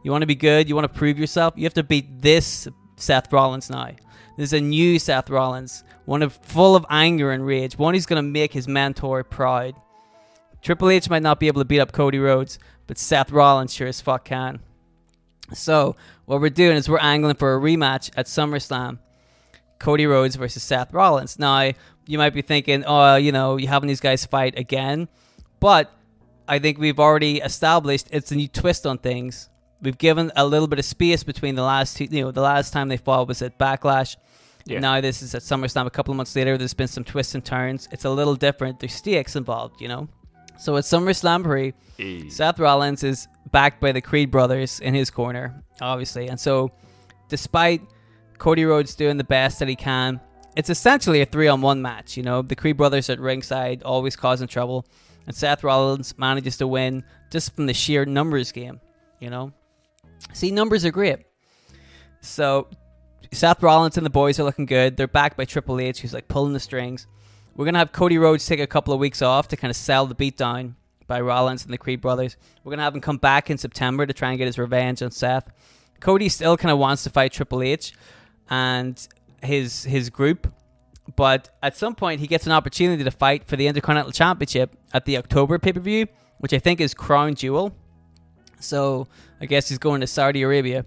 You 0.02 0.10
want 0.10 0.22
to 0.22 0.26
be 0.26 0.34
good, 0.34 0.68
you 0.68 0.74
want 0.74 0.90
to 0.90 0.98
prove 0.98 1.18
yourself, 1.18 1.54
you 1.56 1.64
have 1.64 1.74
to 1.74 1.82
beat 1.82 2.22
this 2.22 2.68
Seth 2.96 3.32
Rollins 3.32 3.70
now. 3.70 3.90
There's 4.36 4.52
a 4.52 4.60
new 4.60 4.98
Seth 4.98 5.30
Rollins, 5.30 5.84
one 6.04 6.22
of 6.22 6.34
full 6.34 6.76
of 6.76 6.86
anger 6.90 7.32
and 7.32 7.44
rage, 7.44 7.78
one 7.78 7.94
who's 7.94 8.06
going 8.06 8.22
to 8.22 8.30
make 8.30 8.52
his 8.52 8.68
mentor 8.68 9.24
proud. 9.24 9.74
Triple 10.62 10.90
H 10.90 11.08
might 11.08 11.22
not 11.22 11.40
be 11.40 11.46
able 11.46 11.60
to 11.60 11.66
beat 11.66 11.80
up 11.80 11.92
Cody 11.92 12.18
Rhodes, 12.18 12.58
but 12.86 12.98
Seth 12.98 13.30
Rollins 13.30 13.72
sure 13.72 13.88
as 13.88 14.00
fuck 14.00 14.24
can. 14.24 14.60
So, 15.54 15.96
what 16.24 16.40
we're 16.40 16.50
doing 16.50 16.76
is 16.76 16.88
we're 16.88 16.98
angling 16.98 17.36
for 17.36 17.54
a 17.54 17.60
rematch 17.60 18.10
at 18.16 18.26
SummerSlam. 18.26 18.98
Cody 19.78 20.06
Rhodes 20.06 20.36
versus 20.36 20.62
Seth 20.62 20.92
Rollins. 20.92 21.38
Now, 21.38 21.72
you 22.06 22.18
might 22.18 22.34
be 22.34 22.42
thinking, 22.42 22.84
oh, 22.86 23.16
you 23.16 23.32
know, 23.32 23.56
you 23.56 23.68
having 23.68 23.88
these 23.88 24.00
guys 24.00 24.24
fight 24.24 24.58
again, 24.58 25.08
but 25.60 25.92
I 26.48 26.58
think 26.58 26.78
we've 26.78 27.00
already 27.00 27.38
established 27.38 28.08
it's 28.10 28.30
a 28.32 28.36
new 28.36 28.48
twist 28.48 28.86
on 28.86 28.98
things. 28.98 29.48
We've 29.82 29.98
given 29.98 30.32
a 30.36 30.46
little 30.46 30.68
bit 30.68 30.78
of 30.78 30.84
space 30.84 31.22
between 31.22 31.54
the 31.54 31.62
last 31.62 31.96
two, 31.96 32.04
you 32.04 32.22
know, 32.22 32.30
the 32.30 32.40
last 32.40 32.72
time 32.72 32.88
they 32.88 32.96
fought 32.96 33.28
was 33.28 33.42
at 33.42 33.58
Backlash. 33.58 34.16
Yeah. 34.64 34.80
Now 34.80 35.00
this 35.00 35.22
is 35.22 35.34
at 35.34 35.42
SummerSlam 35.42 35.86
a 35.86 35.90
couple 35.90 36.12
of 36.12 36.16
months 36.16 36.34
later. 36.34 36.56
There's 36.56 36.74
been 36.74 36.88
some 36.88 37.04
twists 37.04 37.34
and 37.34 37.44
turns. 37.44 37.88
It's 37.92 38.04
a 38.04 38.10
little 38.10 38.34
different. 38.34 38.80
There's 38.80 38.94
stakes 38.94 39.36
involved, 39.36 39.80
you 39.80 39.88
know. 39.88 40.08
So 40.58 40.76
at 40.76 40.84
SummerSlam 40.84 41.42
Slamboree, 41.42 41.74
Hey. 41.96 42.22
Mm. 42.22 42.32
Seth 42.32 42.58
Rollins 42.58 43.02
is 43.02 43.28
backed 43.52 43.80
by 43.80 43.92
the 43.92 44.00
Creed 44.00 44.30
brothers 44.30 44.80
in 44.80 44.94
his 44.94 45.10
corner, 45.10 45.62
obviously. 45.80 46.28
And 46.28 46.38
so, 46.38 46.70
despite 47.28 47.82
Cody 48.38 48.64
Rhodes 48.64 48.94
doing 48.94 49.16
the 49.16 49.24
best 49.24 49.58
that 49.60 49.68
he 49.68 49.76
can, 49.76 50.20
it's 50.56 50.70
essentially 50.70 51.20
a 51.20 51.26
three 51.26 51.48
on 51.48 51.60
one 51.62 51.80
match. 51.80 52.16
You 52.16 52.22
know, 52.22 52.42
the 52.42 52.56
Creed 52.56 52.76
brothers 52.76 53.08
at 53.08 53.18
ringside, 53.18 53.82
always 53.82 54.16
causing 54.16 54.48
trouble. 54.48 54.86
And 55.26 55.34
Seth 55.34 55.64
Rollins 55.64 56.16
manages 56.18 56.56
to 56.58 56.66
win 56.66 57.02
just 57.30 57.54
from 57.54 57.66
the 57.66 57.74
sheer 57.74 58.04
numbers 58.04 58.52
game, 58.52 58.80
you 59.20 59.30
know? 59.30 59.52
See, 60.32 60.50
numbers 60.50 60.84
are 60.84 60.92
great. 60.92 61.18
So, 62.20 62.68
Seth 63.32 63.62
Rollins 63.62 63.96
and 63.96 64.06
the 64.06 64.10
boys 64.10 64.38
are 64.38 64.44
looking 64.44 64.66
good. 64.66 64.96
They're 64.96 65.08
backed 65.08 65.36
by 65.36 65.44
Triple 65.44 65.80
H, 65.80 66.00
who's 66.00 66.14
like 66.14 66.28
pulling 66.28 66.52
the 66.52 66.60
strings. 66.60 67.06
We're 67.56 67.64
going 67.64 67.74
to 67.74 67.78
have 67.78 67.92
Cody 67.92 68.18
Rhodes 68.18 68.44
take 68.44 68.60
a 68.60 68.66
couple 68.66 68.92
of 68.92 69.00
weeks 69.00 69.22
off 69.22 69.48
to 69.48 69.56
kind 69.56 69.70
of 69.70 69.76
sell 69.76 70.06
the 70.06 70.14
beatdown 70.14 70.74
by 71.06 71.22
Rollins 71.22 71.64
and 71.64 71.72
the 71.72 71.78
Creed 71.78 72.02
brothers. 72.02 72.36
We're 72.62 72.70
going 72.70 72.78
to 72.78 72.84
have 72.84 72.94
him 72.94 73.00
come 73.00 73.16
back 73.16 73.48
in 73.48 73.56
September 73.56 74.04
to 74.04 74.12
try 74.12 74.28
and 74.28 74.36
get 74.36 74.44
his 74.44 74.58
revenge 74.58 75.00
on 75.00 75.10
Seth. 75.10 75.50
Cody 75.98 76.28
still 76.28 76.58
kind 76.58 76.70
of 76.70 76.78
wants 76.78 77.02
to 77.04 77.10
fight 77.10 77.32
Triple 77.32 77.62
H 77.62 77.94
and 78.50 79.08
his 79.42 79.84
his 79.84 80.10
group, 80.10 80.52
but 81.16 81.48
at 81.62 81.74
some 81.74 81.94
point 81.94 82.20
he 82.20 82.26
gets 82.26 82.44
an 82.44 82.52
opportunity 82.52 83.02
to 83.02 83.10
fight 83.10 83.44
for 83.44 83.56
the 83.56 83.66
Intercontinental 83.66 84.12
Championship 84.12 84.76
at 84.92 85.06
the 85.06 85.16
October 85.16 85.58
pay 85.58 85.72
per 85.72 85.80
view, 85.80 86.06
which 86.38 86.52
I 86.52 86.58
think 86.58 86.82
is 86.82 86.92
Crown 86.92 87.34
Jewel. 87.34 87.74
So 88.60 89.08
I 89.40 89.46
guess 89.46 89.70
he's 89.70 89.78
going 89.78 90.02
to 90.02 90.06
Saudi 90.06 90.42
Arabia. 90.42 90.84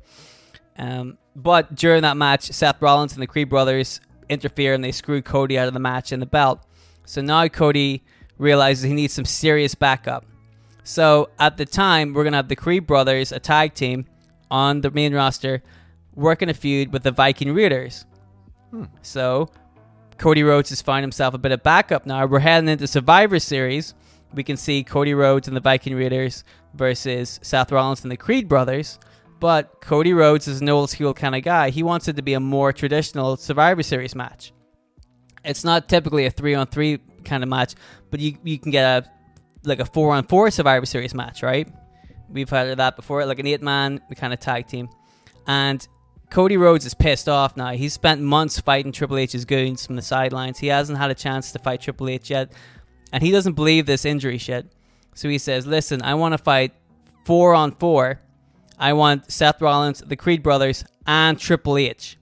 Um, 0.78 1.18
but 1.36 1.74
during 1.74 2.04
that 2.04 2.16
match, 2.16 2.44
Seth 2.44 2.80
Rollins 2.80 3.14
and 3.14 3.22
the 3.24 3.28
Creed 3.28 3.50
brothers 3.50 4.02
interfere 4.30 4.74
and 4.74 4.84
they 4.84 4.92
screw 4.92 5.22
Cody 5.22 5.58
out 5.58 5.68
of 5.68 5.74
the 5.74 5.80
match 5.80 6.12
and 6.12 6.22
the 6.22 6.28
belt. 6.28 6.66
So 7.06 7.22
now 7.22 7.48
Cody 7.48 8.04
realizes 8.38 8.84
he 8.84 8.94
needs 8.94 9.14
some 9.14 9.26
serious 9.26 9.76
backup. 9.76 10.26
So 10.84 11.30
at 11.40 11.58
the 11.58 11.66
time, 11.66 12.14
we're 12.14 12.24
going 12.24 12.34
to 12.34 12.38
have 12.38 12.48
the 12.48 12.56
Creed 12.56 12.88
brothers, 12.88 13.32
a 13.32 13.40
tag 13.40 13.74
team, 13.74 14.06
on 14.50 14.82
the 14.82 14.92
main 14.92 15.14
roster, 15.14 15.62
working 16.16 16.50
a 16.50 16.54
feud 16.54 16.92
with 16.92 17.04
the 17.04 17.12
Viking 17.12 17.54
Raiders. 17.54 18.06
Hmm. 18.72 18.86
So 19.02 19.50
Cody 20.18 20.44
Rhodes 20.44 20.70
has 20.70 20.82
found 20.82 21.04
himself 21.04 21.34
a 21.34 21.38
bit 21.38 21.52
of 21.52 21.64
backup 21.64 22.06
now. 22.06 22.26
We're 22.26 22.40
heading 22.40 22.70
into 22.70 22.88
Survivor 22.88 23.40
Series. 23.40 23.94
We 24.34 24.44
can 24.44 24.58
see 24.58 24.84
Cody 24.84 25.14
Rhodes 25.14 25.48
and 25.48 25.56
the 25.56 25.62
Viking 25.62 25.96
Raiders 25.96 26.44
versus 26.74 27.40
Seth 27.42 27.72
Rollins 27.72 28.04
and 28.04 28.12
the 28.12 28.18
Creed 28.18 28.48
brothers. 28.48 29.00
But 29.40 29.82
Cody 29.82 30.14
Rhodes 30.14 30.48
is 30.48 30.62
an 30.62 30.70
old 30.70 30.90
school 30.90 31.14
kind 31.14 31.36
of 31.36 31.44
guy. 31.44 31.70
He 31.70 31.84
wants 31.84 32.08
it 32.08 32.18
to 32.18 32.22
be 32.22 32.34
a 32.34 32.40
more 32.40 32.74
traditional 32.74 33.38
Survivor 33.38 33.84
Series 33.84 34.16
match. 34.16 34.52
It's 35.46 35.64
not 35.64 35.88
typically 35.88 36.26
a 36.26 36.32
three 36.32 36.54
on 36.54 36.68
three 36.68 37.00
kind 37.24 37.44
of 37.44 37.50
match, 37.50 37.76
but 38.12 38.20
you 38.20 38.38
you 38.44 38.60
can 38.60 38.72
get 38.72 38.84
a 38.84 39.10
like 39.64 39.80
a 39.80 39.86
four 39.86 40.14
on 40.14 40.26
four 40.26 40.52
Survivor 40.52 40.86
Series 40.86 41.14
match, 41.14 41.42
right? 41.42 41.68
We've 42.30 42.50
had 42.50 42.78
that 42.78 42.96
before, 42.96 43.26
like 43.26 43.40
an 43.40 43.48
eight 43.48 43.62
man 43.62 44.02
kind 44.16 44.34
of 44.34 44.40
tag 44.40 44.68
team. 44.68 44.90
And 45.48 45.86
Cody 46.30 46.58
Rhodes 46.58 46.86
is 46.86 46.94
pissed 46.94 47.28
off 47.28 47.58
now. 47.58 47.72
He's 47.72 47.94
spent 47.94 48.22
months 48.22 48.60
fighting 48.60 48.92
Triple 48.92 49.18
H's 49.18 49.46
goons 49.46 49.86
from 49.86 49.96
the 49.96 50.02
sidelines. 50.02 50.60
He 50.60 50.68
hasn't 50.68 50.98
had 50.98 51.10
a 51.10 51.16
chance 51.16 51.52
to 51.54 51.60
fight 51.60 51.82
Triple 51.82 52.10
H 52.10 52.30
yet. 52.30 52.52
And 53.12 53.24
he 53.24 53.32
doesn't 53.32 53.54
believe 53.54 53.86
this 53.86 54.06
injury 54.06 54.38
shit. 54.38 54.72
So 55.16 55.28
he 55.28 55.40
says, 55.40 55.66
Listen, 55.66 56.02
I 56.04 56.14
want 56.14 56.34
to 56.34 56.38
fight 56.38 56.74
four 57.26 57.54
on 57.56 57.72
four. 57.72 58.22
I 58.80 58.94
want 58.94 59.30
Seth 59.32 59.62
Rollins, 59.62 60.00
the 60.00 60.16
Creed 60.16 60.42
brothers, 60.42 60.86
and 61.06 61.38
Triple 61.38 61.78
H. 61.78 62.18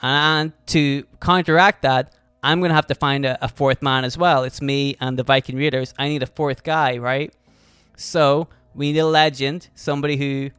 And 0.00 0.52
to 0.66 1.04
counteract 1.20 1.82
that, 1.82 2.14
I'm 2.42 2.60
going 2.60 2.68
to 2.68 2.74
have 2.74 2.86
to 2.88 2.94
find 2.94 3.24
a, 3.24 3.42
a 3.42 3.48
fourth 3.48 3.82
man 3.82 4.04
as 4.04 4.16
well. 4.18 4.44
It's 4.44 4.60
me 4.60 4.96
and 5.00 5.18
the 5.18 5.22
Viking 5.24 5.56
Raiders. 5.56 5.94
I 5.98 6.08
need 6.08 6.22
a 6.22 6.26
fourth 6.26 6.62
guy, 6.62 6.98
right? 6.98 7.34
So 7.96 8.48
we 8.74 8.92
need 8.92 8.98
a 8.98 9.06
legend, 9.06 9.68
somebody 9.74 10.16
who 10.16 10.50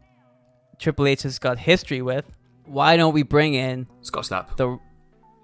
Triple 0.79 1.07
H 1.07 1.23
has 1.23 1.39
got 1.39 1.59
history 1.59 2.01
with. 2.01 2.25
Why 2.65 2.97
don't 2.97 3.13
we 3.13 3.23
bring 3.23 3.53
in 3.53 3.87
Scott 4.01 4.23
Stapp. 4.23 4.57
the. 4.57 4.79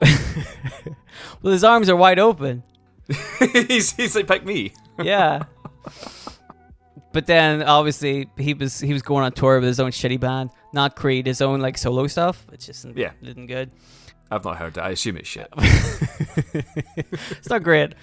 well, 1.41 1.54
his 1.54 1.63
arms 1.63 1.89
are 1.89 1.96
wide 1.96 2.17
open. 2.17 2.63
he's, 3.67 3.91
he's 3.91 4.15
like, 4.15 4.28
pick 4.28 4.44
me. 4.46 4.74
Yeah. 5.02 5.44
but 7.13 7.26
then 7.26 7.63
obviously 7.63 8.30
he 8.38 8.54
was 8.54 8.80
he 8.80 8.93
was 8.93 9.02
going 9.02 9.24
on 9.24 9.32
tour 9.32 9.56
with 9.60 9.67
his 9.67 9.80
own 9.80 9.91
shitty 9.91 10.19
band, 10.19 10.52
not 10.74 10.95
Creed, 10.95 11.26
his 11.28 11.41
own 11.41 11.60
like 11.62 11.78
solo 11.78 12.08
stuff. 12.08 12.45
Just 12.52 12.69
isn't, 12.69 12.97
Yeah. 12.97 13.12
isn't 13.21 13.47
good. 13.47 13.71
I've 14.30 14.45
not 14.45 14.58
heard 14.58 14.76
that. 14.76 14.86
I 14.86 14.89
assume 14.91 15.17
it's 15.17 15.28
shit. 15.28 15.47
it's 16.54 17.50
not 17.50 17.63
great. 17.63 17.93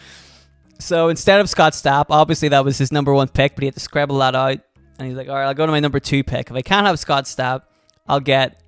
So 0.79 1.09
instead 1.09 1.41
of 1.41 1.49
Scott 1.49 1.73
Stapp, 1.73 2.07
obviously 2.11 2.49
that 2.51 2.65
was 2.65 2.77
his 2.79 2.93
number 2.93 3.13
one 3.15 3.29
pick, 3.29 3.55
but 3.55 3.63
he 3.63 3.67
had 3.67 3.75
to 3.75 3.81
scrabble 3.81 4.19
that 4.19 4.35
out. 4.35 4.59
And 4.99 5.09
he's 5.09 5.17
like, 5.17 5.29
all 5.29 5.35
right, 5.35 5.47
I'll 5.47 5.55
go 5.55 5.65
to 5.67 5.73
my 5.73 5.81
number 5.81 6.01
two 6.01 6.23
pick. 6.23 6.51
If 6.51 6.57
I 6.57 6.63
can't 6.63 6.87
have 6.87 6.99
Scott 6.99 7.25
Stapp, 7.25 7.63
I'll 8.07 8.21
get 8.21 8.63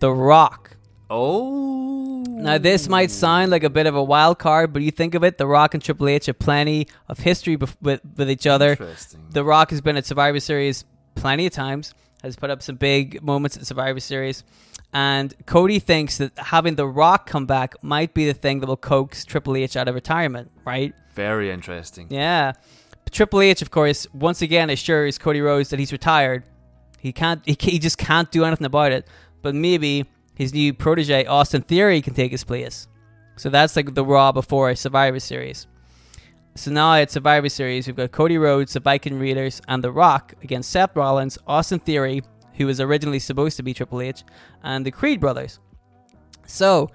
The 0.00 0.10
Rock. 0.10 0.76
Oh. 1.10 1.83
Now, 2.28 2.58
this 2.58 2.88
might 2.88 3.10
sound 3.10 3.50
like 3.50 3.64
a 3.64 3.70
bit 3.70 3.86
of 3.86 3.94
a 3.94 4.02
wild 4.02 4.38
card, 4.38 4.72
but 4.72 4.82
you 4.82 4.90
think 4.90 5.14
of 5.14 5.24
it, 5.24 5.38
The 5.38 5.46
Rock 5.46 5.74
and 5.74 5.82
Triple 5.82 6.08
H 6.08 6.26
have 6.26 6.38
plenty 6.38 6.88
of 7.08 7.18
history 7.18 7.56
bef- 7.56 7.76
with, 7.80 8.00
with 8.16 8.30
each 8.30 8.46
other. 8.46 8.76
The 9.30 9.44
Rock 9.44 9.70
has 9.70 9.80
been 9.80 9.96
at 9.96 10.06
Survivor 10.06 10.40
Series 10.40 10.84
plenty 11.14 11.46
of 11.46 11.52
times, 11.52 11.94
has 12.22 12.36
put 12.36 12.50
up 12.50 12.62
some 12.62 12.76
big 12.76 13.22
moments 13.22 13.56
at 13.56 13.66
Survivor 13.66 14.00
Series. 14.00 14.44
And 14.92 15.34
Cody 15.46 15.78
thinks 15.80 16.18
that 16.18 16.38
having 16.38 16.76
The 16.76 16.86
Rock 16.86 17.26
come 17.26 17.46
back 17.46 17.74
might 17.82 18.14
be 18.14 18.26
the 18.26 18.34
thing 18.34 18.60
that 18.60 18.68
will 18.68 18.76
coax 18.76 19.24
Triple 19.24 19.56
H 19.56 19.76
out 19.76 19.88
of 19.88 19.94
retirement, 19.94 20.50
right? 20.64 20.94
Very 21.14 21.50
interesting. 21.50 22.08
Yeah. 22.10 22.52
But 23.04 23.12
Triple 23.12 23.40
H, 23.40 23.60
of 23.60 23.70
course, 23.70 24.06
once 24.12 24.40
again 24.40 24.70
assures 24.70 25.18
Cody 25.18 25.40
Rhodes 25.40 25.70
that 25.70 25.78
he's 25.78 25.92
retired. 25.92 26.44
He 26.98 27.12
can't. 27.12 27.42
He, 27.44 27.56
he 27.58 27.78
just 27.78 27.98
can't 27.98 28.30
do 28.30 28.44
anything 28.44 28.66
about 28.66 28.92
it. 28.92 29.06
But 29.42 29.54
maybe 29.54 30.06
his 30.34 30.52
new 30.52 30.74
protege 30.74 31.24
Austin 31.26 31.62
Theory 31.62 32.00
can 32.00 32.14
take 32.14 32.32
his 32.32 32.44
place. 32.44 32.88
So 33.36 33.50
that's 33.50 33.76
like 33.76 33.94
the 33.94 34.04
Raw 34.04 34.32
before 34.32 34.74
Survivor 34.74 35.20
Series. 35.20 35.66
So 36.56 36.70
now 36.70 36.94
at 36.94 37.10
Survivor 37.10 37.48
Series, 37.48 37.86
we've 37.86 37.96
got 37.96 38.12
Cody 38.12 38.38
Rhodes, 38.38 38.74
the 38.74 38.80
Viking 38.80 39.18
Raiders, 39.18 39.60
and 39.66 39.82
The 39.82 39.90
Rock 39.90 40.34
against 40.42 40.70
Seth 40.70 40.94
Rollins, 40.94 41.36
Austin 41.48 41.80
Theory, 41.80 42.22
who 42.54 42.66
was 42.66 42.80
originally 42.80 43.18
supposed 43.18 43.56
to 43.56 43.64
be 43.64 43.74
Triple 43.74 44.00
H, 44.00 44.22
and 44.62 44.86
the 44.86 44.92
Creed 44.92 45.20
brothers. 45.20 45.58
So 46.46 46.90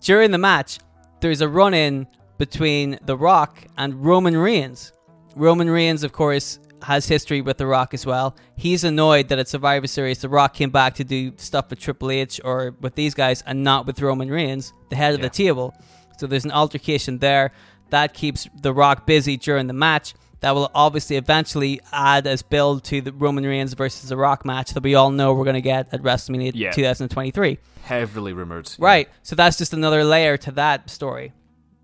during 0.00 0.30
the 0.30 0.38
match, 0.38 0.78
there's 1.20 1.40
a 1.40 1.48
run 1.48 1.74
in 1.74 2.06
between 2.38 2.98
The 3.04 3.16
Rock 3.16 3.64
and 3.76 4.04
Roman 4.04 4.36
Reigns. 4.36 4.92
Roman 5.34 5.68
Reigns, 5.68 6.04
of 6.04 6.12
course, 6.12 6.60
has 6.82 7.06
history 7.08 7.40
with 7.40 7.58
The 7.58 7.66
Rock 7.66 7.94
as 7.94 8.04
well. 8.06 8.36
He's 8.56 8.84
annoyed 8.84 9.28
that 9.28 9.38
at 9.38 9.48
Survivor 9.48 9.86
Series, 9.86 10.18
The 10.18 10.28
Rock 10.28 10.54
came 10.54 10.70
back 10.70 10.94
to 10.96 11.04
do 11.04 11.32
stuff 11.36 11.70
with 11.70 11.78
Triple 11.80 12.10
H 12.10 12.40
or 12.44 12.74
with 12.80 12.94
these 12.94 13.14
guys 13.14 13.42
and 13.46 13.64
not 13.64 13.86
with 13.86 14.00
Roman 14.00 14.30
Reigns, 14.30 14.72
the 14.90 14.96
head 14.96 15.14
of 15.14 15.20
the 15.22 15.30
table. 15.30 15.74
So 16.18 16.26
there's 16.26 16.44
an 16.44 16.52
altercation 16.52 17.18
there. 17.18 17.52
That 17.90 18.14
keeps 18.14 18.48
The 18.60 18.72
Rock 18.72 19.06
busy 19.06 19.36
during 19.36 19.66
the 19.68 19.72
match. 19.72 20.14
That 20.40 20.54
will 20.54 20.70
obviously 20.74 21.16
eventually 21.16 21.80
add 21.92 22.26
as 22.26 22.42
build 22.42 22.84
to 22.84 23.00
the 23.00 23.12
Roman 23.12 23.44
Reigns 23.44 23.72
versus 23.72 24.10
The 24.10 24.16
Rock 24.16 24.44
match 24.44 24.72
that 24.74 24.82
we 24.82 24.94
all 24.94 25.10
know 25.10 25.32
we're 25.32 25.44
going 25.44 25.54
to 25.54 25.62
get 25.62 25.88
at 25.94 26.02
WrestleMania 26.02 26.52
Yeah. 26.54 26.72
2023. 26.72 27.58
Heavily 27.82 28.32
rumored. 28.32 28.70
Right. 28.78 29.08
So 29.22 29.34
that's 29.34 29.56
just 29.56 29.72
another 29.72 30.04
layer 30.04 30.36
to 30.38 30.50
that 30.52 30.90
story. 30.90 31.32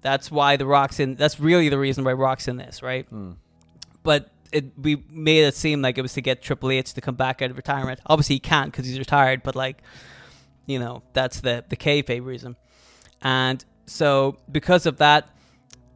That's 0.03 0.31
why 0.31 0.57
the 0.57 0.67
Rock's 0.67 1.01
in. 1.01 1.15
That's 1.15 1.39
really 1.41 1.69
the 1.69 1.79
reason 1.79 2.05
why 2.05 2.13
Rock's 2.13 2.47
in 2.49 2.57
this, 2.57 2.83
right? 2.83 3.07
Hmm. 3.07 3.33
But 4.03 4.32
it 4.53 4.79
we 4.79 5.03
made 5.11 5.45
it 5.45 5.55
seem 5.55 5.83
like 5.83 5.99
it 5.99 6.03
was 6.03 6.15
to 6.15 6.21
get 6.21 6.43
Triple 6.43 6.71
H 6.71 6.93
to 6.95 7.01
come 7.01 7.15
back 7.15 7.43
out 7.43 7.51
of 7.51 7.57
retirement. 7.57 8.01
Obviously, 8.07 8.37
he 8.37 8.41
can't 8.41 8.71
because 8.71 8.87
he's 8.87 8.99
retired. 8.99 9.43
But 9.43 9.57
like, 9.57 9.83
you 10.67 10.79
know, 10.79 11.03
that's 11.13 11.41
the 11.41 11.65
the 11.69 11.77
kayfabe 11.77 12.25
reason. 12.25 12.57
And 13.23 13.65
so 13.87 14.39
because 14.51 14.87
of 14.87 14.99
that, 14.99 15.29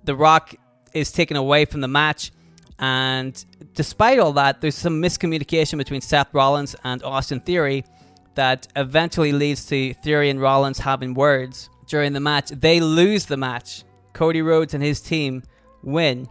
the 0.04 0.14
Rock 0.14 0.54
is 0.92 1.12
taken 1.12 1.36
away 1.36 1.64
from 1.64 1.80
the 1.80 1.88
match. 1.88 2.32
And 2.78 3.42
despite 3.74 4.18
all 4.18 4.32
that, 4.34 4.60
there's 4.60 4.74
some 4.74 5.00
miscommunication 5.00 5.78
between 5.78 6.00
Seth 6.00 6.32
Rollins 6.34 6.76
and 6.84 7.02
Austin 7.02 7.40
Theory 7.40 7.84
that 8.34 8.68
eventually 8.76 9.32
leads 9.32 9.66
to 9.66 9.94
Theory 9.94 10.28
and 10.30 10.40
Rollins 10.40 10.78
having 10.78 11.14
words 11.14 11.70
during 11.86 12.12
the 12.12 12.20
match. 12.20 12.50
They 12.50 12.80
lose 12.80 13.26
the 13.26 13.36
match. 13.36 13.82
Cody 14.12 14.42
Rhodes 14.42 14.74
and 14.74 14.82
his 14.82 15.00
team 15.00 15.42
win, 15.82 16.28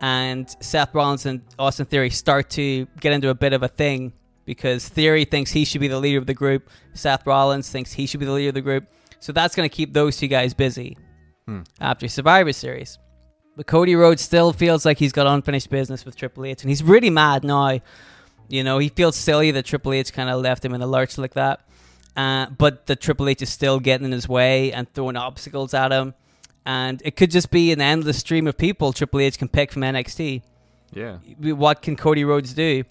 and 0.00 0.48
Seth 0.60 0.94
Rollins 0.94 1.26
and 1.26 1.42
Austin 1.58 1.86
Theory 1.86 2.10
start 2.10 2.50
to 2.50 2.86
get 3.00 3.12
into 3.12 3.28
a 3.28 3.34
bit 3.34 3.52
of 3.52 3.62
a 3.62 3.68
thing 3.68 4.12
because 4.44 4.88
Theory 4.88 5.24
thinks 5.24 5.50
he 5.50 5.64
should 5.64 5.80
be 5.80 5.88
the 5.88 6.00
leader 6.00 6.18
of 6.18 6.26
the 6.26 6.34
group. 6.34 6.70
Seth 6.94 7.26
Rollins 7.26 7.68
thinks 7.70 7.92
he 7.92 8.06
should 8.06 8.20
be 8.20 8.26
the 8.26 8.32
leader 8.32 8.48
of 8.48 8.54
the 8.54 8.62
group. 8.62 8.88
So 9.20 9.32
that's 9.32 9.54
going 9.54 9.68
to 9.68 9.74
keep 9.74 9.92
those 9.92 10.16
two 10.16 10.28
guys 10.28 10.54
busy 10.54 10.96
after 11.80 12.08
Survivor 12.08 12.52
Series. 12.52 12.98
But 13.56 13.66
Cody 13.66 13.94
Rhodes 13.94 14.22
still 14.22 14.52
feels 14.52 14.86
like 14.86 14.98
he's 14.98 15.12
got 15.12 15.26
unfinished 15.26 15.68
business 15.68 16.04
with 16.04 16.16
Triple 16.16 16.46
H, 16.46 16.62
and 16.62 16.70
he's 16.70 16.82
really 16.82 17.10
mad 17.10 17.44
now. 17.44 17.80
You 18.48 18.64
know, 18.64 18.78
he 18.78 18.88
feels 18.88 19.16
silly 19.16 19.50
that 19.50 19.66
Triple 19.66 19.92
H 19.92 20.12
kind 20.12 20.30
of 20.30 20.40
left 20.40 20.64
him 20.64 20.72
in 20.72 20.80
a 20.80 20.86
lurch 20.86 21.18
like 21.18 21.34
that. 21.34 21.60
Uh, 22.16 22.46
but 22.46 22.86
the 22.86 22.96
Triple 22.96 23.28
H 23.28 23.42
is 23.42 23.50
still 23.50 23.78
getting 23.78 24.06
in 24.06 24.12
his 24.12 24.28
way 24.28 24.72
and 24.72 24.92
throwing 24.92 25.16
obstacles 25.16 25.74
at 25.74 25.92
him. 25.92 26.14
And 26.70 27.02
it 27.04 27.16
could 27.16 27.32
just 27.32 27.50
be 27.50 27.72
an 27.72 27.80
endless 27.80 28.18
stream 28.18 28.46
of 28.46 28.56
people 28.56 28.92
Triple 28.92 29.18
H 29.18 29.36
can 29.36 29.48
pick 29.48 29.72
from 29.72 29.82
NXT. 29.82 30.42
Yeah. 30.92 31.16
What 31.40 31.82
can 31.82 31.96
Cody 31.96 32.22
Rhodes 32.22 32.54
do? 32.54 32.84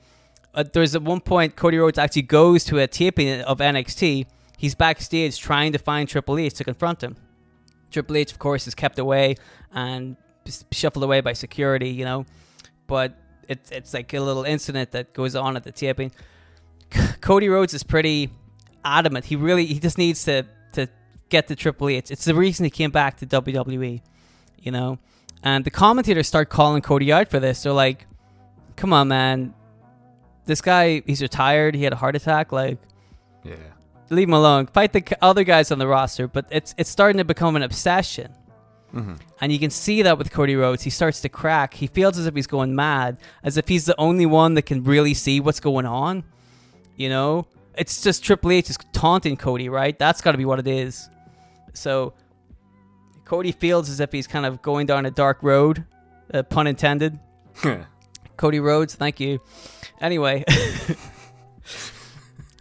Uh, 0.53 0.65
there's 0.73 0.95
at 0.95 1.01
one 1.01 1.21
point 1.21 1.55
Cody 1.55 1.77
Rhodes 1.77 1.97
actually 1.97 2.23
goes 2.23 2.65
to 2.65 2.79
a 2.79 2.87
taping 2.87 3.39
of 3.43 3.59
NXT. 3.59 4.25
He's 4.57 4.75
backstage 4.75 5.39
trying 5.39 5.71
to 5.71 5.77
find 5.77 6.09
Triple 6.09 6.37
H 6.37 6.55
to 6.55 6.65
confront 6.65 7.01
him. 7.01 7.15
Triple 7.89 8.17
H, 8.17 8.33
of 8.33 8.39
course, 8.39 8.67
is 8.67 8.75
kept 8.75 8.99
away 8.99 9.37
and 9.71 10.17
shuffled 10.73 11.05
away 11.05 11.21
by 11.21 11.31
security, 11.31 11.89
you 11.89 12.03
know. 12.03 12.25
But 12.85 13.13
it's 13.47 13.71
it's 13.71 13.93
like 13.93 14.13
a 14.13 14.19
little 14.19 14.43
incident 14.43 14.91
that 14.91 15.13
goes 15.13 15.37
on 15.37 15.55
at 15.55 15.63
the 15.63 15.71
taping. 15.71 16.11
Cody 17.21 17.47
Rhodes 17.47 17.73
is 17.73 17.83
pretty 17.83 18.29
adamant. 18.83 19.23
He 19.23 19.37
really 19.37 19.65
he 19.67 19.79
just 19.79 19.97
needs 19.97 20.25
to 20.25 20.45
get 21.29 21.47
the 21.47 21.55
Triple 21.55 21.89
H. 21.89 22.11
It's 22.11 22.25
the 22.25 22.35
reason 22.35 22.63
he 22.63 22.69
came 22.69 22.91
back 22.91 23.17
to 23.17 23.25
WWE, 23.25 24.01
you 24.59 24.71
know. 24.71 24.99
And 25.43 25.63
the 25.63 25.69
commentators 25.71 26.27
start 26.27 26.49
calling 26.49 26.81
Cody 26.81 27.11
out 27.11 27.29
for 27.29 27.39
this. 27.39 27.63
They're 27.63 27.71
like, 27.71 28.05
"Come 28.75 28.91
on, 28.93 29.07
man, 29.07 29.53
this 30.45 30.61
guy 30.61 31.01
he's 31.05 31.21
retired. 31.21 31.75
He 31.75 31.83
had 31.83 31.93
a 31.93 31.97
heart 31.97 32.15
attack. 32.15 32.51
Like, 32.51 32.77
Yeah. 33.43 33.55
leave 34.09 34.27
him 34.27 34.33
alone. 34.33 34.67
Fight 34.67 34.91
the 34.91 35.17
other 35.21 35.43
guys 35.43 35.71
on 35.71 35.79
the 35.79 35.87
roster." 35.87 36.27
But 36.27 36.45
it's 36.51 36.75
it's 36.77 36.89
starting 36.89 37.17
to 37.19 37.25
become 37.25 37.55
an 37.55 37.63
obsession. 37.63 38.33
Mm-hmm. 38.93 39.13
And 39.39 39.51
you 39.53 39.59
can 39.59 39.69
see 39.69 40.01
that 40.01 40.17
with 40.17 40.31
Cody 40.31 40.55
Rhodes. 40.55 40.81
He 40.83 40.89
starts 40.89 41.21
to 41.21 41.29
crack. 41.29 41.75
He 41.75 41.85
feels 41.87 42.17
as 42.17 42.25
if 42.25 42.33
he's 42.35 42.47
going 42.47 42.75
mad, 42.75 43.19
as 43.43 43.55
if 43.55 43.67
he's 43.67 43.85
the 43.85 43.95
only 43.99 44.25
one 44.25 44.55
that 44.55 44.63
can 44.63 44.83
really 44.83 45.13
see 45.13 45.39
what's 45.39 45.59
going 45.59 45.85
on. 45.85 46.23
You 46.97 47.09
know? 47.09 47.45
It's 47.77 48.01
just 48.01 48.23
Triple 48.23 48.51
H 48.51 48.69
is 48.71 48.77
taunting 48.91 49.37
Cody, 49.37 49.69
right? 49.69 49.97
That's 49.97 50.21
got 50.21 50.31
to 50.33 50.37
be 50.39 50.43
what 50.43 50.57
it 50.59 50.67
is. 50.67 51.07
So 51.73 52.13
Cody 53.25 53.51
feels 53.51 53.89
as 53.89 53.99
if 53.99 54.11
he's 54.11 54.27
kind 54.27 54.45
of 54.45 54.61
going 54.61 54.87
down 54.87 55.05
a 55.05 55.11
dark 55.11 55.43
road, 55.43 55.85
uh, 56.33 56.43
pun 56.43 56.67
intended. 56.67 57.19
Cody 58.37 58.59
Rhodes, 58.59 58.95
thank 58.95 59.19
you. 59.19 59.39
Anyway, 59.99 60.45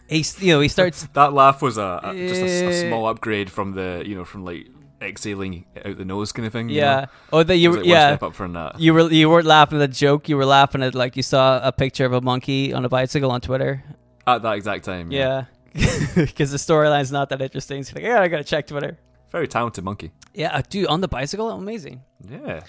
he's 0.09 0.41
you 0.43 0.53
know 0.53 0.61
he 0.61 0.69
starts 0.69 1.07
that 1.13 1.33
laugh 1.33 1.63
was 1.63 1.79
a, 1.79 2.01
a 2.03 2.29
just 2.29 2.41
a, 2.41 2.69
a 2.69 2.89
small 2.89 3.07
upgrade 3.07 3.51
from 3.51 3.73
the 3.73 4.03
you 4.05 4.15
know 4.15 4.25
from 4.25 4.45
like 4.45 4.67
exhaling 5.01 5.65
out 5.85 5.97
the 5.97 6.05
nose 6.05 6.33
kind 6.33 6.47
of 6.47 6.53
thing. 6.53 6.69
you 6.69 6.77
yeah 6.77 7.01
know? 7.01 7.07
oh 7.35 7.43
that 7.45 7.57
you 7.57 7.71
like 7.71 7.87
yeah 7.87 8.11
step 8.11 8.23
up 8.25 8.35
from 8.35 8.55
that. 8.55 8.81
You 8.81 8.95
were 8.95 9.11
you 9.11 9.31
weren't 9.31 9.47
laughing 9.47 9.81
at 9.81 9.91
the 9.91 9.97
joke. 9.97 10.29
You 10.29 10.37
were 10.37 10.47
laughing 10.47 10.83
at 10.83 10.95
like 10.95 11.17
you 11.17 11.23
saw 11.23 11.61
a 11.63 11.71
picture 11.71 12.05
of 12.05 12.13
a 12.13 12.21
monkey 12.21 12.73
on 12.73 12.85
a 12.85 12.89
bicycle 12.89 13.31
on 13.31 13.41
Twitter. 13.41 13.85
At 14.27 14.43
that 14.43 14.57
exact 14.57 14.85
time. 14.85 15.11
Yeah, 15.11 15.45
because 16.15 16.51
the 16.51 16.57
storyline's 16.57 17.13
not 17.13 17.29
that 17.31 17.41
interesting. 17.41 17.83
So 17.83 17.95
like, 17.95 18.05
yeah, 18.05 18.21
I 18.21 18.29
gotta 18.29 18.45
check 18.45 18.67
Twitter. 18.67 18.99
Very 19.31 19.49
talented 19.49 19.85
monkey. 19.85 20.11
Yeah, 20.35 20.57
uh, 20.57 20.63
dude, 20.69 20.87
on 20.87 21.01
the 21.01 21.09
bicycle, 21.09 21.51
amazing. 21.51 22.03
Yeah. 22.29 22.61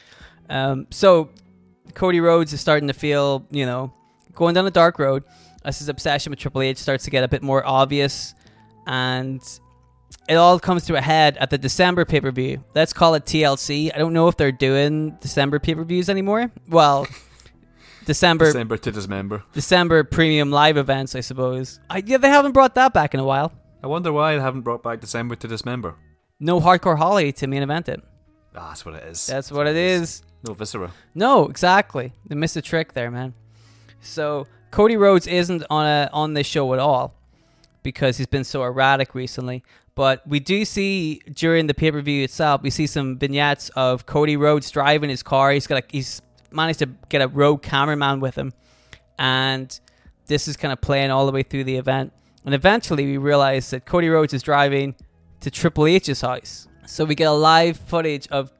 Um, 0.50 0.88
so 0.90 1.30
Cody 1.94 2.20
Rhodes 2.20 2.54
is 2.54 2.60
starting 2.62 2.88
to 2.88 2.94
feel, 2.94 3.46
you 3.52 3.66
know, 3.66 3.94
going 4.34 4.56
down 4.56 4.66
a 4.66 4.72
dark 4.72 5.00
road 5.00 5.24
as 5.64 5.80
his 5.80 5.90
obsession 5.90 6.32
with 6.32 6.40
Triple 6.40 6.62
H 6.62 6.78
starts 6.78 7.04
to 7.06 7.10
get 7.10 7.24
a 7.24 7.28
bit 7.28 7.42
more 7.42 7.66
obvious, 7.66 8.34
and 8.88 9.42
it 10.28 10.36
all 10.36 10.60
comes 10.60 10.86
to 10.86 10.96
a 10.96 11.02
head 11.02 11.38
at 11.38 11.50
the 11.50 11.58
December 11.58 12.06
pay 12.06 12.22
per 12.22 12.32
view. 12.32 12.64
Let's 12.76 12.94
call 12.94 13.16
it 13.16 13.26
TLC. 13.26 13.92
I 13.94 13.98
don't 13.98 14.14
know 14.14 14.28
if 14.28 14.38
they're 14.38 14.52
doing 14.52 15.18
December 15.22 15.60
pay 15.60 15.76
per 15.76 15.84
views 15.84 16.10
anymore. 16.10 16.52
Well, 16.68 17.08
December 18.10 18.46
December 18.46 18.76
to 18.76 18.92
dismember. 18.92 19.44
December 19.54 20.04
premium 20.04 20.50
live 20.50 20.78
events, 20.78 21.14
I 21.16 21.20
suppose. 21.20 21.80
I, 21.92 22.02
yeah, 22.04 22.18
they 22.18 22.30
haven't 22.30 22.54
brought 22.54 22.74
that 22.74 22.92
back 22.92 23.14
in 23.14 23.20
a 23.20 23.24
while. 23.24 23.52
I 23.84 23.88
wonder 23.88 24.12
why 24.12 24.34
they 24.34 24.42
haven't 24.42 24.62
brought 24.62 24.82
back 24.82 25.00
December 25.00 25.36
to 25.36 25.48
dismember. 25.48 25.94
No 26.40 26.60
hardcore 26.60 26.98
Holly 26.98 27.32
to 27.34 27.46
main 27.46 27.62
event 27.62 27.88
it. 27.88 28.02
Ah, 28.56 28.70
that's 28.70 28.84
what 28.84 28.96
it 28.96 29.04
is. 29.04 29.28
That's 29.28 29.52
what 29.52 29.68
it 29.68 29.76
is. 29.76 30.24
No 30.44 30.56
viscera. 30.56 30.92
No, 31.14 31.48
exactly. 31.48 32.12
They 32.26 32.34
missed 32.34 32.58
a 32.58 32.64
trick 32.64 32.94
there, 32.94 33.12
man. 33.12 33.36
So 34.02 34.48
Cody 34.72 34.98
Rhodes 34.98 35.28
isn't 35.28 35.64
on 35.70 35.86
a 35.86 36.10
on 36.12 36.34
this 36.34 36.48
show 36.48 36.74
at 36.74 36.80
all 36.80 37.14
because 37.84 38.18
he's 38.18 38.26
been 38.26 38.44
so 38.44 38.64
erratic 38.64 39.14
recently. 39.14 39.64
But 39.94 40.26
we 40.28 40.40
do 40.40 40.66
see 40.66 41.22
during 41.32 41.68
the 41.68 41.76
pay 41.76 41.92
per 41.92 42.02
view 42.02 42.24
itself, 42.24 42.64
we 42.64 42.72
see 42.72 42.88
some 42.88 43.20
vignettes 43.20 43.70
of 43.76 44.08
Cody 44.08 44.36
Rhodes 44.36 44.72
driving 44.72 45.12
his 45.12 45.22
car. 45.22 45.52
He's 45.52 45.68
got 45.68 45.84
a, 45.84 45.86
he's 45.90 46.24
managed 46.52 46.80
to 46.80 46.90
get 47.10 47.22
a 47.22 47.28
rogue 47.28 47.62
cameraman 47.62 48.20
with 48.20 48.36
him, 48.36 48.54
and 49.18 49.80
this 50.28 50.48
is 50.48 50.58
kind 50.58 50.72
of 50.72 50.82
playing 50.82 51.12
all 51.12 51.26
the 51.26 51.32
way 51.32 51.44
through 51.44 51.64
the 51.64 51.78
event. 51.78 52.14
And 52.46 52.54
eventually, 52.54 53.06
we 53.06 53.18
realize 53.18 53.70
that 53.72 53.86
Cody 53.86 54.10
Rhodes 54.10 54.34
is 54.34 54.42
driving 54.42 54.96
to 55.42 55.52
Triple 55.52 55.88
H's 55.88 56.22
house. 56.22 56.68
So 56.86 57.06
we 57.06 57.16
get 57.16 57.26
a 57.26 57.32
live 57.32 57.78
footage 57.78 58.28
of 58.30 58.52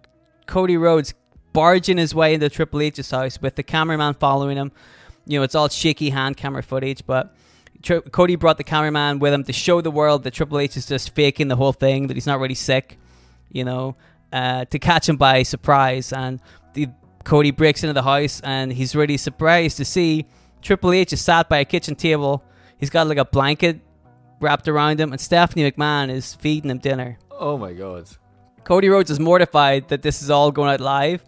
Cody 0.46 0.78
Rhodes 0.78 1.14
barging 1.54 1.98
his 1.98 2.14
way 2.14 2.34
into 2.34 2.50
Triple 2.50 2.82
H's 2.82 3.10
house 3.10 3.42
with 3.42 3.56
the 3.56 3.64
cameraman 3.64 4.14
following 4.16 4.58
him. 4.58 4.72
You 5.26 5.40
know, 5.40 5.44
it's 5.44 5.56
all 5.56 5.70
shaky 5.70 6.10
hand 6.10 6.38
camera 6.38 6.64
footage, 6.64 7.06
but 7.06 7.36
Tri- 7.82 8.02
Cody 8.02 8.36
brought 8.36 8.58
the 8.58 8.64
cameraman 8.64 9.20
with 9.20 9.34
him 9.34 9.44
to 9.46 9.54
show 9.54 9.82
the 9.82 9.92
world 9.92 10.24
that 10.24 10.34
Triple 10.34 10.60
H 10.60 10.76
is 10.76 10.86
just 10.86 11.16
faking 11.16 11.48
the 11.48 11.56
whole 11.56 11.74
thing, 11.74 12.08
that 12.08 12.16
he's 12.16 12.28
not 12.28 12.40
really 12.40 12.56
sick, 12.56 12.98
you 13.52 13.64
know, 13.64 13.96
uh, 14.34 14.66
to 14.66 14.80
catch 14.80 15.08
him 15.08 15.18
by 15.18 15.44
surprise. 15.44 16.12
And 16.12 16.42
the, 16.74 16.90
Cody 17.24 17.52
breaks 17.52 17.84
into 17.84 17.94
the 17.94 18.04
house 18.04 18.42
and 18.44 18.72
he's 18.72 18.96
really 18.96 19.18
surprised 19.18 19.78
to 19.78 19.86
see 19.86 20.26
Triple 20.62 20.92
H 20.94 21.14
is 21.14 21.22
sat 21.22 21.48
by 21.50 21.60
a 21.60 21.66
kitchen 21.66 21.96
table. 21.96 22.44
He's 22.78 22.90
got 22.90 23.08
like 23.08 23.18
a 23.18 23.26
blanket 23.26 23.80
wrapped 24.42 24.68
around 24.70 25.00
him, 25.02 25.12
and 25.12 25.20
Stephanie 25.20 25.70
McMahon 25.70 26.10
is 26.10 26.34
feeding 26.36 26.70
him 26.72 26.78
dinner. 26.80 27.18
Oh 27.32 27.58
my 27.58 27.74
god. 27.74 28.08
Cody 28.64 28.88
Rhodes 28.90 29.10
is 29.12 29.20
mortified 29.20 29.88
that 29.90 30.02
this 30.02 30.22
is 30.22 30.30
all 30.30 30.52
going 30.52 30.70
out 30.70 30.80
live. 30.82 31.24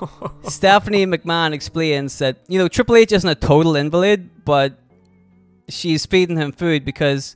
Stephanie 0.48 1.06
McMahon 1.06 1.52
explains 1.52 2.18
that, 2.18 2.38
you 2.48 2.58
know, 2.58 2.68
Triple 2.68 2.96
H 2.96 3.12
isn't 3.12 3.28
a 3.28 3.34
total 3.34 3.76
invalid, 3.76 4.44
but 4.44 4.78
she's 5.68 6.06
feeding 6.06 6.36
him 6.36 6.52
food 6.52 6.84
because 6.84 7.34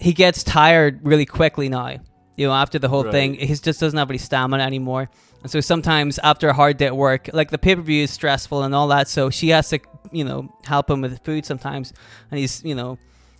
he 0.00 0.12
gets 0.12 0.42
tired 0.44 1.00
really 1.04 1.26
quickly 1.26 1.68
now. 1.68 1.96
You 2.36 2.46
know, 2.48 2.52
after 2.52 2.78
the 2.78 2.88
whole 2.88 3.04
Right. 3.04 3.12
thing, 3.12 3.34
he 3.34 3.46
just 3.54 3.80
doesn't 3.80 3.96
have 3.98 4.10
any 4.10 4.18
stamina 4.18 4.62
anymore. 4.62 5.10
And 5.42 5.50
so 5.50 5.60
sometimes 5.60 6.18
after 6.20 6.48
a 6.48 6.52
hard 6.52 6.76
day 6.76 6.86
at 6.86 6.96
work, 6.96 7.28
like 7.32 7.50
the 7.50 7.58
pay 7.58 7.74
per 7.74 7.82
view 7.82 8.04
is 8.04 8.10
stressful 8.10 8.62
and 8.62 8.74
all 8.74 8.88
that, 8.88 9.08
so 9.08 9.28
she 9.30 9.48
has 9.48 9.68
to, 9.70 9.80
you 10.12 10.24
know, 10.24 10.52
help 10.64 10.88
him 10.88 11.00
with 11.00 11.24
food 11.24 11.44
sometimes. 11.44 11.92
And 12.30 12.38
he's, 12.38 12.62
you 12.64 12.74
know, 12.74 12.98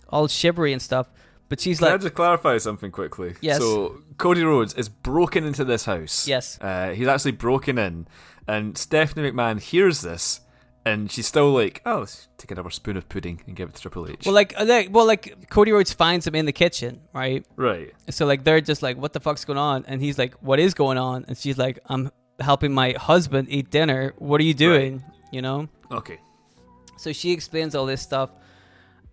all 0.09 0.27
shivery 0.27 0.73
and 0.73 0.81
stuff. 0.81 1.07
But 1.49 1.59
she's 1.59 1.79
Can 1.79 1.89
I 1.89 1.97
just 1.97 2.15
clarify 2.15 2.57
something 2.57 2.91
quickly? 2.91 3.35
Yes. 3.41 3.59
So 3.59 4.01
Cody 4.17 4.43
Rhodes 4.43 4.73
is 4.73 4.89
broken 4.89 5.45
into 5.45 5.63
this 5.63 5.85
house. 5.85 6.27
Yes. 6.27 6.57
Uh, 6.59 6.91
he's 6.91 7.07
actually 7.07 7.33
broken 7.33 7.77
in, 7.77 8.07
and 8.47 8.77
Stephanie 8.77 9.29
McMahon 9.29 9.59
hears 9.59 10.01
this, 10.01 10.41
and 10.85 11.11
she's 11.11 11.27
still 11.27 11.51
like, 11.51 11.81
"Oh, 11.85 11.99
let's 11.99 12.27
take 12.37 12.51
another 12.51 12.69
spoon 12.69 12.97
of 12.97 13.07
pudding 13.07 13.41
and 13.47 13.55
give 13.55 13.69
it 13.69 13.75
to 13.75 13.81
Triple 13.81 14.09
H." 14.09 14.25
well, 14.25 14.35
like, 14.35 14.53
uh, 14.59 14.65
like, 14.65 14.89
well, 14.91 15.05
like 15.05 15.49
Cody 15.49 15.71
Rhodes 15.71 15.93
finds 15.93 16.27
him 16.27 16.35
in 16.35 16.45
the 16.45 16.51
kitchen, 16.51 17.01
right? 17.13 17.45
right. 17.55 17.93
So 18.09 18.25
like 18.25 18.43
they're 18.43 18.61
just 18.61 18.81
like, 18.81 18.97
"What 18.97 19.13
the 19.13 19.19
fuck's 19.19 19.45
going 19.45 19.59
on?" 19.59 19.85
And 19.87 20.01
he's 20.01 20.17
like, 20.17 20.33
"What 20.35 20.59
is 20.59 20.73
going 20.73 20.97
on?" 20.97 21.25
And 21.27 21.37
she's 21.37 21.57
like, 21.57 21.79
"I'm 21.85 22.11
helping 22.39 22.73
my 22.73 22.93
husband 22.93 23.47
eat 23.49 23.69
dinner. 23.69 24.13
What 24.17 24.41
are 24.41 24.45
you 24.45 24.53
doing?" 24.53 25.03
You 25.31 25.41
know. 25.41 25.69
Okay. 25.91 26.19
So 26.97 27.11
she 27.11 27.31
explains 27.31 27.75
all 27.75 27.85
this 27.85 28.01
stuff, 28.01 28.29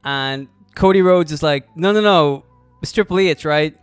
and 0.04 0.48
Cody 0.74 1.02
Rhodes 1.02 1.32
is 1.32 1.42
like, 1.42 1.76
"No, 1.76 1.92
no, 1.92 2.00
no, 2.00 2.44
it's 2.82 2.92
Triple 2.92 3.18
H, 3.20 3.44
right?" 3.44 3.76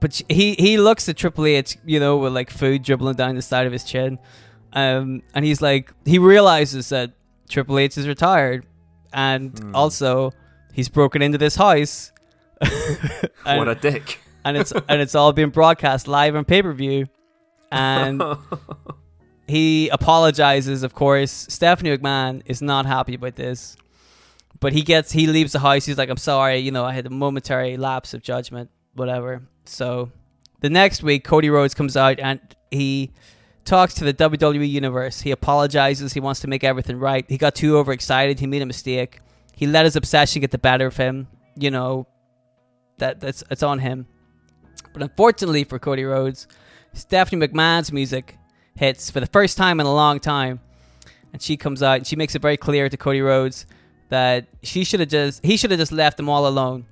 But 0.00 0.14
she, 0.14 0.24
he 0.28 0.54
he 0.54 0.78
looks 0.78 1.08
at 1.08 1.16
Triple 1.16 1.46
H, 1.46 1.78
you 1.84 2.00
know, 2.00 2.16
with 2.16 2.32
like 2.32 2.50
food 2.50 2.82
dribbling 2.82 3.14
down 3.14 3.36
the 3.36 3.42
side 3.42 3.66
of 3.66 3.72
his 3.72 3.84
chin, 3.84 4.18
um, 4.72 5.22
and 5.34 5.44
he's 5.44 5.60
like, 5.62 5.92
he 6.04 6.18
realizes 6.18 6.88
that 6.90 7.12
Triple 7.48 7.78
H 7.78 7.96
is 7.98 8.06
retired, 8.08 8.66
and 9.12 9.72
also 9.74 10.32
he's 10.72 10.88
broken 10.88 11.22
into 11.22 11.38
this 11.38 11.56
house. 11.56 12.12
And- 13.46 13.58
what 13.58 13.68
a 13.68 13.74
dick. 13.74 14.18
and 14.44 14.56
it's 14.56 14.72
and 14.72 15.00
it's 15.00 15.14
all 15.14 15.32
being 15.32 15.50
broadcast 15.50 16.08
live 16.08 16.34
on 16.34 16.44
pay 16.44 16.62
per 16.62 16.72
view, 16.72 17.06
and 17.70 18.22
he 19.46 19.88
apologizes. 19.90 20.82
Of 20.82 20.94
course, 20.94 21.30
Stephanie 21.30 21.96
McMahon 21.96 22.42
is 22.46 22.60
not 22.62 22.86
happy 22.86 23.14
about 23.14 23.36
this, 23.36 23.76
but 24.60 24.72
he 24.72 24.82
gets 24.82 25.12
he 25.12 25.26
leaves 25.26 25.52
the 25.52 25.60
house. 25.60 25.84
He's 25.84 25.98
like, 25.98 26.08
"I'm 26.08 26.16
sorry, 26.16 26.58
you 26.58 26.70
know, 26.72 26.84
I 26.84 26.92
had 26.92 27.06
a 27.06 27.10
momentary 27.10 27.76
lapse 27.76 28.14
of 28.14 28.22
judgment, 28.22 28.70
whatever." 28.94 29.42
So 29.64 30.10
the 30.60 30.70
next 30.70 31.02
week, 31.02 31.24
Cody 31.24 31.50
Rhodes 31.50 31.74
comes 31.74 31.96
out 31.96 32.18
and 32.18 32.40
he 32.70 33.12
talks 33.66 33.94
to 33.94 34.04
the 34.04 34.14
WWE 34.14 34.68
universe. 34.68 35.20
He 35.20 35.30
apologizes. 35.30 36.12
He 36.12 36.20
wants 36.20 36.40
to 36.40 36.48
make 36.48 36.64
everything 36.64 36.98
right. 36.98 37.24
He 37.28 37.36
got 37.36 37.54
too 37.54 37.76
overexcited. 37.76 38.40
He 38.40 38.46
made 38.46 38.62
a 38.62 38.66
mistake. 38.66 39.20
He 39.54 39.66
let 39.66 39.84
his 39.84 39.96
obsession 39.96 40.40
get 40.40 40.50
the 40.50 40.58
better 40.58 40.86
of 40.86 40.96
him. 40.96 41.28
You 41.56 41.70
know, 41.70 42.06
that 42.98 43.20
that's 43.20 43.42
it's 43.50 43.62
on 43.62 43.80
him. 43.80 44.06
But 44.92 45.02
unfortunately 45.02 45.64
for 45.64 45.78
Cody 45.78 46.04
Rhodes, 46.04 46.46
Stephanie 46.94 47.46
McMahon's 47.46 47.92
music 47.92 48.38
hits 48.76 49.10
for 49.10 49.20
the 49.20 49.26
first 49.26 49.56
time 49.56 49.80
in 49.80 49.86
a 49.86 49.94
long 49.94 50.20
time. 50.20 50.60
And 51.32 51.42
she 51.42 51.56
comes 51.56 51.82
out 51.82 51.98
and 51.98 52.06
she 52.06 52.16
makes 52.16 52.34
it 52.34 52.40
very 52.40 52.56
clear 52.56 52.88
to 52.88 52.96
Cody 52.96 53.20
Rhodes 53.20 53.66
that 54.08 54.46
she 54.62 54.84
should 54.84 55.00
have 55.00 55.08
just 55.08 55.44
he 55.44 55.56
should 55.56 55.70
have 55.70 55.80
just 55.80 55.92
left 55.92 56.16
them 56.16 56.28
all 56.28 56.46
alone 56.46 56.86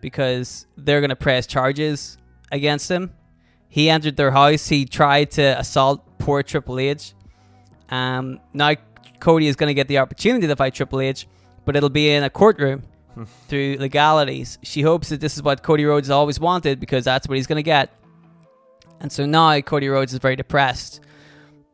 because 0.00 0.66
they're 0.76 1.00
gonna 1.00 1.16
press 1.16 1.46
charges 1.46 2.18
against 2.50 2.90
him. 2.90 3.12
He 3.72 3.88
entered 3.88 4.16
their 4.16 4.30
house, 4.32 4.68
he 4.68 4.84
tried 4.84 5.30
to 5.32 5.58
assault 5.58 6.04
poor 6.18 6.42
Triple 6.42 6.78
H. 6.78 7.14
Um 7.88 8.38
now 8.52 8.74
Cody 9.18 9.46
is 9.46 9.56
gonna 9.56 9.72
get 9.72 9.88
the 9.88 9.96
opportunity 9.96 10.46
to 10.46 10.54
fight 10.56 10.74
Triple 10.74 11.00
H, 11.00 11.26
but 11.64 11.74
it'll 11.74 11.88
be 12.02 12.10
in 12.10 12.22
a 12.22 12.28
courtroom 12.28 12.82
through 13.48 13.76
legalities. 13.78 14.58
She 14.62 14.82
hopes 14.82 15.08
that 15.08 15.20
this 15.20 15.36
is 15.36 15.42
what 15.42 15.62
Cody 15.62 15.86
Rhodes 15.86 16.08
has 16.08 16.12
always 16.12 16.38
wanted 16.38 16.80
because 16.80 17.02
that's 17.04 17.26
what 17.26 17.36
he's 17.38 17.46
gonna 17.46 17.62
get. 17.62 17.88
And 19.00 19.10
so 19.10 19.24
now 19.24 19.58
Cody 19.62 19.88
Rhodes 19.88 20.12
is 20.12 20.18
very 20.18 20.36
depressed. 20.36 21.00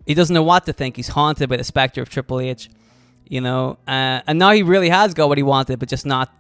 He 0.07 0.15
doesn't 0.15 0.33
know 0.33 0.45
what 0.45 0.67
to 0.67 0.73
think. 0.73 0.95
He's 0.95 1.09
haunted 1.09 1.49
by 1.49 1.57
the 1.57 1.65
specter 1.65 2.01
of 2.01 2.09
Triple 2.09 2.39
H, 2.39 2.71
you 3.27 3.41
know. 3.41 3.77
Uh, 3.89 4.23
and 4.25 4.39
now 4.39 4.53
he 4.53 4.63
really 4.63 4.89
has 4.89 5.15
got 5.15 5.29
what 5.29 5.37
he 5.37 5.43
wanted, 5.43 5.81
but 5.81 5.89
just 5.89 6.07
not 6.07 6.33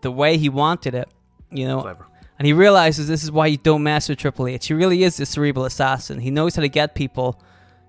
the 0.00 0.10
way 0.10 0.38
he 0.38 0.48
wanted 0.48 0.94
it, 0.94 1.08
you 1.50 1.66
know. 1.66 1.82
Clever. 1.82 2.06
And 2.42 2.46
he 2.48 2.54
realizes 2.54 3.06
this 3.06 3.22
is 3.22 3.30
why 3.30 3.46
you 3.46 3.56
don't 3.56 3.84
mess 3.84 4.08
with 4.08 4.18
Triple 4.18 4.48
H. 4.48 4.66
He 4.66 4.74
really 4.74 5.04
is 5.04 5.16
the 5.16 5.24
cerebral 5.24 5.64
assassin. 5.64 6.18
He 6.18 6.32
knows 6.32 6.56
how 6.56 6.62
to 6.62 6.68
get 6.68 6.96
people 6.96 7.40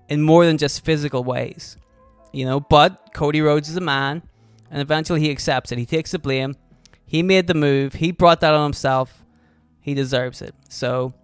in 0.08 0.22
more 0.22 0.46
than 0.46 0.58
just 0.58 0.84
physical 0.84 1.24
ways, 1.24 1.76
you 2.32 2.44
know. 2.44 2.60
But 2.60 3.12
Cody 3.12 3.40
Rhodes 3.40 3.68
is 3.68 3.76
a 3.76 3.80
man, 3.80 4.22
and 4.70 4.80
eventually 4.80 5.18
he 5.18 5.32
accepts 5.32 5.72
it. 5.72 5.78
He 5.78 5.84
takes 5.84 6.12
the 6.12 6.20
blame. 6.20 6.54
He 7.04 7.20
made 7.20 7.48
the 7.48 7.54
move. 7.54 7.94
He 7.94 8.12
brought 8.12 8.40
that 8.42 8.54
on 8.54 8.62
himself. 8.62 9.24
He 9.80 9.92
deserves 9.92 10.40
it. 10.40 10.54
So 10.68 11.14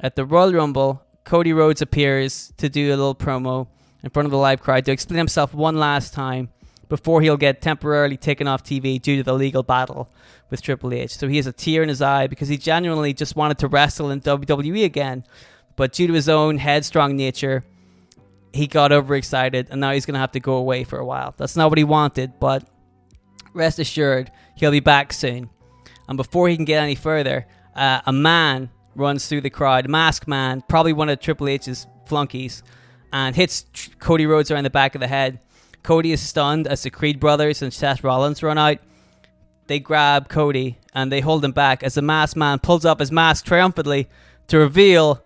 at 0.00 0.16
the 0.16 0.24
Royal 0.24 0.52
Rumble, 0.52 1.00
Cody 1.22 1.52
Rhodes 1.52 1.82
appears 1.82 2.52
to 2.56 2.68
do 2.68 2.88
a 2.88 2.96
little 2.96 3.14
promo 3.14 3.68
in 4.02 4.10
front 4.10 4.26
of 4.26 4.32
the 4.32 4.36
live 4.36 4.60
crowd 4.60 4.84
to 4.86 4.90
explain 4.90 5.18
himself 5.18 5.54
one 5.54 5.78
last 5.78 6.12
time 6.12 6.48
before 6.88 7.22
he'll 7.22 7.36
get 7.36 7.62
temporarily 7.62 8.16
taken 8.16 8.48
off 8.48 8.64
TV 8.64 9.00
due 9.00 9.18
to 9.18 9.22
the 9.22 9.32
legal 9.32 9.62
battle 9.62 10.10
with 10.50 10.62
Triple 10.62 10.92
H. 10.92 11.16
So 11.16 11.28
he 11.28 11.36
has 11.36 11.46
a 11.46 11.52
tear 11.52 11.82
in 11.82 11.88
his 11.88 12.02
eye 12.02 12.26
because 12.26 12.48
he 12.48 12.58
genuinely 12.58 13.12
just 13.14 13.36
wanted 13.36 13.58
to 13.58 13.68
wrestle 13.68 14.10
in 14.10 14.20
WWE 14.20 14.84
again. 14.84 15.24
But 15.76 15.92
due 15.92 16.06
to 16.06 16.12
his 16.12 16.28
own 16.28 16.58
headstrong 16.58 17.16
nature, 17.16 17.64
he 18.52 18.66
got 18.66 18.92
overexcited 18.92 19.68
and 19.70 19.80
now 19.80 19.92
he's 19.92 20.06
going 20.06 20.14
to 20.14 20.20
have 20.20 20.32
to 20.32 20.40
go 20.40 20.54
away 20.54 20.84
for 20.84 20.98
a 20.98 21.04
while. 21.06 21.34
That's 21.36 21.56
not 21.56 21.70
what 21.70 21.78
he 21.78 21.84
wanted, 21.84 22.38
but 22.40 22.68
rest 23.54 23.78
assured, 23.78 24.30
he'll 24.56 24.70
be 24.70 24.80
back 24.80 25.12
soon. 25.12 25.50
And 26.08 26.16
before 26.16 26.48
he 26.48 26.56
can 26.56 26.64
get 26.64 26.82
any 26.82 26.96
further, 26.96 27.46
uh, 27.74 28.00
a 28.04 28.12
man 28.12 28.70
runs 28.94 29.28
through 29.28 29.42
the 29.42 29.50
crowd, 29.50 29.88
Mask 29.88 30.26
man, 30.26 30.62
probably 30.68 30.92
one 30.92 31.08
of 31.08 31.20
Triple 31.20 31.48
H's 31.48 31.86
flunkies, 32.06 32.62
and 33.12 33.34
hits 33.34 33.64
Cody 34.00 34.26
Rhodes 34.26 34.50
around 34.50 34.64
the 34.64 34.70
back 34.70 34.94
of 34.94 35.00
the 35.00 35.06
head. 35.06 35.38
Cody 35.82 36.12
is 36.12 36.20
stunned 36.20 36.66
as 36.66 36.82
the 36.82 36.90
Creed 36.90 37.20
brothers 37.20 37.62
and 37.62 37.72
Seth 37.72 38.04
Rollins 38.04 38.42
run 38.42 38.58
out. 38.58 38.78
They 39.70 39.78
grab 39.78 40.28
Cody 40.28 40.78
and 40.94 41.12
they 41.12 41.20
hold 41.20 41.44
him 41.44 41.52
back 41.52 41.84
as 41.84 41.94
the 41.94 42.02
masked 42.02 42.36
man 42.36 42.58
pulls 42.58 42.84
off 42.84 42.98
his 42.98 43.12
mask 43.12 43.44
triumphantly 43.44 44.08
to 44.48 44.58
reveal 44.58 45.22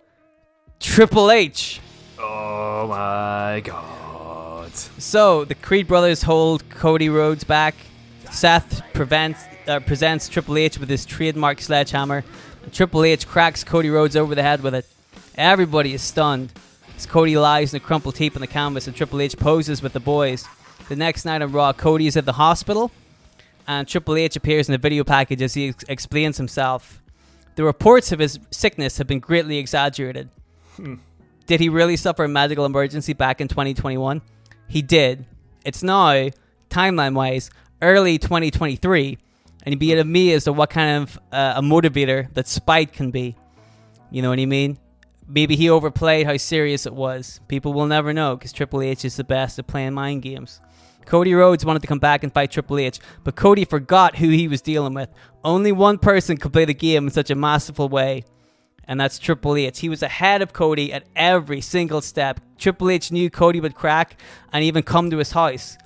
Triple 0.79 1.31
H. 1.31 1.81
Oh 2.19 2.85
my 2.87 3.63
god. 3.65 4.71
So 4.99 5.45
the 5.45 5.55
Creed 5.55 5.87
brothers 5.87 6.21
hold 6.21 6.69
Cody 6.69 7.09
Rhodes 7.09 7.43
back. 7.43 7.73
Seth 8.29 8.83
prevents 8.93 9.43
uh, 9.67 9.79
presents 9.79 10.29
Triple 10.29 10.59
H 10.59 10.77
with 10.77 10.89
his 10.89 11.07
trademark 11.07 11.59
sledgehammer. 11.59 12.23
Triple 12.71 13.03
H 13.03 13.25
cracks 13.25 13.63
Cody 13.63 13.89
Rhodes 13.89 14.15
over 14.15 14.35
the 14.35 14.43
head 14.43 14.61
with 14.61 14.75
it. 14.75 14.85
Everybody 15.33 15.95
is 15.95 16.03
stunned 16.03 16.53
as 16.95 17.07
Cody 17.07 17.35
lies 17.35 17.73
in 17.73 17.77
a 17.77 17.79
crumpled 17.83 18.17
heap 18.17 18.35
on 18.35 18.41
the 18.41 18.47
canvas 18.47 18.85
and 18.85 18.95
Triple 18.95 19.21
H 19.21 19.35
poses 19.37 19.81
with 19.81 19.93
the 19.93 19.99
boys. 19.99 20.45
The 20.87 20.95
next 20.95 21.25
night 21.25 21.41
on 21.41 21.51
Raw, 21.51 21.73
Cody 21.73 22.05
is 22.05 22.15
at 22.15 22.25
the 22.25 22.33
hospital 22.33 22.91
and 23.67 23.87
Triple 23.87 24.15
H 24.15 24.35
appears 24.35 24.67
in 24.67 24.73
the 24.73 24.77
video 24.77 25.03
package 25.03 25.41
as 25.41 25.53
he 25.53 25.69
ex- 25.69 25.83
explains 25.87 26.37
himself. 26.37 27.01
The 27.55 27.63
reports 27.63 28.11
of 28.11 28.19
his 28.19 28.39
sickness 28.51 28.97
have 28.97 29.07
been 29.07 29.19
greatly 29.19 29.57
exaggerated. 29.57 30.29
Did 31.45 31.59
he 31.59 31.69
really 31.69 31.95
suffer 31.95 32.23
a 32.25 32.27
medical 32.27 32.65
emergency 32.65 33.13
back 33.13 33.39
in 33.39 33.47
2021? 33.47 34.21
He 34.67 34.81
did. 34.81 35.25
It's 35.63 35.83
now, 35.83 36.29
timeline 36.69 37.13
wise, 37.13 37.49
early 37.81 38.17
2023, 38.17 39.17
and 39.63 39.73
you'd 39.73 39.79
be 39.79 39.93
at 39.93 40.05
me 40.05 40.33
as 40.33 40.43
to 40.45 40.53
what 40.53 40.69
kind 40.69 41.03
of 41.03 41.19
uh, 41.31 41.53
a 41.57 41.61
motivator 41.61 42.33
that 42.33 42.47
spite 42.47 42.93
can 42.93 43.11
be. 43.11 43.35
You 44.11 44.21
know 44.21 44.29
what 44.29 44.39
I 44.39 44.45
mean? 44.45 44.77
Maybe 45.27 45.55
he 45.55 45.69
overplayed 45.69 46.27
how 46.27 46.37
serious 46.37 46.85
it 46.85 46.93
was. 46.93 47.39
People 47.47 47.73
will 47.73 47.87
never 47.87 48.13
know 48.13 48.35
because 48.35 48.51
Triple 48.51 48.81
H 48.81 49.05
is 49.05 49.15
the 49.15 49.23
best 49.23 49.57
at 49.57 49.65
playing 49.65 49.93
mind 49.93 50.21
games. 50.21 50.61
Cody 51.05 51.33
Rhodes 51.33 51.65
wanted 51.65 51.81
to 51.81 51.87
come 51.87 51.99
back 51.99 52.23
and 52.23 52.33
fight 52.33 52.51
Triple 52.51 52.79
H, 52.79 52.99
but 53.23 53.35
Cody 53.35 53.65
forgot 53.65 54.15
who 54.15 54.29
he 54.29 54.47
was 54.47 54.61
dealing 54.61 54.93
with. 54.93 55.09
Only 55.43 55.71
one 55.71 55.97
person 55.97 56.37
could 56.37 56.53
play 56.53 56.65
the 56.65 56.73
game 56.73 57.05
in 57.05 57.11
such 57.11 57.29
a 57.29 57.35
masterful 57.35 57.89
way, 57.89 58.23
and 58.87 58.99
that's 58.99 59.19
Triple 59.19 59.55
H. 59.55 59.79
He 59.79 59.89
was 59.89 60.03
ahead 60.03 60.41
of 60.41 60.53
Cody 60.53 60.91
at 60.91 61.05
every 61.15 61.61
single 61.61 62.01
step. 62.01 62.39
Triple 62.57 62.89
H 62.89 63.11
knew 63.11 63.29
Cody 63.29 63.59
would 63.59 63.75
crack 63.75 64.19
and 64.51 64.63
even 64.63 64.83
come 64.83 65.09
to 65.09 65.17
his 65.17 65.31
house. 65.31 65.77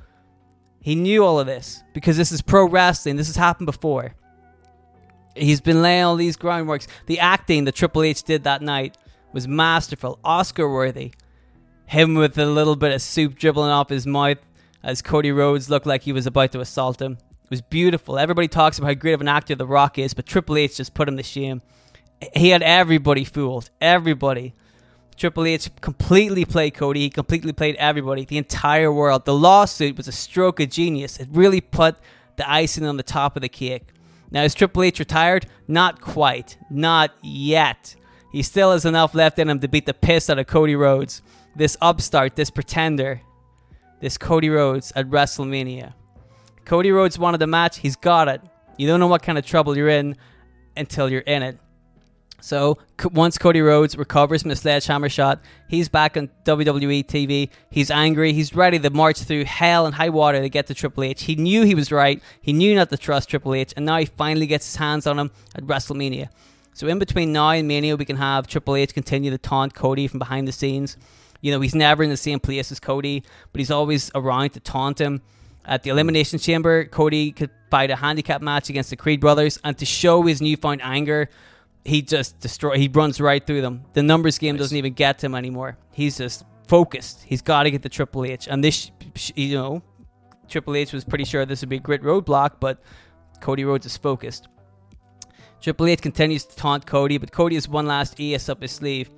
He 0.81 0.95
knew 0.95 1.25
all 1.25 1.39
of 1.39 1.47
this 1.47 1.83
because 1.93 2.17
this 2.17 2.31
is 2.31 2.41
pro 2.41 2.67
wrestling. 2.67 3.17
This 3.17 3.27
has 3.27 3.35
happened 3.35 3.65
before. 3.65 4.15
He's 5.35 5.61
been 5.61 5.81
laying 5.81 6.03
all 6.03 6.15
these 6.15 6.37
groundworks. 6.37 6.87
The 7.05 7.19
acting 7.19 7.65
that 7.65 7.75
Triple 7.75 8.03
H 8.03 8.23
did 8.23 8.43
that 8.43 8.61
night 8.61 8.97
was 9.33 9.47
masterful, 9.47 10.19
Oscar 10.23 10.71
worthy. 10.71 11.13
Him 11.85 12.15
with 12.15 12.37
a 12.37 12.45
little 12.45 12.75
bit 12.75 12.91
of 12.91 13.01
soup 13.01 13.35
dribbling 13.35 13.71
off 13.71 13.89
his 13.89 14.05
mouth 14.05 14.37
as 14.83 15.01
Cody 15.01 15.31
Rhodes 15.31 15.69
looked 15.69 15.85
like 15.85 16.03
he 16.03 16.13
was 16.13 16.25
about 16.25 16.51
to 16.53 16.59
assault 16.59 17.01
him. 17.01 17.13
It 17.43 17.49
was 17.49 17.61
beautiful. 17.61 18.19
Everybody 18.19 18.47
talks 18.47 18.77
about 18.77 18.87
how 18.87 18.93
great 18.93 19.13
of 19.13 19.21
an 19.21 19.27
actor 19.27 19.55
The 19.55 19.65
Rock 19.65 19.97
is, 19.97 20.13
but 20.13 20.25
Triple 20.25 20.57
H 20.57 20.77
just 20.77 20.93
put 20.93 21.07
him 21.07 21.17
to 21.17 21.23
shame. 21.23 21.61
He 22.35 22.49
had 22.49 22.61
everybody 22.61 23.23
fooled. 23.23 23.69
Everybody. 23.81 24.53
Triple 25.17 25.45
H 25.45 25.69
completely 25.81 26.45
played 26.45 26.75
Cody. 26.75 27.01
He 27.01 27.09
completely 27.09 27.51
played 27.51 27.75
everybody, 27.75 28.23
the 28.23 28.37
entire 28.37 28.91
world. 28.91 29.25
The 29.25 29.33
lawsuit 29.33 29.97
was 29.97 30.07
a 30.07 30.13
stroke 30.13 30.59
of 30.59 30.69
genius. 30.69 31.19
It 31.19 31.27
really 31.31 31.59
put 31.59 31.97
the 32.37 32.49
icing 32.49 32.85
on 32.85 32.97
the 32.97 33.03
top 33.03 33.35
of 33.35 33.41
the 33.41 33.49
cake. 33.49 33.87
Now, 34.31 34.43
is 34.43 34.53
Triple 34.53 34.83
H 34.83 34.99
retired? 34.99 35.47
Not 35.67 36.01
quite. 36.01 36.57
Not 36.69 37.11
yet. 37.21 37.95
He 38.31 38.43
still 38.43 38.71
has 38.71 38.85
enough 38.85 39.15
left 39.15 39.39
in 39.39 39.49
him 39.49 39.59
to 39.59 39.67
beat 39.67 39.87
the 39.87 39.93
piss 39.93 40.29
out 40.29 40.39
of 40.39 40.47
Cody 40.47 40.75
Rhodes. 40.75 41.21
This 41.55 41.75
upstart, 41.81 42.35
this 42.35 42.51
pretender, 42.51 43.21
this 43.99 44.17
Cody 44.17 44.49
Rhodes 44.49 44.91
at 44.95 45.09
WrestleMania. 45.09 45.93
Cody 46.65 46.91
Rhodes 46.91 47.17
wanted 47.17 47.39
the 47.39 47.47
match. 47.47 47.79
He's 47.79 47.95
got 47.95 48.27
it. 48.27 48.41
You 48.77 48.87
don't 48.87 48.99
know 48.99 49.07
what 49.07 49.23
kind 49.23 49.37
of 49.37 49.45
trouble 49.45 49.75
you're 49.75 49.89
in 49.89 50.15
until 50.77 51.09
you're 51.09 51.21
in 51.21 51.43
it. 51.43 51.57
So 52.41 52.77
once 53.11 53.37
Cody 53.37 53.61
Rhodes 53.61 53.97
recovers 53.97 54.41
from 54.43 54.49
the 54.49 54.55
sledgehammer 54.55 55.09
shot, 55.09 55.41
he's 55.67 55.89
back 55.89 56.15
on 56.15 56.29
WWE 56.45 57.05
TV. 57.05 57.49
He's 57.69 57.91
angry. 57.91 58.33
He's 58.33 58.55
ready 58.55 58.79
to 58.79 58.89
march 58.89 59.19
through 59.19 59.45
hell 59.45 59.85
and 59.85 59.95
high 59.95 60.09
water 60.09 60.39
to 60.39 60.49
get 60.49 60.67
to 60.67 60.73
Triple 60.73 61.03
H. 61.03 61.23
He 61.23 61.35
knew 61.35 61.63
he 61.63 61.75
was 61.75 61.91
right. 61.91 62.21
He 62.41 62.53
knew 62.53 62.75
not 62.75 62.89
to 62.89 62.97
trust 62.97 63.29
Triple 63.29 63.53
H, 63.53 63.73
and 63.75 63.85
now 63.85 63.97
he 63.97 64.05
finally 64.05 64.47
gets 64.47 64.65
his 64.65 64.77
hands 64.77 65.05
on 65.05 65.19
him 65.19 65.31
at 65.55 65.65
WrestleMania. 65.65 66.29
So 66.73 66.87
in 66.87 66.97
between 66.97 67.33
now 67.33 67.49
and 67.49 67.67
Mania, 67.67 67.97
we 67.97 68.05
can 68.05 68.15
have 68.15 68.47
Triple 68.47 68.75
H 68.75 68.93
continue 68.93 69.31
to 69.31 69.37
taunt 69.37 69.73
Cody 69.73 70.07
from 70.07 70.19
behind 70.19 70.47
the 70.47 70.53
scenes. 70.53 70.95
You 71.41 71.51
know, 71.51 71.61
he's 71.61 71.75
never 71.75 72.03
in 72.03 72.09
the 72.09 72.17
same 72.17 72.39
place 72.39 72.71
as 72.71 72.79
Cody, 72.79 73.23
but 73.51 73.59
he's 73.59 73.71
always 73.71 74.11
around 74.13 74.51
to 74.51 74.59
taunt 74.59 74.99
him. 74.99 75.21
At 75.65 75.83
the 75.83 75.91
Elimination 75.91 76.39
Chamber, 76.39 76.85
Cody 76.85 77.31
could 77.31 77.51
fight 77.69 77.91
a 77.91 77.95
handicap 77.95 78.41
match 78.41 78.69
against 78.69 78.89
the 78.89 78.95
Creed 78.95 79.19
brothers, 79.19 79.59
and 79.63 79.77
to 79.77 79.85
show 79.85 80.23
his 80.23 80.41
newfound 80.41 80.81
anger, 80.83 81.29
he 81.85 82.01
just 82.01 82.39
destroy. 82.39 82.77
He 82.77 82.87
runs 82.87 83.21
right 83.21 83.45
through 83.45 83.61
them. 83.61 83.83
The 83.93 84.03
numbers 84.03 84.37
game 84.37 84.57
doesn't 84.57 84.75
even 84.75 84.93
get 84.93 85.19
to 85.19 85.27
him 85.27 85.35
anymore. 85.35 85.77
He's 85.91 86.17
just 86.17 86.43
focused. 86.67 87.23
He's 87.23 87.41
got 87.41 87.63
to 87.63 87.71
get 87.71 87.83
the 87.83 87.89
Triple 87.89 88.25
H, 88.25 88.47
and 88.47 88.63
this, 88.63 88.91
you 89.35 89.55
know, 89.55 89.83
Triple 90.47 90.75
H 90.75 90.91
was 90.91 91.03
pretty 91.03 91.25
sure 91.25 91.45
this 91.45 91.61
would 91.61 91.69
be 91.69 91.77
a 91.77 91.79
great 91.79 92.01
roadblock, 92.01 92.53
but 92.59 92.81
Cody 93.39 93.63
Rhodes 93.63 93.85
is 93.85 93.95
focused. 93.95 94.47
Triple 95.61 95.87
H 95.87 96.01
continues 96.01 96.45
to 96.45 96.55
taunt 96.55 96.85
Cody, 96.85 97.17
but 97.17 97.31
Cody 97.31 97.55
has 97.55 97.67
one 97.67 97.85
last 97.85 98.19
ace 98.19 98.49
up 98.49 98.61
his 98.61 98.71
sleeve. 98.71 99.09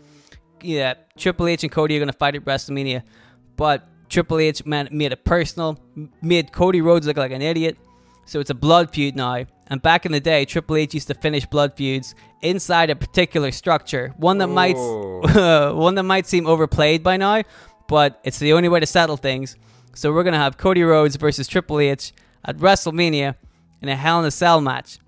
Yeah, 0.63 0.95
Triple 1.17 1.47
H 1.47 1.63
and 1.63 1.71
Cody 1.71 1.95
are 1.95 1.99
going 1.99 2.07
to 2.07 2.17
fight 2.17 2.35
at 2.35 2.45
WrestleMania, 2.45 3.03
but 3.55 3.87
Triple 4.09 4.39
H 4.39 4.65
man, 4.65 4.89
made 4.91 5.11
it 5.11 5.23
personal, 5.23 5.79
made 6.21 6.51
Cody 6.51 6.81
Rhodes 6.81 7.07
look 7.07 7.17
like 7.17 7.31
an 7.31 7.41
idiot. 7.41 7.77
So 8.25 8.39
it's 8.39 8.49
a 8.49 8.55
blood 8.55 8.91
feud 8.91 9.15
now. 9.15 9.45
And 9.67 9.81
back 9.81 10.05
in 10.05 10.11
the 10.11 10.19
day, 10.19 10.45
Triple 10.45 10.75
H 10.75 10.93
used 10.93 11.07
to 11.07 11.13
finish 11.13 11.45
blood 11.45 11.75
feuds 11.75 12.13
inside 12.41 12.89
a 12.89 12.95
particular 12.95 13.51
structure, 13.51 14.13
one 14.17 14.37
that 14.39 14.47
might 14.47 14.75
oh. 14.77 15.75
one 15.77 15.95
that 15.95 16.03
might 16.03 16.27
seem 16.27 16.45
overplayed 16.45 17.03
by 17.03 17.17
now, 17.17 17.43
but 17.87 18.19
it's 18.23 18.39
the 18.39 18.53
only 18.53 18.69
way 18.69 18.79
to 18.79 18.85
settle 18.85 19.17
things. 19.17 19.55
So 19.93 20.11
we're 20.11 20.23
gonna 20.23 20.37
have 20.37 20.57
Cody 20.57 20.83
Rhodes 20.83 21.15
versus 21.15 21.47
Triple 21.47 21.79
H 21.79 22.13
at 22.43 22.57
WrestleMania 22.57 23.35
in 23.81 23.89
a 23.89 23.95
Hell 23.95 24.19
in 24.19 24.25
a 24.25 24.31
Cell 24.31 24.61
match. 24.61 24.99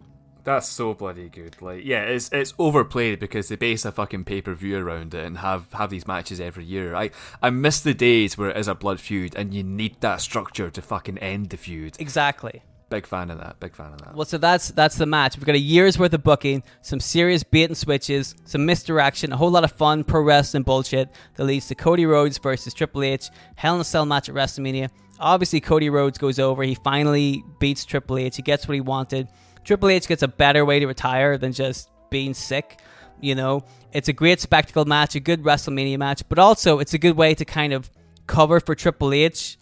That's 0.43 0.67
so 0.67 0.93
bloody 0.93 1.29
good. 1.29 1.61
Like, 1.61 1.85
yeah, 1.85 2.03
it's 2.03 2.29
it's 2.33 2.53
overplayed 2.59 3.19
because 3.19 3.47
they 3.47 3.55
base 3.55 3.85
a 3.85 3.91
fucking 3.91 4.25
pay 4.25 4.41
per 4.41 4.53
view 4.53 4.77
around 4.77 5.13
it 5.13 5.25
and 5.25 5.37
have 5.37 5.71
have 5.73 5.89
these 5.89 6.05
matches 6.05 6.41
every 6.41 6.65
year. 6.65 6.95
I 6.95 7.11
I 7.41 7.49
miss 7.49 7.79
the 7.79 7.93
days 7.93 8.37
where 8.37 8.49
it 8.49 8.57
is 8.57 8.67
a 8.67 8.75
blood 8.75 8.99
feud 8.99 9.35
and 9.35 9.53
you 9.53 9.63
need 9.63 10.01
that 10.01 10.21
structure 10.21 10.69
to 10.69 10.81
fucking 10.81 11.17
end 11.19 11.49
the 11.49 11.57
feud. 11.57 11.95
Exactly. 11.99 12.61
Big 12.89 13.07
fan 13.07 13.31
of 13.31 13.39
that. 13.39 13.59
Big 13.59 13.73
fan 13.73 13.93
of 13.93 14.01
that. 14.01 14.15
Well, 14.15 14.25
so 14.25 14.37
that's 14.37 14.67
that's 14.69 14.97
the 14.97 15.05
match. 15.05 15.37
We've 15.37 15.45
got 15.45 15.55
a 15.55 15.59
year's 15.59 15.97
worth 15.97 16.13
of 16.13 16.23
booking, 16.23 16.61
some 16.81 16.99
serious 16.99 17.41
bait 17.41 17.63
and 17.65 17.77
switches, 17.77 18.35
some 18.43 18.65
misdirection, 18.65 19.31
a 19.31 19.37
whole 19.37 19.49
lot 19.49 19.63
of 19.63 19.71
fun 19.71 20.03
pro 20.03 20.21
wrestling 20.21 20.63
bullshit 20.63 21.09
that 21.35 21.45
leads 21.45 21.67
to 21.67 21.75
Cody 21.75 22.05
Rhodes 22.05 22.37
versus 22.37 22.73
Triple 22.73 23.03
H, 23.03 23.29
Hell 23.55 23.75
in 23.75 23.81
a 23.81 23.83
Cell 23.83 24.05
match 24.05 24.29
at 24.29 24.35
WrestleMania. 24.35 24.89
Obviously, 25.19 25.61
Cody 25.61 25.89
Rhodes 25.89 26.17
goes 26.17 26.37
over. 26.37 26.63
He 26.63 26.75
finally 26.75 27.43
beats 27.59 27.85
Triple 27.85 28.17
H. 28.17 28.35
He 28.35 28.41
gets 28.41 28.67
what 28.67 28.75
he 28.75 28.81
wanted. 28.81 29.27
Triple 29.63 29.89
H 29.89 30.07
gets 30.07 30.23
a 30.23 30.27
better 30.27 30.65
way 30.65 30.79
to 30.79 30.87
retire 30.87 31.37
than 31.37 31.51
just 31.53 31.89
being 32.09 32.33
sick. 32.33 32.79
You 33.21 33.35
know, 33.35 33.63
it's 33.93 34.09
a 34.09 34.13
great 34.13 34.41
spectacle 34.41 34.85
match, 34.85 35.15
a 35.15 35.19
good 35.19 35.43
WrestleMania 35.43 35.97
match, 35.97 36.23
but 36.27 36.37
also 36.39 36.79
it's 36.79 36.93
a 36.93 36.97
good 36.97 37.15
way 37.15 37.33
to 37.35 37.45
kind 37.45 37.71
of 37.73 37.89
cover 38.27 38.59
for 38.59 38.75
Triple 38.75 39.13
H. 39.13 39.57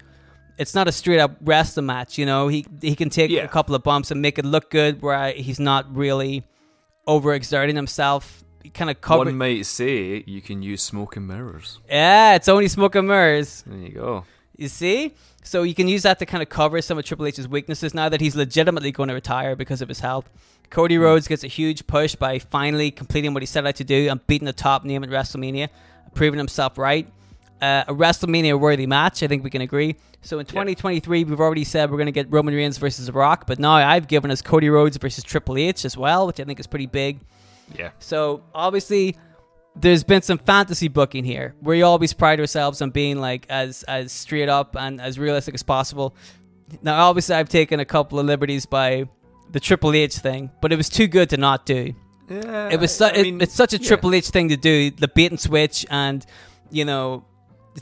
It's 0.57 0.73
not 0.75 0.87
a 0.87 0.91
straight 0.91 1.19
up 1.19 1.37
wrestling 1.41 1.85
match, 1.85 2.17
you 2.17 2.25
know. 2.25 2.47
He 2.47 2.65
he 2.81 2.95
can 2.95 3.09
take 3.09 3.31
Yeah. 3.31 3.43
a 3.43 3.47
couple 3.47 3.73
of 3.75 3.83
bumps 3.83 4.11
and 4.11 4.21
make 4.21 4.37
it 4.39 4.45
look 4.45 4.69
good, 4.69 5.01
where 5.01 5.31
he's 5.33 5.59
not 5.59 5.93
really 5.95 6.43
overexerting 7.07 7.75
himself. 7.75 8.43
He 8.63 8.69
kind 8.69 8.89
of 8.91 9.01
cover. 9.01 9.25
One 9.25 9.37
might 9.37 9.65
say 9.65 10.23
you 10.27 10.41
can 10.41 10.61
use 10.61 10.81
smoke 10.83 11.15
and 11.15 11.27
mirrors. 11.27 11.79
yeah, 11.89 12.35
it's 12.35 12.47
only 12.47 12.67
smoke 12.67 12.95
and 12.95 13.07
mirrors. 13.07 13.63
There 13.65 13.77
you 13.77 13.89
go. 13.93 14.25
You 14.61 14.67
see? 14.67 15.15
So 15.43 15.63
you 15.63 15.73
can 15.73 15.87
use 15.87 16.03
that 16.03 16.19
to 16.19 16.25
kind 16.27 16.43
of 16.43 16.49
cover 16.49 16.79
some 16.83 16.99
of 16.99 17.03
Triple 17.03 17.25
H's 17.25 17.47
weaknesses 17.47 17.95
now 17.95 18.09
that 18.09 18.21
he's 18.21 18.35
legitimately 18.35 18.91
going 18.91 19.09
to 19.09 19.15
retire 19.15 19.55
because 19.55 19.81
of 19.81 19.89
his 19.89 20.01
health. 20.01 20.29
Cody 20.69 20.99
Rhodes 20.99 21.27
gets 21.27 21.43
a 21.43 21.47
huge 21.47 21.87
push 21.87 22.13
by 22.13 22.37
finally 22.37 22.91
completing 22.91 23.33
what 23.33 23.41
he 23.41 23.47
set 23.47 23.65
out 23.65 23.75
to 23.77 23.83
do 23.83 24.07
and 24.07 24.25
beating 24.27 24.45
the 24.45 24.53
top 24.53 24.85
name 24.85 25.03
at 25.03 25.09
WrestleMania, 25.09 25.69
proving 26.13 26.37
himself 26.37 26.77
right. 26.77 27.07
Uh, 27.59 27.85
a 27.87 27.93
WrestleMania 27.93 28.59
worthy 28.59 28.85
match, 28.85 29.23
I 29.23 29.27
think 29.27 29.43
we 29.43 29.49
can 29.49 29.63
agree. 29.63 29.95
So 30.21 30.37
in 30.37 30.45
2023, 30.45 31.23
we've 31.23 31.39
already 31.39 31.63
said 31.63 31.89
we're 31.89 31.97
going 31.97 32.05
to 32.05 32.11
get 32.11 32.31
Roman 32.31 32.53
Reigns 32.53 32.77
versus 32.77 33.07
The 33.07 33.13
Rock, 33.13 33.47
but 33.47 33.57
now 33.57 33.73
I've 33.73 34.07
given 34.07 34.29
us 34.29 34.43
Cody 34.43 34.69
Rhodes 34.69 34.97
versus 34.97 35.23
Triple 35.23 35.57
H 35.57 35.85
as 35.85 35.97
well, 35.97 36.27
which 36.27 36.39
I 36.39 36.43
think 36.43 36.59
is 36.59 36.67
pretty 36.67 36.85
big. 36.85 37.19
Yeah. 37.75 37.89
So 37.97 38.43
obviously, 38.53 39.17
there's 39.75 40.03
been 40.03 40.21
some 40.21 40.37
fantasy 40.37 40.87
booking 40.87 41.23
here. 41.23 41.55
We 41.61 41.81
always 41.81 42.13
pride 42.13 42.39
ourselves 42.39 42.81
on 42.81 42.91
being 42.91 43.19
like 43.19 43.45
as 43.49 43.83
as 43.83 44.11
straight 44.11 44.49
up 44.49 44.75
and 44.77 44.99
as 45.01 45.17
realistic 45.17 45.53
as 45.55 45.63
possible. 45.63 46.15
Now, 46.81 47.07
obviously, 47.09 47.35
I've 47.35 47.49
taken 47.49 47.79
a 47.79 47.85
couple 47.85 48.19
of 48.19 48.25
liberties 48.25 48.65
by 48.65 49.05
the 49.51 49.59
Triple 49.59 49.93
H 49.93 50.15
thing, 50.17 50.49
but 50.61 50.71
it 50.71 50.77
was 50.77 50.89
too 50.89 51.07
good 51.07 51.29
to 51.31 51.37
not 51.37 51.65
do. 51.65 51.93
Yeah. 52.29 52.69
It 52.69 52.79
was 52.79 52.95
su- 52.95 53.05
I 53.05 53.09
it- 53.09 53.41
it's 53.41 53.53
such 53.53 53.73
a 53.73 53.77
yeah. 53.77 53.87
Triple 53.87 54.13
H 54.15 54.29
thing 54.29 54.49
to 54.49 54.57
do, 54.57 54.91
the 54.91 55.07
bait 55.09 55.31
and 55.31 55.39
switch, 55.39 55.85
and 55.89 56.25
you 56.69 56.85
know. 56.85 57.25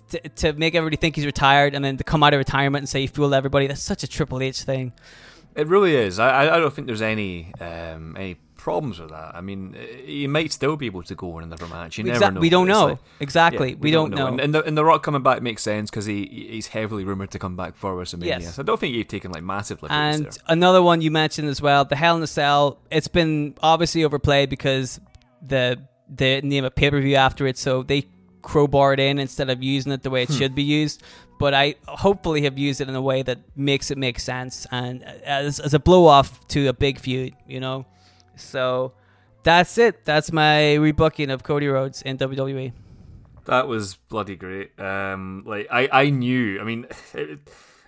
To, 0.09 0.19
to 0.29 0.53
make 0.53 0.75
everybody 0.75 0.97
think 0.97 1.15
he's 1.15 1.25
retired 1.25 1.73
and 1.73 1.83
then 1.83 1.97
to 1.97 2.03
come 2.03 2.21
out 2.21 2.31
of 2.35 2.37
retirement 2.37 2.83
and 2.83 2.87
say 2.89 3.01
he 3.01 3.07
fooled 3.07 3.33
everybody 3.33 3.65
that's 3.65 3.81
such 3.81 4.03
a 4.03 4.07
Triple 4.07 4.39
H 4.39 4.61
thing 4.61 4.93
It 5.55 5.65
really 5.65 5.95
is. 5.95 6.19
I 6.19 6.29
I 6.45 6.55
I 6.57 6.59
don't 6.59 6.71
think 6.71 6.85
there's 6.85 7.01
any 7.01 7.51
um 7.59 8.15
any 8.15 8.37
problems 8.59 8.99
with 8.99 9.09
that. 9.09 9.35
I 9.35 9.41
mean, 9.41 9.75
eh, 9.79 10.05
he 10.05 10.27
might 10.27 10.51
still 10.51 10.75
be 10.75 10.85
able 10.85 11.03
to 11.03 11.15
go 11.15 11.37
in 11.37 11.45
another 11.45 11.67
match. 11.67 11.97
You 11.97 12.03
never 12.03 12.31
know. 12.31 12.39
we 12.39 12.49
don't 12.49 12.67
know 12.67 12.85
like- 12.85 12.97
exactly 13.19 13.71
Yeah, 13.71 13.77
we, 13.79 13.91
don't, 13.91 14.11
know, 14.13 14.27
And, 14.27 14.39
and, 14.41 14.53
the, 14.53 14.63
and 14.63 14.77
the 14.77 14.85
Rock 14.85 15.01
coming 15.01 15.23
back 15.23 15.41
makes 15.41 15.63
sense 15.63 15.89
because 15.89 16.05
he 16.05 16.25
he's 16.25 16.67
heavily 16.67 17.03
rumored 17.03 17.31
to 17.31 17.39
come 17.39 17.55
back 17.55 17.75
for 17.75 17.95
WrestleMania. 17.95 18.25
Yes. 18.25 18.55
So 18.55 18.61
I 18.61 18.65
don't 18.65 18.79
think 18.79 18.95
you've 18.95 19.07
taken 19.07 19.31
like 19.31 19.43
massive 19.43 19.81
liberties 19.81 20.15
And 20.15 20.25
there. 20.25 20.31
another 20.47 20.83
one 20.83 21.01
you 21.01 21.11
mentioned 21.11 21.47
as 21.47 21.61
well, 21.61 21.85
the 21.85 21.95
Hell 21.95 22.17
in 22.17 22.23
a 22.23 22.27
Cell. 22.27 22.79
It's 22.91 23.07
been 23.07 23.55
obviously 23.63 24.03
overplayed 24.03 24.49
because 24.49 24.99
the 25.41 25.79
the 26.09 26.41
name 26.41 26.65
of 26.65 26.75
pay 26.75 26.89
per 26.91 26.99
view 26.99 27.15
after 27.15 27.47
it, 27.47 27.57
so 27.57 27.83
they 27.83 28.05
crowbar 28.41 28.93
it 28.93 28.99
in 28.99 29.19
instead 29.19 29.49
of 29.49 29.61
using 29.61 29.91
it 29.91 30.03
the 30.03 30.09
way 30.09 30.23
it 30.23 30.29
hmm. 30.29 30.35
should 30.35 30.55
be 30.55 30.63
used. 30.63 31.03
But 31.39 31.53
I 31.53 31.75
hopefully 31.87 32.41
have 32.41 32.57
used 32.57 32.81
it 32.81 32.89
in 32.89 32.95
a 32.95 33.01
way 33.01 33.21
that 33.21 33.39
makes 33.55 33.91
it 33.91 33.97
make 33.97 34.19
sense 34.19 34.67
and 34.71 35.03
uh, 35.03 35.13
as 35.23 35.59
as 35.59 35.73
a 35.73 35.79
blow 35.79 36.05
off 36.05 36.45
to 36.49 36.67
a 36.67 36.73
big 36.73 36.99
feud, 36.99 37.33
you 37.47 37.59
know. 37.59 37.85
So 38.39 38.93
that's 39.43 39.77
it. 39.77 40.05
That's 40.05 40.31
my 40.31 40.77
rebooking 40.79 41.31
of 41.31 41.43
Cody 41.43 41.67
Rhodes 41.67 42.01
in. 42.01 42.17
WWE. 42.17 42.73
That 43.45 43.67
was 43.67 43.95
bloody 43.95 44.35
great. 44.35 44.79
Um, 44.79 45.43
like 45.45 45.67
I, 45.71 45.89
I 45.91 46.09
knew. 46.09 46.59
I 46.59 46.63
mean, 46.63 46.85
it, 47.13 47.39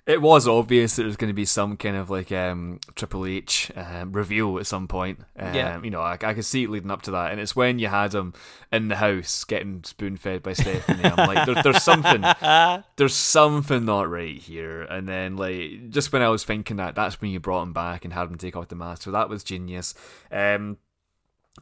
it 0.08 0.22
was 0.22 0.47
obvious 0.47 0.95
that 0.95 1.04
there 1.04 1.08
was 1.08 1.16
going 1.18 1.30
to 1.30 1.34
be 1.34 1.45
some 1.45 1.78
kind 1.78 1.95
of 1.95 2.10
like 2.10 2.32
um 2.32 2.80
Triple 2.95 3.26
H 3.26 3.72
um, 3.76 4.12
reveal 4.14 4.58
at 4.58 4.66
some 4.66 4.88
point. 4.88 5.20
Um, 5.38 5.54
Yeah. 5.54 5.82
You 5.82 5.91
know, 5.91 6.02
I, 6.02 6.14
I 6.14 6.34
could 6.34 6.45
see 6.45 6.64
it 6.64 6.70
leading 6.70 6.91
up 6.91 7.04
to 7.04 7.12
that, 7.12 7.32
and 7.32 7.39
it's 7.39 7.56
when 7.56 7.78
you 7.80 7.88
had 7.88 8.14
him 8.14 8.34
in 8.72 8.88
the 8.88 8.95
house 8.95 9.43
getting 9.43 9.84
spoon 9.84 10.18
fed 10.18 10.41
by 10.41 10.54
Stephanie. 10.62 11.04
I'm 11.06 11.28
like, 11.28 11.45
there, 11.45 11.62
there's 11.62 11.84
something, 11.84 12.24
there's 12.95 13.16
something 13.16 13.86
not 13.86 14.10
right 14.10 14.38
here. 14.38 14.82
And 14.84 15.08
then 15.08 15.38
like 15.38 15.89
just 15.89 16.12
when 16.12 16.22
I 16.22 16.30
was 16.30 16.43
thinking 16.43 16.78
that, 16.78 16.95
that's 16.95 17.22
when 17.22 17.32
you 17.32 17.39
brought 17.39 17.64
him 17.64 17.74
back 17.74 18.04
and 18.04 18.14
had 18.14 18.30
him 18.30 18.38
take 18.38 18.56
off 18.56 18.70
the 18.70 18.76
mask. 18.76 19.04
So 19.04 19.12
that 19.12 19.30
was 19.30 19.43
genius. 19.43 19.93
Um, 20.32 20.78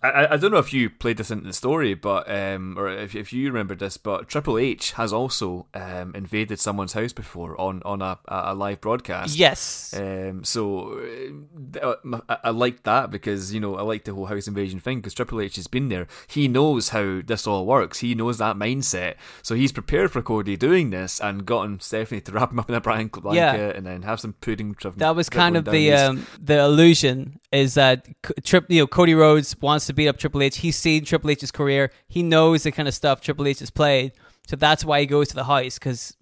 I- 0.03 0.33
I, 0.33 0.37
don't 0.37 0.51
know 0.51 0.59
if 0.59 0.71
you 0.71 0.89
played 0.89 1.17
this 1.17 1.31
into 1.31 1.45
the 1.47 1.53
story, 1.53 1.95
but 1.95 2.29
um, 2.31 2.77
or 2.77 2.89
if, 2.89 3.15
if 3.15 3.33
you 3.33 3.47
remember 3.47 3.73
this, 3.75 3.97
but 3.97 4.29
Triple 4.29 4.57
H 4.59 4.91
has 4.93 5.11
also 5.11 5.65
um, 5.73 6.13
invaded 6.15 6.59
someone's 6.59 6.93
house 6.93 7.11
before 7.11 7.59
on 7.59 7.81
on 7.83 8.01
a, 8.01 8.19
a 8.27 8.53
live 8.53 8.81
broadcast. 8.81 9.35
Yes. 9.35 9.93
Um, 9.97 10.43
so 10.43 11.01
uh, 11.81 11.95
I, 12.29 12.37
I 12.45 12.49
like 12.51 12.83
that 12.83 13.09
because 13.09 13.51
you 13.53 13.59
know 13.59 13.75
I 13.77 13.81
like 13.81 14.03
the 14.05 14.13
whole 14.13 14.27
house 14.27 14.47
invasion 14.47 14.79
thing 14.79 14.99
because 14.99 15.13
Triple 15.15 15.41
H 15.41 15.55
has 15.55 15.67
been 15.67 15.89
there. 15.89 16.07
He 16.27 16.47
knows 16.47 16.89
how 16.89 17.21
this 17.25 17.47
all 17.47 17.65
works. 17.65 17.99
He 17.99 18.13
knows 18.15 18.37
that 18.37 18.55
mindset. 18.55 19.15
So 19.41 19.55
he's 19.55 19.71
prepared 19.71 20.11
for 20.11 20.21
Cody 20.21 20.55
doing 20.55 20.91
this 20.91 21.19
and 21.19 21.45
gotten 21.45 21.79
Stephanie 21.79 22.21
to 22.21 22.31
wrap 22.33 22.51
him 22.51 22.59
up 22.59 22.69
in 22.69 22.75
a 22.75 22.81
blanket 22.81 23.23
Yeah. 23.33 23.55
and 23.55 23.85
then 23.85 24.03
have 24.03 24.19
some 24.19 24.33
pudding. 24.33 24.75
That 24.97 25.15
was 25.15 25.29
kind 25.29 25.57
of 25.57 25.65
the 25.65 25.89
his- 25.89 25.99
um, 25.99 26.27
the 26.39 26.59
illusion 26.59 27.39
is 27.51 27.73
that 27.73 28.05
Trip, 28.43 28.65
you 28.69 28.81
know, 28.83 28.87
Cody 28.87 29.15
Rhodes 29.15 29.59
wants 29.59 29.78
to 29.87 29.93
beat 29.93 30.07
up 30.07 30.17
Triple 30.17 30.41
H. 30.41 30.57
He's 30.57 30.75
seen 30.75 31.05
Triple 31.05 31.29
H's 31.31 31.51
career. 31.51 31.91
He 32.07 32.23
knows 32.23 32.63
the 32.63 32.71
kind 32.71 32.87
of 32.87 32.93
stuff 32.93 33.21
Triple 33.21 33.47
H 33.47 33.59
has 33.59 33.69
played, 33.69 34.13
so 34.47 34.55
that's 34.55 34.83
why 34.85 34.99
he 35.01 35.05
goes 35.05 35.27
to 35.29 35.35
the 35.35 35.43
house 35.45 35.75
because 35.75 36.15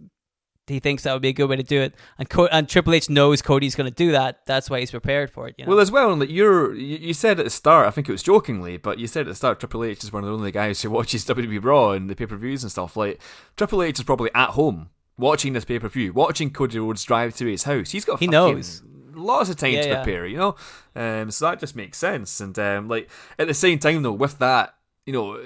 he 0.68 0.80
thinks 0.80 1.04
that 1.04 1.14
would 1.14 1.22
be 1.22 1.30
a 1.30 1.34
good 1.34 1.50
way 1.50 1.56
to 1.56 1.64
do 1.64 1.82
it. 1.82 1.96
And 2.18 2.30
Co- 2.30 2.48
and 2.48 2.68
Triple 2.68 2.94
H 2.94 3.10
knows 3.10 3.42
Cody's 3.42 3.76
going 3.76 3.90
to 3.90 3.96
do 3.96 4.12
that. 4.12 4.46
That's 4.46 4.70
why 4.70 4.82
he's 4.82 4.92
prepared 4.92 5.32
for 5.32 5.48
it. 5.48 5.56
You 5.58 5.66
know? 5.66 5.70
Well, 5.72 5.80
as 5.80 5.92
well, 5.92 6.16
like 6.16 6.30
you're, 6.30 6.74
you 6.76 7.14
said 7.14 7.40
at 7.40 7.46
the 7.46 7.50
start, 7.50 7.88
I 7.88 7.92
think 7.92 8.10
it 8.10 8.12
was 8.12 8.24
jokingly, 8.24 8.78
but 8.78 9.00
you 9.00 9.08
said 9.08 9.22
at 9.22 9.28
the 9.28 9.36
start, 9.36 9.60
Triple 9.60 9.84
H 9.84 10.04
is 10.04 10.12
one 10.12 10.24
of 10.24 10.30
the 10.30 10.36
only 10.36 10.52
guys 10.52 10.82
who 10.82 10.92
watches 10.92 11.26
WWE 11.28 11.64
Raw 11.64 11.92
and 11.92 12.10
the 12.10 12.16
pay 12.16 12.26
per 12.26 12.36
views 12.36 12.64
and 12.64 12.72
stuff. 12.72 12.98
Like 12.98 13.22
Triple 13.56 13.82
H 13.82 14.00
is 14.00 14.06
probably 14.06 14.30
at 14.36 14.52
home 14.52 14.90
watching 15.18 15.54
this 15.54 15.66
pay 15.66 15.80
per 15.80 15.88
view, 15.88 16.14
watching 16.14 16.52
Cody 16.52 16.80
Rhodes 16.80 17.04
drive 17.04 17.36
to 17.38 17.46
his 17.46 17.64
house. 17.64 17.92
He's 17.92 18.06
got 18.06 18.20
He 18.20 18.28
knows. 18.28 18.84
Lots 19.18 19.50
of 19.50 19.58
time 19.58 19.74
Yeah, 19.74 19.82
to 19.82 19.88
yeah. 19.90 20.04
prepare, 20.04 20.26
you 20.28 20.38
know. 20.38 20.56
Um, 20.96 21.32
so 21.32 21.46
that 21.46 21.60
just 21.60 21.76
makes 21.76 21.98
sense. 21.98 22.40
And 22.40 22.58
um, 22.60 22.88
like 22.88 23.10
at 23.38 23.48
the 23.48 23.54
same 23.54 23.80
time, 23.80 24.04
though, 24.04 24.12
with 24.14 24.40
that, 24.40 24.76
you 25.06 25.14
know, 25.14 25.40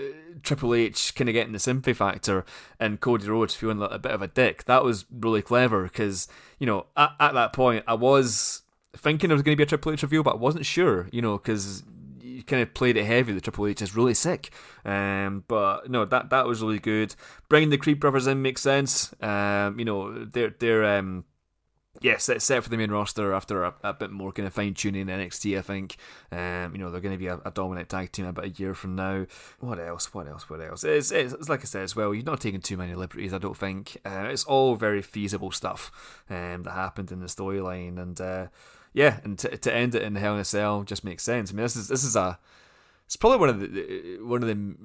Triple 0.43 0.73
H 0.73 1.13
kind 1.15 1.29
of 1.29 1.33
getting 1.33 1.53
the 1.53 1.59
sympathy 1.59 1.93
factor 1.93 2.45
and 2.79 2.99
Cody 2.99 3.27
Rhodes 3.27 3.53
feeling 3.55 3.77
like 3.77 3.91
a 3.91 3.99
bit 3.99 4.11
of 4.11 4.21
a 4.21 4.27
dick. 4.27 4.65
That 4.65 4.83
was 4.83 5.05
really 5.11 5.41
clever 5.43 5.83
because 5.83 6.27
you 6.57 6.65
know 6.65 6.87
at, 6.97 7.11
at 7.19 7.33
that 7.33 7.53
point 7.53 7.83
I 7.87 7.93
was 7.93 8.63
thinking 8.95 9.27
there 9.29 9.35
was 9.35 9.43
going 9.43 9.53
to 9.55 9.57
be 9.57 9.63
a 9.63 9.67
Triple 9.67 9.91
H 9.93 10.01
review, 10.03 10.23
but 10.23 10.33
I 10.33 10.37
wasn't 10.37 10.65
sure, 10.65 11.07
you 11.11 11.21
know, 11.21 11.37
because 11.37 11.83
you 12.21 12.43
kind 12.43 12.61
of 12.63 12.73
played 12.73 12.97
it 12.97 13.05
heavy. 13.05 13.33
that 13.33 13.43
Triple 13.43 13.67
H 13.67 13.81
is 13.83 13.95
really 13.95 14.15
sick, 14.15 14.49
um, 14.83 15.43
but 15.47 15.89
no, 15.91 16.05
that 16.05 16.31
that 16.31 16.47
was 16.47 16.61
really 16.63 16.79
good. 16.79 17.13
Bringing 17.47 17.69
the 17.69 17.77
Creed 17.77 17.99
brothers 17.99 18.25
in 18.25 18.41
makes 18.41 18.61
sense. 18.61 19.13
Um, 19.21 19.77
you 19.77 19.85
know, 19.85 20.25
they're 20.25 20.55
they're 20.57 20.97
um, 20.97 21.25
yeah, 21.99 22.17
set, 22.17 22.41
set 22.41 22.63
for 22.63 22.69
the 22.69 22.77
main 22.77 22.89
roster 22.89 23.33
after 23.33 23.63
a, 23.63 23.73
a 23.83 23.93
bit 23.93 24.11
more 24.11 24.31
kind 24.31 24.47
of 24.47 24.53
fine 24.53 24.73
tuning 24.73 25.09
in 25.09 25.19
NXT. 25.19 25.57
I 25.57 25.61
think, 25.61 25.97
um, 26.31 26.71
you 26.73 26.77
know, 26.77 26.89
they're 26.89 27.01
going 27.01 27.13
to 27.13 27.19
be 27.19 27.27
a, 27.27 27.39
a 27.43 27.51
dominant 27.51 27.89
tag 27.89 28.11
team 28.11 28.25
about 28.25 28.45
a 28.45 28.49
year 28.49 28.73
from 28.73 28.95
now. 28.95 29.25
What 29.59 29.77
else? 29.77 30.13
What 30.13 30.27
else? 30.27 30.49
What 30.49 30.61
else? 30.61 30.85
It's, 30.85 31.11
it's, 31.11 31.33
it's 31.33 31.49
like 31.49 31.61
I 31.61 31.65
said 31.65 31.83
as 31.83 31.95
well. 31.95 32.13
You're 32.13 32.23
not 32.23 32.39
taking 32.39 32.61
too 32.61 32.77
many 32.77 32.95
liberties. 32.95 33.33
I 33.33 33.39
don't 33.39 33.57
think. 33.57 33.97
Uh, 34.05 34.29
it's 34.29 34.45
all 34.45 34.75
very 34.75 35.01
feasible 35.01 35.51
stuff 35.51 36.23
um, 36.29 36.63
that 36.63 36.71
happened 36.71 37.11
in 37.11 37.19
the 37.19 37.27
storyline, 37.27 38.01
and 38.01 38.19
uh, 38.21 38.47
yeah, 38.93 39.19
and 39.23 39.37
to, 39.39 39.57
to 39.57 39.73
end 39.73 39.93
it 39.93 40.03
in 40.03 40.15
Hell 40.15 40.35
in 40.35 40.39
a 40.39 40.45
Cell 40.45 40.83
just 40.83 41.03
makes 41.03 41.23
sense. 41.23 41.51
I 41.51 41.53
mean, 41.53 41.63
this 41.63 41.75
is 41.75 41.89
this 41.89 42.05
is 42.05 42.15
a 42.15 42.39
it's 43.05 43.17
probably 43.17 43.39
one 43.39 43.49
of 43.49 43.59
the 43.59 44.17
one 44.21 44.41
of 44.41 44.47
the 44.47 44.75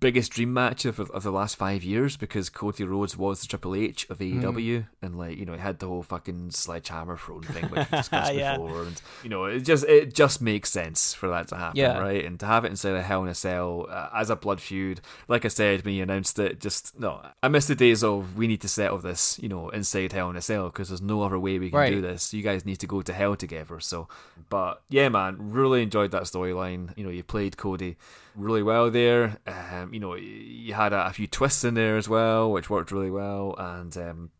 biggest 0.00 0.32
dream 0.32 0.52
match 0.52 0.84
of, 0.86 0.98
of 0.98 1.22
the 1.22 1.30
last 1.30 1.56
five 1.56 1.84
years 1.84 2.16
because 2.16 2.48
Cody 2.48 2.84
Rhodes 2.84 3.16
was 3.18 3.40
the 3.42 3.46
Triple 3.46 3.74
H 3.74 4.08
of 4.08 4.18
AEW, 4.18 4.86
and 5.02 5.18
like 5.18 5.36
you 5.36 5.44
know, 5.44 5.52
he 5.52 5.58
had 5.58 5.78
the 5.78 5.86
whole 5.86 6.02
fucking 6.02 6.52
sledgehammer 6.52 7.16
throne 7.16 7.42
thing 7.42 7.64
which 7.66 7.90
we 7.90 7.96
discussed 7.98 8.34
Yeah. 8.34 8.56
before, 8.56 8.84
and 8.84 9.02
you 9.22 9.28
know, 9.28 9.44
it 9.44 9.60
just 9.60 9.84
it 9.84 10.14
just 10.14 10.40
makes 10.40 10.70
sense 10.70 11.12
for 11.12 11.28
that 11.28 11.48
to 11.48 11.56
happen, 11.56 11.76
Yeah. 11.78 11.98
right? 11.98 12.24
And 12.24 12.40
to 12.40 12.46
have 12.46 12.64
it 12.64 12.68
inside 12.70 12.94
a 12.94 13.02
Hell 13.02 13.22
in 13.24 13.28
a 13.28 13.34
Cell 13.34 13.86
uh, 13.90 14.08
as 14.14 14.30
a 14.30 14.36
blood 14.36 14.60
feud, 14.60 15.00
like 15.28 15.44
I 15.44 15.48
said 15.48 15.84
when 15.84 15.94
you 15.94 16.02
announced 16.02 16.38
it, 16.38 16.60
just 16.60 16.98
no, 16.98 17.20
I 17.42 17.48
miss 17.48 17.66
the 17.66 17.74
days 17.74 18.02
of 18.02 18.36
we 18.38 18.46
need 18.46 18.62
to 18.62 18.68
settle 18.68 18.98
this, 18.98 19.38
you 19.42 19.48
know, 19.48 19.68
inside 19.68 20.12
Hell 20.12 20.30
in 20.30 20.36
a 20.36 20.40
Cell 20.42 20.66
because 20.70 20.88
there's 20.88 21.02
no 21.02 21.22
other 21.22 21.38
way 21.38 21.58
we 21.58 21.68
can 21.70 21.78
Right. 21.78 21.92
do 21.92 22.00
this. 22.00 22.32
You 22.32 22.42
guys 22.42 22.64
need 22.64 22.76
to 22.80 22.86
go 22.86 23.02
to 23.02 23.12
hell 23.12 23.36
together. 23.36 23.80
So, 23.80 24.08
but 24.48 24.82
yeah, 24.88 25.08
man, 25.10 25.36
really 25.52 25.82
enjoyed 25.82 26.10
that 26.12 26.22
storyline. 26.22 26.96
You 26.96 27.04
know, 27.04 27.10
you 27.10 27.22
played 27.22 27.56
Cody 27.56 27.96
really 28.34 28.62
well 28.62 28.90
there. 28.90 29.36
Um, 29.82 29.94
you 29.94 30.00
know, 30.00 30.14
you 30.14 30.74
had 30.74 30.92
a, 30.92 31.06
a 31.06 31.12
few 31.12 31.26
twists 31.26 31.64
in 31.64 31.74
there 31.74 31.96
as 31.96 32.08
well, 32.08 32.50
which 32.52 32.70
worked 32.70 32.92
really 32.92 33.10
well. 33.10 33.54
And 33.58 33.96
um, 33.96 34.30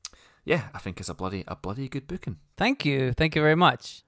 yeah, 0.45 0.65
I 0.75 0.79
think 0.79 1.01
it's 1.01 1.09
a 1.09 1.15
bloody 1.15 1.45
a 1.49 1.57
bloody 1.57 1.89
good 1.89 2.07
booking. 2.07 2.37
Thank 2.57 2.85
you. 2.85 3.13
Thank 3.13 3.35
you 3.35 3.43
very 3.43 3.55
much. 3.57 4.03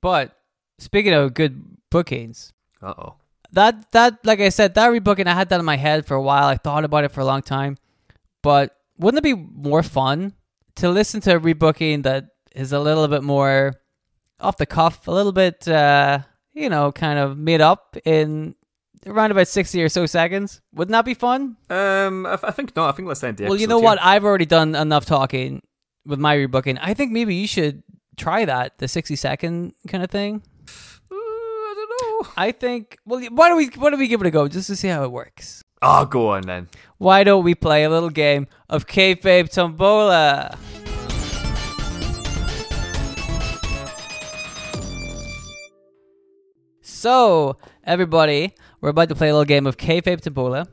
But 0.00 0.36
speaking 0.78 1.12
of 1.12 1.34
good 1.34 1.62
bookings, 1.90 2.52
Uh 2.82 2.94
oh. 2.98 3.14
that 3.52 3.92
that 3.92 4.24
like 4.24 4.40
I 4.40 4.48
said, 4.50 4.74
that 4.74 4.90
rebooking 4.90 5.26
I 5.26 5.34
had 5.34 5.48
that 5.50 5.60
in 5.60 5.66
my 5.66 5.76
head 5.76 6.06
for 6.06 6.14
a 6.14 6.22
while. 6.22 6.46
I 6.46 6.56
thought 6.56 6.84
about 6.84 7.04
it 7.04 7.12
for 7.12 7.20
a 7.20 7.24
long 7.26 7.42
time. 7.42 7.76
But 8.42 8.76
wouldn't 8.98 9.24
it 9.24 9.34
be 9.34 9.34
more 9.34 9.82
fun 9.82 10.32
to 10.76 10.90
listen 10.90 11.20
to 11.22 11.36
a 11.36 11.40
rebooking 11.40 12.02
that 12.04 12.28
is 12.54 12.72
a 12.72 12.80
little 12.80 13.06
bit 13.08 13.22
more 13.22 13.74
off 14.40 14.56
the 14.56 14.66
cuff, 14.66 15.06
a 15.08 15.10
little 15.10 15.32
bit 15.32 15.66
uh, 15.68 16.20
you 16.54 16.70
know, 16.70 16.90
kind 16.90 17.18
of 17.18 17.36
made 17.36 17.60
up 17.60 17.96
in 18.04 18.54
around 19.06 19.30
about 19.30 19.48
sixty 19.48 19.82
or 19.82 19.88
so 19.88 20.06
seconds? 20.06 20.60
Wouldn't 20.74 20.92
that 20.92 21.04
be 21.04 21.14
fun? 21.14 21.56
Um, 21.70 22.26
I, 22.26 22.38
I 22.42 22.50
think 22.50 22.74
not. 22.76 22.92
I 22.92 22.96
think 22.96 23.08
let's 23.08 23.22
end 23.22 23.38
the 23.38 23.44
well, 23.44 23.56
you 23.56 23.66
know 23.66 23.78
here. 23.78 23.84
what? 23.84 23.98
I've 24.02 24.24
already 24.24 24.46
done 24.46 24.74
enough 24.74 25.04
talking 25.04 25.62
with 26.04 26.18
my 26.18 26.36
rebooking. 26.36 26.78
I 26.80 26.94
think 26.94 27.12
maybe 27.12 27.34
you 27.34 27.46
should 27.46 27.82
try 28.16 28.44
that, 28.44 28.78
the 28.78 28.88
sixty 28.88 29.16
second 29.16 29.74
kind 29.88 30.02
of 30.02 30.10
thing. 30.10 30.42
Uh, 31.10 31.14
I 31.14 31.74
don't 31.76 32.24
know. 32.24 32.30
I 32.36 32.52
think. 32.52 32.98
Well, 33.06 33.20
why 33.30 33.48
don't 33.48 33.56
we? 33.56 33.66
Why 33.76 33.90
don't 33.90 33.98
we 33.98 34.08
give 34.08 34.20
it 34.20 34.26
a 34.26 34.30
go 34.30 34.48
just 34.48 34.66
to 34.68 34.76
see 34.76 34.88
how 34.88 35.04
it 35.04 35.12
works? 35.12 35.62
Oh, 35.82 36.04
go 36.06 36.30
on 36.30 36.42
then. 36.42 36.68
Why 36.98 37.22
don't 37.22 37.44
we 37.44 37.54
play 37.54 37.84
a 37.84 37.90
little 37.90 38.10
game 38.10 38.46
of 38.68 38.86
kayfabe 38.86 39.50
tombola? 39.52 40.56
So, 46.82 47.58
everybody, 47.84 48.54
we're 48.80 48.90
about 48.90 49.08
to 49.08 49.14
play 49.14 49.28
a 49.28 49.32
little 49.32 49.44
game 49.44 49.66
of 49.66 49.76
kayfabe 49.76 50.20
tombola. 50.20 50.66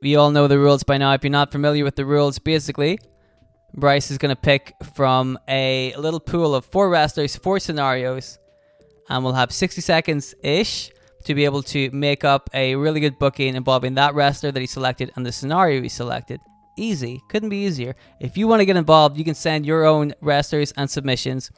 We 0.00 0.16
all 0.16 0.30
know 0.30 0.46
the 0.46 0.58
rules 0.58 0.82
by 0.82 0.98
now. 0.98 1.12
If 1.12 1.24
you're 1.24 1.30
not 1.30 1.52
familiar 1.52 1.84
with 1.84 1.96
the 1.96 2.06
rules, 2.06 2.38
basically, 2.38 2.98
Bryce 3.74 4.10
is 4.10 4.18
going 4.18 4.34
to 4.34 4.40
pick 4.40 4.74
from 4.94 5.38
a 5.48 5.94
little 5.96 6.20
pool 6.20 6.54
of 6.54 6.64
four 6.64 6.88
wrestlers, 6.88 7.36
four 7.36 7.58
scenarios, 7.58 8.38
and 9.08 9.24
we'll 9.24 9.34
have 9.34 9.52
60 9.52 9.80
seconds 9.80 10.34
ish 10.42 10.90
to 11.24 11.34
be 11.34 11.44
able 11.44 11.62
to 11.64 11.90
make 11.90 12.24
up 12.24 12.48
a 12.54 12.76
really 12.76 13.00
good 13.00 13.18
booking 13.18 13.54
involving 13.54 13.94
that 13.94 14.14
wrestler 14.14 14.52
that 14.52 14.60
he 14.60 14.66
selected 14.66 15.10
and 15.16 15.26
the 15.26 15.32
scenario 15.32 15.82
he 15.82 15.88
selected. 15.88 16.40
Easy, 16.76 17.20
couldn't 17.28 17.48
be 17.48 17.64
easier. 17.64 17.96
If 18.20 18.36
you 18.36 18.46
want 18.46 18.60
to 18.60 18.66
get 18.66 18.76
involved, 18.76 19.18
you 19.18 19.24
can 19.24 19.34
send 19.34 19.66
your 19.66 19.84
own 19.84 20.14
wrestlers 20.20 20.72
and 20.76 20.88
submissions 20.88 21.50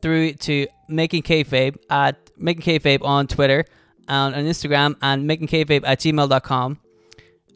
through 0.00 0.32
to 0.32 0.66
making 0.88 1.22
kayfabe 1.22 1.76
at 1.90 2.16
making 2.36 2.62
kayfabe 2.62 3.04
on 3.04 3.26
Twitter 3.26 3.64
and 4.08 4.34
on 4.34 4.44
Instagram 4.44 4.96
and 5.02 5.26
making 5.26 5.48
kayfabe 5.48 5.82
at 5.84 6.00
gmail.com. 6.00 6.78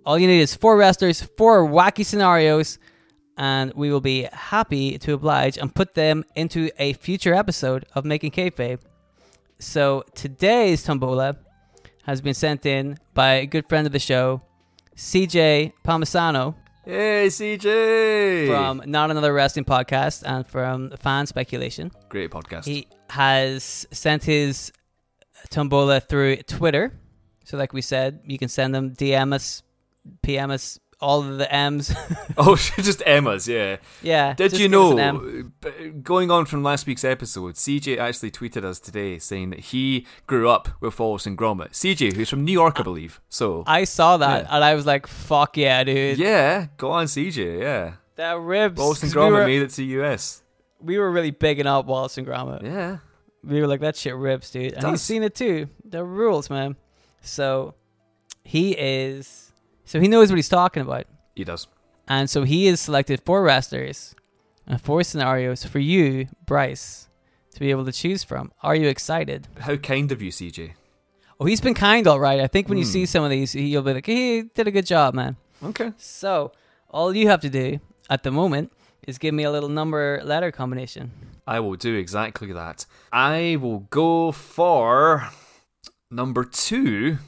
All 0.04 0.18
you 0.18 0.26
need 0.28 0.40
is 0.40 0.54
four 0.54 0.76
wrestlers, 0.76 1.22
four 1.22 1.66
wacky 1.66 2.04
scenarios, 2.04 2.78
and 3.36 3.72
we 3.74 3.90
will 3.90 4.00
be 4.00 4.28
happy 4.32 4.98
to 4.98 5.12
oblige 5.14 5.58
and 5.58 5.74
put 5.74 5.94
them 5.94 6.24
into 6.36 6.70
a 6.78 6.92
future 6.94 7.34
episode 7.34 7.84
of 7.94 8.04
Making 8.04 8.30
Kayfabe. 8.30 8.78
So 9.58 10.04
today's 10.14 10.82
tombola 10.84 11.36
has 12.04 12.20
been 12.20 12.34
sent 12.34 12.64
in 12.66 12.98
by 13.14 13.32
a 13.34 13.46
good 13.46 13.68
friend 13.68 13.86
of 13.86 13.92
the 13.92 13.98
show, 13.98 14.42
CJ 14.96 15.72
Palmisano 15.84 16.54
Hey, 16.84 17.26
CJ. 17.26 18.46
from 18.46 18.82
Not 18.86 19.10
Another 19.10 19.32
Wrestling 19.32 19.64
Podcast 19.64 20.22
and 20.24 20.46
from 20.46 20.90
Fan 20.98 21.26
Speculation. 21.26 21.90
great 22.08 22.30
podcast. 22.30 22.64
He 22.64 22.86
has 23.10 23.86
sent 23.90 24.22
his 24.22 24.70
tombola 25.50 26.00
through 26.00 26.36
Twitter. 26.42 26.92
So, 27.44 27.56
like 27.56 27.72
we 27.72 27.80
said, 27.80 28.20
you 28.26 28.38
can 28.38 28.48
send 28.48 28.74
them 28.74 28.90
DM 28.94 29.32
us, 29.32 29.62
PM 30.22 30.50
us, 30.50 30.80
all 31.00 31.20
of 31.20 31.38
the 31.38 31.52
M's. 31.54 31.94
oh, 32.38 32.56
just 32.78 33.02
Emma's. 33.06 33.46
Yeah. 33.46 33.76
yeah. 34.02 34.32
Did 34.34 34.52
you 34.58 34.68
give 34.68 34.80
us 34.80 34.90
an 34.92 34.96
know? 34.96 35.90
Going 36.02 36.30
on 36.30 36.46
from 36.46 36.62
last 36.62 36.86
week's 36.86 37.04
episode, 37.04 37.54
CJ 37.54 37.98
actually 37.98 38.30
tweeted 38.30 38.64
us 38.64 38.80
today 38.80 39.18
saying 39.18 39.50
that 39.50 39.60
he 39.60 40.06
grew 40.26 40.48
up 40.48 40.70
with 40.80 40.98
Wallace 40.98 41.26
and 41.26 41.36
Gromit. 41.38 41.70
CJ, 41.72 42.14
who's 42.14 42.30
from 42.30 42.44
New 42.44 42.52
York, 42.52 42.80
I 42.80 42.82
believe. 42.82 43.20
So 43.28 43.62
I 43.66 43.84
saw 43.84 44.16
that 44.16 44.44
Yeah. 44.44 44.54
and 44.56 44.64
I 44.64 44.74
was 44.74 44.86
like, 44.86 45.06
fuck 45.06 45.56
yeah, 45.56 45.84
dude. 45.84 46.18
yeah, 46.18 46.66
go 46.78 46.90
on, 46.90 47.06
CJ. 47.06 47.60
Yeah, 47.60 47.92
That 48.16 48.40
ribs. 48.40 48.78
Wallace 48.78 49.02
and 49.02 49.12
'Cause 49.12 49.16
we 49.16 49.22
Gromit 49.22 49.32
were, 49.32 49.46
made 49.46 49.62
it 49.62 49.70
to 49.70 49.84
US. 49.84 50.42
we 50.80 50.98
were 50.98 51.10
really 51.12 51.30
bigging 51.30 51.66
up 51.66 51.84
Wallace 51.86 52.16
and 52.18 52.26
Gromit. 52.26 52.62
Yeah. 52.62 52.98
We 53.46 53.60
were 53.60 53.66
like, 53.66 53.80
that 53.80 53.96
shit 53.96 54.14
rips, 54.16 54.50
dude. 54.50 54.72
And 54.74 54.88
he's 54.88 55.02
seen 55.02 55.22
it 55.22 55.34
too. 55.34 55.68
The 55.84 56.04
rules, 56.04 56.50
man. 56.50 56.76
So 57.20 57.74
he 58.44 58.72
is. 58.72 59.52
So 59.84 60.00
he 60.00 60.08
knows 60.08 60.30
what 60.30 60.36
he's 60.36 60.48
talking 60.48 60.82
about. 60.82 61.06
He 61.34 61.44
does. 61.44 61.68
And 62.08 62.28
so 62.28 62.42
he 62.44 62.66
has 62.66 62.80
selected 62.80 63.20
four 63.24 63.42
wrestlers 63.42 64.14
and 64.66 64.80
four 64.80 65.02
scenarios 65.04 65.64
for 65.64 65.78
you, 65.78 66.26
Bryce, 66.44 67.08
to 67.52 67.60
be 67.60 67.70
able 67.70 67.84
to 67.84 67.92
choose 67.92 68.24
from. 68.24 68.52
Are 68.62 68.74
you 68.74 68.88
excited? 68.88 69.46
How 69.60 69.76
kind 69.76 70.10
of 70.12 70.20
you, 70.22 70.30
CJ. 70.30 70.72
Oh, 71.38 71.44
he's 71.44 71.60
been 71.60 71.74
kind, 71.74 72.06
all 72.06 72.18
right. 72.18 72.40
I 72.40 72.46
think 72.46 72.68
when 72.68 72.78
you 72.78 72.84
Hmm. 72.84 72.90
see 72.90 73.06
some 73.06 73.22
of 73.24 73.30
these, 73.30 73.54
you'll 73.54 73.82
be 73.82 73.94
like, 73.94 74.06
he 74.06 74.42
did 74.54 74.66
a 74.66 74.70
good 74.70 74.86
job, 74.86 75.14
man. 75.14 75.36
Okay. 75.62 75.92
So 75.98 76.52
all 76.90 77.14
you 77.14 77.28
have 77.28 77.40
to 77.42 77.50
do 77.50 77.78
at 78.10 78.22
the 78.22 78.30
moment 78.30 78.72
is 79.06 79.18
give 79.18 79.34
me 79.34 79.44
a 79.44 79.50
little 79.50 79.68
number 79.68 80.20
letter 80.24 80.50
combination. 80.50 81.10
I 81.46 81.60
will 81.60 81.76
do 81.76 81.94
exactly 81.94 82.52
that. 82.52 82.86
I 83.12 83.56
will 83.60 83.80
go 83.90 84.32
for 84.32 85.28
number 86.10 86.44
two, 86.44 87.18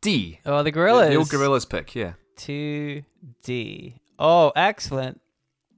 D. 0.00 0.40
Oh, 0.46 0.58
the 0.58 0.64
The, 0.64 0.70
gorillas. 0.72 1.10
the 1.10 1.16
old 1.16 1.28
gorillas 1.28 1.64
pick. 1.64 1.94
Yeah. 1.94 2.12
2D. 2.36 3.94
Oh, 4.18 4.52
excellent. 4.54 5.20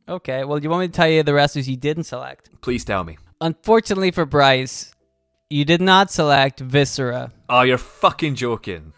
Okay, 0.09 0.45
well, 0.45 0.59
do 0.59 0.65
you 0.65 0.71
want 0.71 0.81
me 0.83 0.87
to 0.89 0.93
tell 0.93 1.09
you 1.09 1.23
the 1.23 1.35
wrestlers 1.35 1.69
you 1.69 1.77
didn't 1.77 2.05
select? 2.05 2.51
Please 2.63 2.85
tell 2.85 3.05
me. 3.05 3.19
Unfortunately 3.41 4.11
for 4.11 4.25
Bryce, 4.25 4.95
you 5.51 5.65
did 5.65 5.81
not 5.83 6.11
select 6.11 6.61
Viscera. 6.61 7.31
Oh, 7.49 7.63
you're 7.63 7.79
fucking 7.79 8.35
joking. 8.35 8.93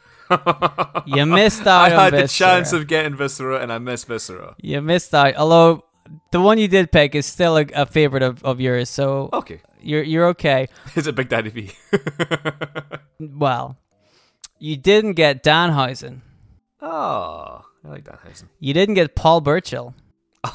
You 1.07 1.27
missed 1.27 1.67
I 1.67 1.87
out 1.87 1.93
on 1.93 1.99
had 2.13 2.23
the 2.23 2.29
chance 2.29 2.73
of 2.73 2.87
getting 2.87 3.17
Viscera, 3.17 3.61
and 3.61 3.73
I 3.73 3.79
missed 3.79 4.07
Viscera. 4.07 4.55
You 4.61 4.81
missed 4.81 5.13
out. 5.15 5.35
Although 5.37 5.85
the 6.33 6.41
one 6.41 6.59
you 6.59 6.69
did 6.69 6.91
pick 6.93 7.15
is 7.15 7.27
still 7.27 7.57
a, 7.57 7.67
a 7.75 7.87
favorite 7.87 8.23
of, 8.23 8.43
of 8.45 8.61
yours, 8.61 8.89
so 8.89 9.29
Okay. 9.33 9.61
you're 9.81 10.03
you're 10.03 10.27
okay. 10.29 10.69
Is 10.97 11.07
it 11.07 11.15
Big 11.15 11.29
Daddy 11.29 11.51
V? 11.51 11.71
Well, 13.21 13.77
you 14.59 14.77
didn't 14.79 15.13
get 15.13 15.43
Danhausen. 15.45 16.21
oh, 16.81 17.63
I 17.85 17.89
like 17.89 18.05
that 18.05 18.21
Hausen. 18.25 18.49
You 18.59 18.73
didn't 18.75 18.95
get 18.95 19.15
Paul 19.15 19.41
Burchill. 19.43 19.95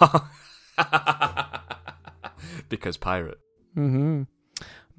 because 2.69 2.97
pirate. 2.97 3.39
Mm-hmm. 3.77 4.23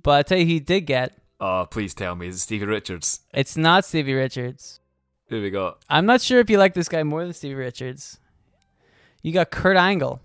But 0.03 0.11
I 0.19 0.23
tell 0.23 0.39
you, 0.39 0.47
he 0.47 0.61
did 0.61 0.83
get. 0.83 1.17
Oh, 1.41 1.67
please 1.71 1.93
tell 1.95 2.15
me, 2.15 2.29
is 2.29 2.37
it 2.37 2.41
Stevie 2.41 2.67
Richards? 2.67 3.21
It's 3.35 3.57
not 3.57 3.85
Stevie 3.85 4.15
Richards. 4.15 4.81
Who 5.29 5.43
we 5.43 5.51
got? 5.51 5.79
I'm 5.89 6.07
not 6.07 6.21
sure 6.23 6.39
if 6.41 6.49
you 6.49 6.59
like 6.59 6.75
this 6.75 6.89
guy 6.89 7.03
more 7.03 7.25
than 7.25 7.33
Stevie 7.33 7.55
Richards. 7.55 8.19
You 9.23 9.33
got 9.33 9.51
Kurt 9.51 9.77
Angle. 9.77 10.21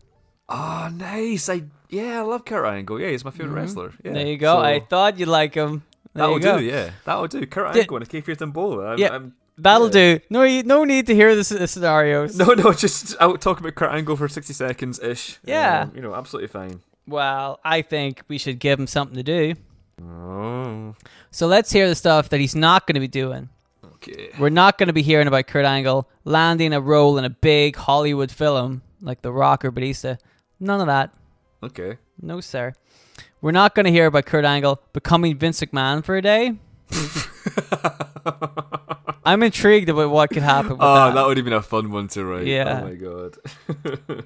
Oh, 0.53 0.89
nice. 0.93 1.47
I 1.49 1.63
yeah, 1.89 2.19
I 2.19 2.21
love 2.23 2.45
Kurt 2.45 2.65
Angle. 2.65 2.99
Yeah, 2.99 3.09
he's 3.09 3.23
my 3.25 3.31
favorite 3.31 3.53
wrestler. 3.53 3.93
Yeah. 4.03 4.11
Mm-hmm. 4.11 4.13
there 4.13 4.27
you 4.27 4.37
go. 4.37 4.55
So, 4.55 4.59
I 4.61 4.79
thought 4.81 5.17
you'd 5.19 5.27
like 5.29 5.53
him. 5.55 5.83
There 6.13 6.23
that'll 6.27 6.39
do. 6.59 6.63
Yeah, 6.63 6.91
that'll 7.05 7.27
do. 7.27 7.45
Kurt 7.45 7.73
Did- 7.73 7.81
Angle 7.81 7.97
and 7.97 8.05
a 8.05 8.09
Kayfabe 8.09 8.37
Tombola. 8.37 8.93
I'm, 8.93 8.97
Yeah. 8.99 9.09
I'm, 9.15 9.33
That'll 9.57 9.87
Yeah. 9.95 10.15
do. 10.15 10.19
No, 10.29 10.61
no 10.61 10.83
need 10.85 11.05
to 11.07 11.13
hear 11.15 11.35
the, 11.35 11.43
the 11.55 11.67
scenarios. 11.67 12.35
no, 12.37 12.53
no, 12.53 12.73
just 12.85 13.15
I'll 13.19 13.37
talk 13.37 13.59
about 13.59 13.75
Kurt 13.75 13.91
Angle 13.91 14.15
for 14.15 14.27
sixty 14.27 14.53
seconds 14.53 14.99
ish. 14.99 15.39
Yeah. 15.45 15.87
you 15.93 16.01
know, 16.01 16.15
absolutely 16.15 16.47
fine. 16.47 16.81
Well, 17.07 17.59
I 17.63 17.81
think 17.81 18.21
we 18.27 18.37
should 18.37 18.59
give 18.59 18.79
him 18.79 18.87
something 18.87 19.15
to 19.17 19.23
do. 19.23 19.55
Oh, 20.03 20.95
So 21.31 21.47
let's 21.47 21.71
hear 21.71 21.87
the 21.87 21.95
stuff 21.95 22.29
that 22.29 22.39
he's 22.39 22.55
not 22.55 22.87
going 22.87 22.95
to 22.95 22.99
be 22.99 23.07
doing. 23.07 23.49
okay. 23.95 24.29
We're 24.39 24.49
not 24.49 24.77
going 24.77 24.87
to 24.87 24.93
be 24.93 25.01
hearing 25.03 25.27
about 25.27 25.47
Kurt 25.47 25.65
Angle 25.65 26.09
landing 26.23 26.73
a 26.73 26.81
role 26.81 27.17
in 27.17 27.25
a 27.25 27.29
big 27.29 27.75
Hollywood 27.75 28.31
film 28.31 28.81
like 29.01 29.21
The 29.21 29.31
Rock 29.31 29.63
or 29.65 29.71
Batista. 29.71 30.15
None 30.61 30.79
of 30.79 30.87
that. 30.87 31.11
Okay. 31.63 31.97
No, 32.21 32.39
sir. 32.39 32.71
We're 33.41 33.51
not 33.51 33.75
going 33.75 33.85
to 33.87 33.91
hear 33.91 34.05
about 34.05 34.25
Kurt 34.27 34.45
Angle 34.45 34.79
becoming 34.93 35.37
Vince 35.37 35.59
McMahon 35.59 36.05
for 36.05 36.15
a 36.15 36.21
day. 36.21 36.53
I'm 39.23 39.43
intrigued 39.43 39.87
about 39.89 40.09
what 40.09 40.29
could 40.31 40.41
happen. 40.43 40.71
With 40.71 40.79
Oh, 40.81 40.95
that. 40.95 41.13
that 41.15 41.27
would 41.27 41.37
have 41.37 41.43
been 41.43 41.53
a 41.53 41.61
fun 41.61 41.91
one 41.91 42.07
to 42.09 42.25
write. 42.25 42.41
Oh 42.41 42.45
yeah. 42.45 42.81
Oh 42.83 42.87
my 42.87 42.95
god. 42.95 43.37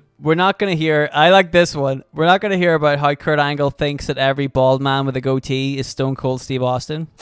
We're 0.19 0.35
not 0.35 0.57
gonna 0.57 0.75
hear. 0.75 1.09
I 1.13 1.29
like 1.31 1.51
this 1.51 1.75
one. 1.75 2.03
We're 2.13 2.25
not 2.25 2.39
gonna 2.41 2.57
hear 2.57 2.73
about 2.75 2.99
how 2.99 3.13
Kurt 3.15 3.39
Angle 3.39 3.71
thinks 3.71 4.07
that 4.07 4.17
every 4.17 4.47
bald 4.47 4.81
man 4.81 5.05
with 5.05 5.15
a 5.17 5.21
goatee 5.21 5.77
is 5.77 5.87
Stone 5.87 6.15
Cold 6.15 6.39
Steve 6.41 6.63
Austin. 6.63 7.07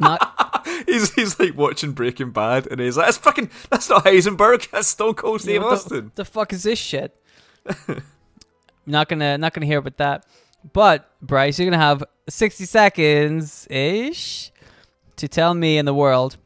not. 0.00 0.66
he's 0.86 1.12
he's 1.14 1.38
like 1.38 1.56
watching 1.56 1.92
Breaking 1.92 2.30
Bad, 2.30 2.66
and 2.70 2.80
he's 2.80 2.96
like, 2.96 3.06
"That's 3.06 3.18
fucking 3.18 3.50
that's 3.70 3.88
not 3.88 4.04
Heisenberg. 4.04 4.70
That's 4.70 4.88
Stone 4.88 5.14
Cold 5.14 5.40
Steve 5.40 5.62
what 5.62 5.70
the- 5.70 5.76
Austin." 5.76 6.12
The, 6.14 6.24
fuck 6.24 6.52
is 6.52 6.62
this 6.62 6.78
shit? 6.78 7.16
not 8.86 9.08
gonna 9.08 9.38
not 9.38 9.52
gonna 9.54 9.66
hear 9.66 9.78
about 9.78 9.96
that. 9.98 10.26
But 10.72 11.10
Bryce, 11.20 11.58
you're 11.58 11.66
gonna 11.70 11.82
have 11.82 12.04
60 12.28 12.64
seconds 12.64 13.66
ish 13.68 14.52
to 15.16 15.28
tell 15.28 15.54
me 15.54 15.78
and 15.78 15.86
the 15.86 15.94
world 15.94 16.36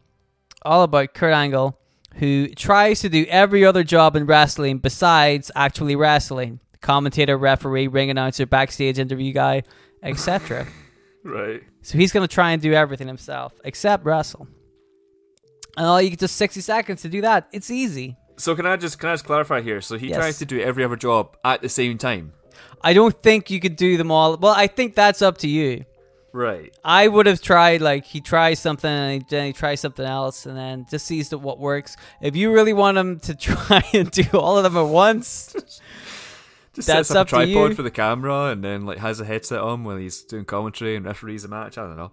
all 0.62 0.82
about 0.82 1.14
Kurt 1.14 1.34
Angle, 1.34 1.78
who 2.14 2.48
tries 2.48 3.00
to 3.00 3.08
do 3.08 3.26
every 3.28 3.64
other 3.64 3.84
job 3.84 4.16
in 4.16 4.26
wrestling 4.26 4.78
besides 4.78 5.50
actually 5.54 5.96
wrestling. 5.96 6.60
Commentator, 6.80 7.36
referee, 7.36 7.88
ring 7.88 8.10
announcer, 8.10 8.46
backstage 8.46 8.98
interview 8.98 9.32
guy, 9.32 9.62
etc. 10.02 10.66
Right. 11.26 11.62
So 11.82 11.98
he's 11.98 12.12
gonna 12.12 12.28
try 12.28 12.52
and 12.52 12.62
do 12.62 12.72
everything 12.72 13.08
himself 13.08 13.52
except 13.64 14.04
wrestle. 14.04 14.46
And 15.76 15.86
all 15.86 16.00
you 16.00 16.10
get 16.10 16.20
just 16.20 16.36
60 16.36 16.60
seconds 16.60 17.02
to 17.02 17.08
do 17.08 17.20
that. 17.22 17.48
It's 17.52 17.70
easy. 17.70 18.16
So 18.38 18.54
can 18.54 18.64
I 18.66 18.76
just 18.76 18.98
can 18.98 19.10
I 19.10 19.14
just 19.14 19.24
clarify 19.24 19.60
here? 19.60 19.80
So 19.80 19.98
he 19.98 20.08
Yes. 20.08 20.16
tries 20.18 20.38
to 20.38 20.46
do 20.46 20.60
every 20.60 20.84
other 20.84 20.96
job 20.96 21.36
at 21.44 21.62
the 21.62 21.68
same 21.68 21.98
time. 21.98 22.32
I 22.82 22.92
don't 22.94 23.14
think 23.22 23.50
you 23.50 23.60
could 23.60 23.76
do 23.76 23.96
them 23.96 24.10
all. 24.10 24.36
Well, 24.36 24.54
I 24.56 24.66
think 24.68 24.94
that's 24.94 25.20
up 25.20 25.38
to 25.38 25.48
you. 25.48 25.84
Right. 26.32 26.74
I 26.84 27.08
would 27.08 27.24
have 27.26 27.40
tried 27.40 27.80
like 27.80 28.04
he 28.04 28.20
tries 28.20 28.58
something 28.58 28.90
and 28.90 29.22
he, 29.22 29.26
then 29.28 29.46
he 29.46 29.52
tries 29.54 29.80
something 29.80 30.04
else 30.04 30.44
and 30.44 30.56
then 30.56 30.86
just 30.90 31.06
sees 31.06 31.30
that 31.30 31.38
what 31.38 31.58
works. 31.58 31.96
If 32.20 32.36
you 32.36 32.52
really 32.52 32.74
want 32.74 32.98
him 32.98 33.18
to 33.20 33.34
try 33.48 33.82
and 33.94 34.10
do 34.10 34.24
all 34.34 34.58
of 34.58 34.64
them 34.64 34.76
at 34.76 34.88
once, 34.90 35.56
Just 36.76 36.88
That's 36.88 37.08
sets 37.08 37.10
up, 37.12 37.20
up 37.22 37.26
a 37.28 37.30
tripod 37.30 37.74
for 37.74 37.82
the 37.82 37.90
camera 37.90 38.50
and 38.50 38.62
then 38.62 38.84
like 38.84 38.98
has 38.98 39.18
a 39.18 39.24
headset 39.24 39.60
on 39.60 39.82
while 39.82 39.96
he's 39.96 40.22
doing 40.22 40.44
commentary 40.44 40.94
and 40.94 41.06
referees 41.06 41.42
a 41.42 41.48
match. 41.48 41.78
I 41.78 41.84
don't 41.84 41.96
know. 41.96 42.12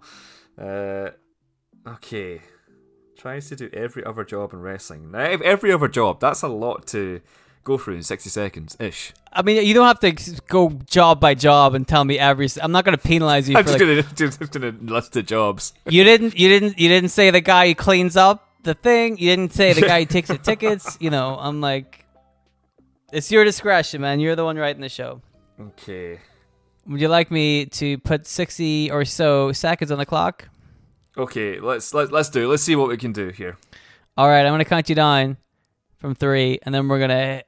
Uh, 1.86 1.90
okay. 1.90 2.40
Tries 3.18 3.50
to 3.50 3.56
do 3.56 3.68
every 3.74 4.02
other 4.04 4.24
job 4.24 4.54
in 4.54 4.60
wrestling. 4.60 5.10
Now, 5.10 5.20
every 5.20 5.70
other 5.70 5.86
job, 5.86 6.18
that's 6.18 6.40
a 6.40 6.48
lot 6.48 6.86
to 6.88 7.20
go 7.62 7.76
through 7.76 7.96
in 7.96 8.02
60 8.02 8.30
seconds 8.30 8.76
ish. 8.80 9.12
I 9.32 9.42
mean, 9.42 9.66
you 9.66 9.74
don't 9.74 9.86
have 9.86 10.00
to 10.00 10.40
go 10.48 10.70
job 10.86 11.20
by 11.20 11.34
job 11.34 11.74
and 11.74 11.86
tell 11.86 12.04
me 12.04 12.18
every. 12.18 12.48
I'm 12.62 12.72
not 12.72 12.86
going 12.86 12.96
to 12.96 13.02
penalize 13.02 13.46
you 13.46 13.58
I'm 13.58 13.64
for 13.64 13.72
just 13.76 13.84
like, 13.84 14.04
gonna, 14.04 14.14
just 14.38 14.50
gonna 14.50 14.74
list 14.80 15.12
the 15.12 15.22
jobs. 15.22 15.74
you 15.86 16.04
didn't 16.04 16.38
you 16.38 16.48
didn't 16.48 16.78
you 16.78 16.88
didn't 16.88 17.10
say 17.10 17.30
the 17.30 17.42
guy 17.42 17.68
who 17.68 17.74
cleans 17.74 18.16
up 18.16 18.48
the 18.62 18.74
thing. 18.74 19.18
You 19.18 19.28
didn't 19.28 19.52
say 19.52 19.74
the 19.74 19.82
guy 19.82 20.00
who 20.00 20.06
takes 20.06 20.28
the 20.28 20.38
tickets. 20.38 20.96
You 21.00 21.10
know, 21.10 21.36
I'm 21.38 21.60
like, 21.60 22.03
it's 23.14 23.30
your 23.30 23.44
discretion, 23.44 24.00
man. 24.00 24.20
You're 24.20 24.36
the 24.36 24.44
one 24.44 24.56
writing 24.56 24.82
the 24.82 24.88
show. 24.88 25.22
Okay. 25.60 26.18
Would 26.86 27.00
you 27.00 27.08
like 27.08 27.30
me 27.30 27.66
to 27.66 27.96
put 27.98 28.26
60 28.26 28.90
or 28.90 29.04
so 29.04 29.52
seconds 29.52 29.90
on 29.90 29.98
the 29.98 30.04
clock? 30.04 30.48
Okay, 31.16 31.60
let's 31.60 31.94
let, 31.94 32.12
let's 32.12 32.28
do 32.28 32.44
it. 32.44 32.48
Let's 32.48 32.64
see 32.64 32.76
what 32.76 32.88
we 32.88 32.96
can 32.96 33.12
do 33.12 33.28
here. 33.28 33.56
All 34.16 34.28
right, 34.28 34.44
I'm 34.44 34.52
gonna 34.52 34.64
count 34.64 34.88
you 34.88 34.94
down 34.94 35.36
from 35.98 36.14
three, 36.14 36.58
and 36.62 36.74
then 36.74 36.88
we're 36.88 36.98
gonna 36.98 37.42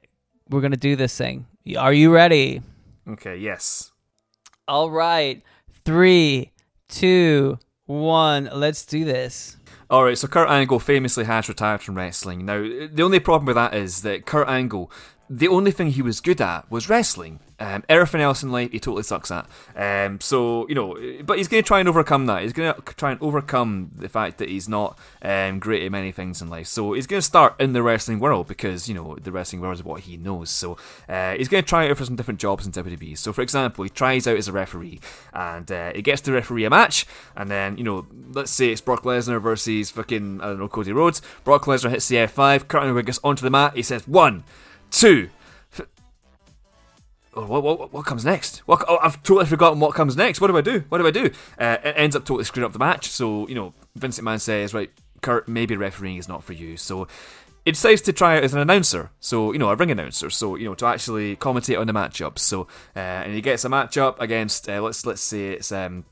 we're 0.49 0.61
gonna 0.61 0.77
do 0.77 0.95
this 0.95 1.15
thing. 1.17 1.45
Are 1.77 1.93
you 1.93 2.13
ready? 2.13 2.61
Okay, 3.07 3.35
yes. 3.37 3.91
All 4.67 4.89
right, 4.89 5.43
three, 5.83 6.51
two, 6.87 7.59
one. 7.85 8.49
Let's 8.53 8.85
do 8.85 9.03
this. 9.03 9.57
All 9.89 10.03
right, 10.03 10.17
so 10.17 10.27
Kurt 10.27 10.49
Angle 10.49 10.79
famously 10.79 11.25
has 11.25 11.47
retired 11.47 11.81
from 11.81 11.95
wrestling. 11.95 12.45
Now, 12.45 12.59
the 12.61 13.03
only 13.03 13.19
problem 13.19 13.45
with 13.45 13.55
that 13.55 13.73
is 13.73 14.01
that 14.01 14.25
Kurt 14.25 14.49
Angle, 14.49 14.91
the 15.29 15.47
only 15.47 15.71
thing 15.71 15.91
he 15.91 16.01
was 16.01 16.21
good 16.21 16.41
at 16.41 16.69
was 16.71 16.89
wrestling. 16.89 17.39
Um, 17.59 17.83
everything 17.89 18.21
else 18.21 18.43
in 18.43 18.51
life 18.51 18.71
he 18.71 18.79
totally 18.79 19.01
sucks 19.01 19.31
at. 19.31 19.47
Um, 19.75 20.21
so 20.21 20.67
you 20.69 20.75
know, 20.75 20.95
but 21.23 21.37
he's 21.37 21.47
going 21.47 21.63
to 21.63 21.67
try 21.67 21.79
and 21.79 21.89
overcome 21.89 22.27
that. 22.27 22.43
He's 22.43 22.53
going 22.53 22.73
to 22.73 22.81
try 22.93 23.11
and 23.11 23.21
overcome 23.21 23.91
the 23.95 24.09
fact 24.09 24.37
that 24.37 24.49
he's 24.49 24.69
not 24.69 24.97
um, 25.23 25.57
great 25.57 25.83
at 25.83 25.91
many 25.91 26.11
things 26.11 26.39
in 26.39 26.49
life. 26.49 26.67
So 26.67 26.93
he's 26.93 27.07
going 27.07 27.19
to 27.19 27.25
start 27.25 27.59
in 27.59 27.73
the 27.73 27.81
wrestling 27.81 28.19
world 28.19 28.47
because 28.47 28.87
you 28.87 28.93
know 28.93 29.17
the 29.19 29.31
wrestling 29.31 29.61
world 29.61 29.73
is 29.73 29.83
what 29.83 30.01
he 30.01 30.17
knows. 30.17 30.51
So 30.51 30.77
uh, 31.09 31.33
he's 31.33 31.47
going 31.47 31.63
to 31.63 31.67
try 31.67 31.89
out 31.89 31.97
for 31.97 32.05
some 32.05 32.15
different 32.15 32.39
jobs 32.39 32.67
in 32.67 32.71
WWE. 32.71 33.17
So 33.17 33.33
for 33.33 33.41
example, 33.41 33.83
he 33.83 33.89
tries 33.89 34.27
out 34.27 34.37
as 34.37 34.47
a 34.47 34.51
referee 34.51 34.99
and 35.33 35.71
uh, 35.71 35.93
he 35.95 36.03
gets 36.03 36.21
to 36.21 36.31
referee 36.31 36.65
a 36.65 36.69
match, 36.69 37.07
and 37.35 37.49
then 37.49 37.77
you 37.77 37.83
know, 37.83 38.05
let's 38.33 38.51
say 38.51 38.69
it's 38.69 38.81
Brock 38.81 39.01
Lesnar 39.01 39.41
versus 39.41 39.89
fucking 39.89 40.41
I 40.41 40.49
don't 40.49 40.59
know 40.59 40.67
Cody 40.67 40.93
Rhodes. 40.93 41.23
Brock 41.43 41.65
Lesnar 41.65 41.89
hits 41.89 42.07
the 42.07 42.17
F5. 42.17 42.67
Kurt 42.67 42.83
Angle 42.83 43.01
gets 43.01 43.19
onto 43.23 43.41
the 43.41 43.49
mat. 43.49 43.75
He 43.75 43.81
says 43.81 44.07
one, 44.07 44.43
two. 44.91 45.29
Oh, 47.35 47.45
what, 47.45 47.61
what, 47.61 47.93
what 47.93 48.05
comes 48.05 48.25
next? 48.25 48.59
What, 48.65 48.83
oh, 48.87 48.97
I've 48.97 49.21
totally 49.21 49.45
forgotten 49.45 49.79
what 49.79 49.93
comes 49.93 50.17
next. 50.17 50.41
What 50.41 50.47
do 50.47 50.57
I 50.57 50.61
do? 50.61 50.83
What 50.89 50.97
do 50.97 51.05
I 51.05 51.11
do? 51.11 51.29
Uh, 51.59 51.77
it 51.83 51.93
ends 51.95 52.15
up 52.15 52.25
totally 52.25 52.45
screwing 52.45 52.65
up 52.65 52.73
the 52.73 52.79
match. 52.79 53.09
So, 53.09 53.47
you 53.47 53.53
know, 53.53 53.73
Vincent 53.95 54.27
McMahon 54.27 54.41
says, 54.41 54.73
right, 54.73 54.89
Kurt, 55.21 55.47
maybe 55.47 55.77
refereeing 55.77 56.17
is 56.17 56.27
not 56.27 56.43
for 56.43 56.53
you. 56.53 56.77
So 56.77 57.07
he 57.63 57.71
decides 57.73 58.01
to 58.01 58.13
try 58.13 58.37
it 58.37 58.43
as 58.43 58.55
an 58.55 58.59
announcer. 58.59 59.11
So, 59.19 59.51
you 59.51 59.59
know, 59.59 59.69
a 59.69 59.75
ring 59.75 59.91
announcer. 59.91 60.31
So, 60.31 60.55
you 60.55 60.65
know, 60.65 60.73
to 60.75 60.87
actually 60.87 61.35
commentate 61.35 61.79
on 61.79 61.85
the 61.85 61.93
matchups. 61.93 62.39
So, 62.39 62.61
uh, 62.95 62.99
and 62.99 63.33
he 63.33 63.41
gets 63.41 63.65
a 63.65 63.69
matchup 63.69 64.19
against, 64.19 64.67
uh, 64.67 64.81
let's 64.81 65.05
let's 65.05 65.21
say 65.21 65.51
it's 65.51 65.71
um, 65.71 66.05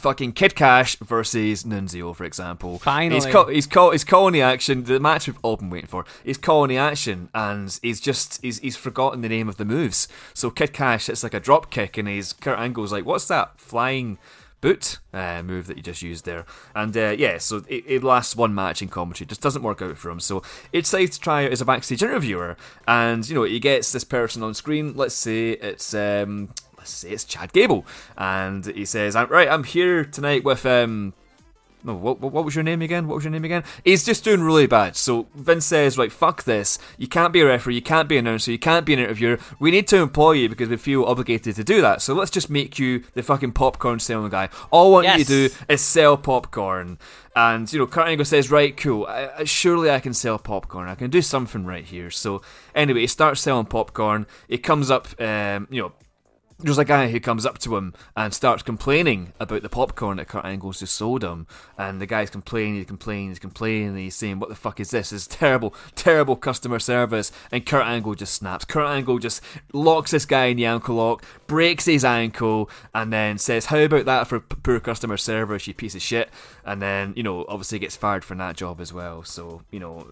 fucking 0.00 0.32
Kid 0.32 0.54
Kash 0.54 0.96
versus 0.96 1.64
Nunzio, 1.64 2.14
for 2.14 2.24
example. 2.24 2.78
Finally. 2.78 3.14
He's, 3.14 3.26
call, 3.26 3.46
he's, 3.46 3.66
call, 3.66 3.90
he's 3.92 4.04
calling 4.04 4.32
the 4.32 4.42
action, 4.42 4.84
the 4.84 4.98
match 4.98 5.26
we've 5.26 5.38
all 5.42 5.56
been 5.56 5.70
waiting 5.70 5.88
for. 5.88 6.04
He's 6.24 6.38
calling 6.38 6.70
the 6.70 6.78
action, 6.78 7.28
and 7.34 7.78
he's 7.82 8.00
just, 8.00 8.40
he's, 8.42 8.58
he's 8.58 8.76
forgotten 8.76 9.20
the 9.20 9.28
name 9.28 9.48
of 9.48 9.56
the 9.56 9.64
moves. 9.64 10.08
So 10.34 10.50
Kid 10.50 10.72
Kash 10.72 11.06
hits 11.06 11.22
like 11.22 11.34
a 11.34 11.40
drop 11.40 11.70
kick, 11.70 11.96
and 11.96 12.08
he's, 12.08 12.32
Kurt 12.32 12.58
Angle's 12.58 12.92
like, 12.92 13.04
what's 13.04 13.28
that 13.28 13.60
flying 13.60 14.18
boot 14.60 14.98
uh, 15.14 15.42
move 15.42 15.66
that 15.66 15.76
you 15.76 15.82
just 15.82 16.02
used 16.02 16.24
there? 16.24 16.44
And 16.74 16.96
uh, 16.96 17.14
yeah, 17.16 17.38
so 17.38 17.62
it, 17.68 17.84
it 17.86 18.04
lasts 18.04 18.36
one 18.36 18.54
match 18.54 18.82
in 18.82 18.88
commentary, 18.88 19.26
just 19.26 19.40
doesn't 19.40 19.62
work 19.62 19.80
out 19.80 19.96
for 19.96 20.10
him. 20.10 20.20
So 20.20 20.42
he 20.72 20.80
decides 20.80 21.16
to 21.16 21.20
try 21.20 21.42
it 21.42 21.52
as 21.52 21.60
a 21.60 21.64
backstage 21.64 22.02
interviewer, 22.02 22.56
and 22.86 23.28
you 23.28 23.34
know, 23.34 23.44
he 23.44 23.60
gets 23.60 23.92
this 23.92 24.04
person 24.04 24.42
on 24.42 24.54
screen, 24.54 24.94
let's 24.96 25.14
say 25.14 25.52
it's, 25.52 25.94
um, 25.94 26.50
say 26.84 27.10
it's 27.10 27.24
Chad 27.24 27.52
Gable, 27.52 27.86
and 28.16 28.64
he 28.66 28.84
says, 28.84 29.16
"I'm 29.16 29.28
right. 29.28 29.48
I'm 29.48 29.64
here 29.64 30.04
tonight 30.04 30.44
with 30.44 30.64
um." 30.66 31.14
No, 31.82 31.94
what, 31.94 32.20
what 32.20 32.44
was 32.44 32.54
your 32.54 32.62
name 32.62 32.82
again? 32.82 33.08
What 33.08 33.14
was 33.14 33.24
your 33.24 33.30
name 33.30 33.44
again? 33.44 33.64
He's 33.84 34.04
just 34.04 34.22
doing 34.22 34.42
really 34.42 34.66
bad. 34.66 34.96
So 34.96 35.28
Vince 35.34 35.64
says, 35.64 35.96
right, 35.96 36.12
fuck 36.12 36.44
this. 36.44 36.78
You 36.98 37.08
can't 37.08 37.32
be 37.32 37.40
a 37.40 37.46
referee, 37.46 37.76
you 37.76 37.82
can't 37.82 38.08
be 38.08 38.18
an 38.18 38.26
announcer, 38.26 38.52
you 38.52 38.58
can't 38.58 38.84
be 38.84 38.92
an 38.92 38.98
interviewer. 38.98 39.38
We 39.58 39.70
need 39.70 39.88
to 39.88 39.96
employ 39.96 40.32
you 40.32 40.48
because 40.48 40.68
we 40.68 40.76
feel 40.76 41.04
obligated 41.04 41.56
to 41.56 41.64
do 41.64 41.80
that. 41.80 42.02
So 42.02 42.14
let's 42.14 42.30
just 42.30 42.50
make 42.50 42.78
you 42.78 43.04
the 43.14 43.22
fucking 43.22 43.52
popcorn 43.52 43.98
selling 43.98 44.30
guy. 44.30 44.50
All 44.70 44.88
I 44.88 44.90
want 44.90 45.18
you 45.18 45.24
to 45.24 45.48
do 45.48 45.54
is 45.68 45.80
sell 45.80 46.16
popcorn. 46.18 46.98
And, 47.34 47.72
you 47.72 47.78
know, 47.78 47.86
Kurt 47.86 48.08
Angle 48.08 48.26
says, 48.26 48.50
right, 48.50 48.76
cool, 48.76 49.06
I, 49.06 49.44
surely 49.44 49.90
I 49.90 50.00
can 50.00 50.12
sell 50.12 50.38
popcorn. 50.38 50.88
I 50.88 50.96
can 50.96 51.10
do 51.10 51.22
something 51.22 51.64
right 51.64 51.84
here. 51.84 52.10
So 52.10 52.42
anyway, 52.74 53.00
he 53.00 53.06
starts 53.06 53.40
selling 53.40 53.66
popcorn. 53.66 54.26
He 54.48 54.58
comes 54.58 54.90
up, 54.90 55.08
um, 55.18 55.66
you 55.70 55.80
know, 55.80 55.92
there's 56.62 56.78
a 56.78 56.84
guy 56.84 57.08
who 57.08 57.20
comes 57.20 57.46
up 57.46 57.58
to 57.58 57.76
him 57.76 57.94
and 58.16 58.32
starts 58.32 58.62
complaining 58.62 59.32
about 59.40 59.62
the 59.62 59.68
popcorn 59.68 60.18
that 60.18 60.28
Kurt 60.28 60.44
Angle's 60.44 60.80
just 60.80 60.94
sold 60.94 61.24
him. 61.24 61.46
And 61.78 62.00
the 62.00 62.06
guy's 62.06 62.30
complaining, 62.30 62.76
he's 62.76 62.86
complaining, 62.86 63.28
he's 63.28 63.38
complaining, 63.38 63.96
he's 63.96 64.14
saying, 64.14 64.38
What 64.38 64.48
the 64.48 64.54
fuck 64.54 64.80
is 64.80 64.90
this? 64.90 65.10
This 65.10 65.26
terrible, 65.26 65.74
terrible 65.94 66.36
customer 66.36 66.78
service. 66.78 67.32
And 67.50 67.66
Kurt 67.66 67.86
Angle 67.86 68.14
just 68.14 68.34
snaps. 68.34 68.64
Kurt 68.64 68.86
Angle 68.86 69.18
just 69.18 69.42
locks 69.72 70.10
this 70.10 70.26
guy 70.26 70.46
in 70.46 70.56
the 70.56 70.66
ankle 70.66 70.96
lock, 70.96 71.24
breaks 71.46 71.86
his 71.86 72.04
ankle, 72.04 72.70
and 72.94 73.12
then 73.12 73.38
says, 73.38 73.66
How 73.66 73.78
about 73.78 74.04
that 74.04 74.28
for 74.28 74.40
poor 74.40 74.80
customer 74.80 75.16
service, 75.16 75.66
you 75.66 75.74
piece 75.74 75.94
of 75.94 76.02
shit? 76.02 76.30
And 76.64 76.80
then, 76.82 77.14
you 77.16 77.22
know, 77.22 77.44
obviously 77.48 77.78
gets 77.78 77.96
fired 77.96 78.24
from 78.24 78.38
that 78.38 78.56
job 78.56 78.80
as 78.80 78.92
well. 78.92 79.24
So, 79.24 79.62
you 79.70 79.80
know, 79.80 80.06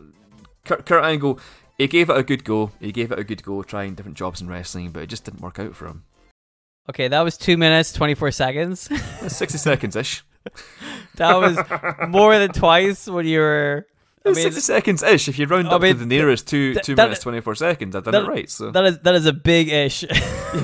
Kurt, 0.65 0.87
Kurt 0.87 1.05
Angle, 1.05 1.39
he 1.77 1.87
gave 1.87 2.11
it 2.11 2.17
a 2.17 2.23
good 2.23 2.45
go. 2.45 2.73
He 2.81 2.93
gave 2.93 3.13
it 3.13 3.19
a 3.19 3.25
good 3.25 3.43
go 3.43 3.63
trying 3.63 3.95
different 3.95 4.17
jobs 4.17 4.41
in 4.41 4.49
wrestling, 4.49 4.91
but 4.91 5.03
it 5.03 5.09
just 5.09 5.25
didn't 5.25 5.41
work 5.41 5.59
out 5.59 5.75
for 5.75 5.87
him. 5.87 6.03
Okay, 6.91 7.09
that 7.09 7.20
was 7.20 7.36
two 7.36 7.57
minutes 7.57 7.93
twenty 7.93 8.14
four 8.14 8.30
seconds. 8.30 8.89
60 9.28 9.59
seconds 9.59 9.95
ish. 9.97 10.24
that 11.16 11.34
was 11.36 11.59
more 12.09 12.39
than 12.39 12.51
twice 12.53 13.07
when 13.07 13.26
you 13.26 13.41
were. 13.41 13.86
I 14.24 14.30
mean, 14.30 14.43
60 14.43 14.61
seconds 14.61 15.03
ish. 15.03 15.28
If 15.28 15.39
you 15.39 15.47
round 15.47 15.68
I 15.68 15.72
up 15.72 15.82
mean, 15.82 15.93
to 15.95 15.99
the 16.01 16.07
nearest 16.07 16.47
two 16.49 16.74
th- 16.74 16.84
two 16.84 16.95
that- 16.97 17.05
minutes 17.05 17.20
24 17.22 17.55
seconds, 17.55 17.95
I've 17.97 18.05
done 18.05 18.12
that- 18.12 18.24
it 18.24 18.28
right. 18.28 18.51
So 18.51 18.70
that 18.70 18.84
is 18.84 18.99
that 19.01 19.14
is 19.14 19.26
a 19.26 19.32
big 19.32 19.68
ish. 19.68 20.01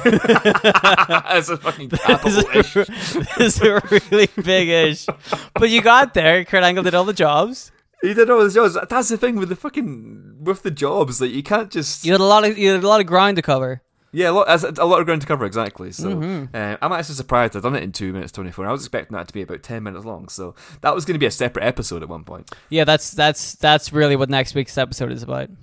that's 0.04 1.48
a 1.48 1.56
fucking 1.56 1.90
capital 1.90 2.44
ish. 2.54 2.74
this 2.74 3.38
is 3.38 3.60
a 3.62 3.80
really 4.10 4.28
big 4.42 4.68
ish. 4.68 5.06
But 5.54 5.70
you 5.70 5.82
got 5.82 6.14
there. 6.14 6.44
Kurt 6.44 6.62
Angle 6.64 6.84
did 6.84 6.94
all 6.94 7.04
the 7.04 7.12
jobs. 7.12 7.70
He 8.02 8.12
did 8.12 8.28
all 8.30 8.42
the 8.44 8.50
jobs. 8.50 8.76
That's 8.88 9.08
the 9.08 9.16
thing 9.16 9.36
with 9.36 9.48
the 9.48 9.56
fucking 9.56 10.36
with 10.40 10.62
the 10.62 10.70
jobs. 10.70 11.20
Like 11.20 11.30
you 11.32 11.42
can't 11.42 11.70
just 11.70 12.04
You 12.04 12.12
had 12.12 12.20
a 12.20 12.24
lot 12.24 12.44
of 12.44 12.58
you 12.58 12.70
had 12.72 12.82
a 12.84 12.88
lot 12.88 13.00
of 13.00 13.06
ground 13.06 13.36
to 13.36 13.42
cover. 13.42 13.82
Yeah, 14.16 14.30
a 14.30 14.32
lot, 14.32 14.48
as- 14.48 14.62
a 14.64 14.84
lot 14.84 15.00
of 15.00 15.06
ground 15.06 15.22
to 15.22 15.26
cover, 15.26 15.44
exactly. 15.44 15.90
So 15.90 16.08
Mm-hmm. 16.14 16.54
uh, 16.56 16.76
I'm 16.80 16.92
actually 16.92 17.16
surprised 17.16 17.56
I've 17.56 17.62
done 17.64 17.74
it 17.74 17.82
in 17.82 17.90
two 17.92 18.12
minutes 18.12 18.30
twenty 18.32 18.52
four. 18.52 18.64
I 18.66 18.70
was 18.72 18.82
expecting 18.82 19.16
that 19.16 19.26
to 19.28 19.34
be 19.34 19.42
about 19.42 19.62
ten 19.64 19.82
minutes 19.82 20.04
long, 20.04 20.28
so 20.28 20.54
that 20.82 20.94
was 20.94 21.04
going 21.04 21.14
to 21.16 21.18
be 21.18 21.26
a 21.26 21.30
separate 21.30 21.64
episode 21.64 22.02
at 22.02 22.08
one 22.08 22.22
point. 22.24 22.50
Yeah, 22.70 22.84
that's 22.84 23.10
that's 23.10 23.54
that's 23.56 23.92
really 23.92 24.14
what 24.16 24.30
next 24.30 24.54
week's 24.54 24.78
episode 24.78 25.10
is 25.12 25.22
about. 25.22 25.50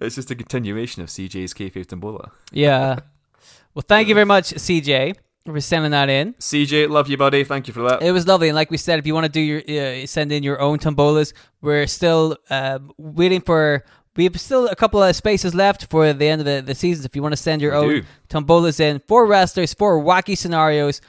It's 0.00 0.14
just 0.14 0.30
a 0.30 0.34
continuation 0.36 1.02
of 1.02 1.08
CJ's 1.08 1.52
kayfabe 1.52 1.86
Tombola. 1.86 2.30
Yeah. 2.52 3.00
well, 3.74 3.84
thank 3.86 4.06
you 4.08 4.14
very 4.14 4.24
much, 4.24 4.50
CJ, 4.54 5.16
for 5.44 5.60
sending 5.60 5.90
that 5.90 6.08
in. 6.08 6.34
CJ, 6.34 6.88
love 6.88 7.08
you, 7.08 7.16
buddy. 7.16 7.42
Thank 7.44 7.66
you 7.66 7.74
for 7.74 7.82
that. 7.88 8.00
It 8.02 8.12
was 8.12 8.26
lovely, 8.28 8.48
and 8.48 8.54
like 8.54 8.70
we 8.70 8.76
said, 8.76 8.98
if 9.00 9.06
you 9.06 9.14
want 9.14 9.26
to 9.26 9.32
do 9.32 9.40
your 9.40 9.60
uh, 10.02 10.06
send 10.06 10.30
in 10.32 10.42
your 10.44 10.60
own 10.60 10.78
tombolas, 10.78 11.32
we're 11.62 11.86
still 11.88 12.36
uh, 12.50 12.78
waiting 12.96 13.40
for. 13.40 13.84
We 14.16 14.24
have 14.24 14.40
still 14.40 14.66
a 14.68 14.74
couple 14.74 15.02
of 15.02 15.14
spaces 15.14 15.54
left 15.54 15.90
for 15.90 16.12
the 16.12 16.26
end 16.26 16.40
of 16.40 16.46
the, 16.46 16.62
the 16.62 16.74
season. 16.74 17.04
If 17.04 17.14
you 17.14 17.22
want 17.22 17.32
to 17.32 17.36
send 17.36 17.60
your 17.60 17.74
own 17.74 18.06
tombolas 18.30 18.80
in 18.80 19.00
for 19.06 19.26
wrestlers, 19.26 19.74
for 19.74 20.02
wacky 20.02 20.36
scenarios, 20.36 21.02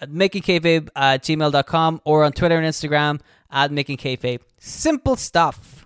at 0.00 0.10
makingkayfabe 0.10 0.88
at 0.96 1.22
gmail.com 1.22 2.00
or 2.04 2.24
on 2.24 2.32
Twitter 2.32 2.56
and 2.58 2.66
Instagram 2.66 3.20
at 3.50 3.70
makingkayfabe. 3.70 4.40
Simple 4.58 5.16
stuff. 5.16 5.84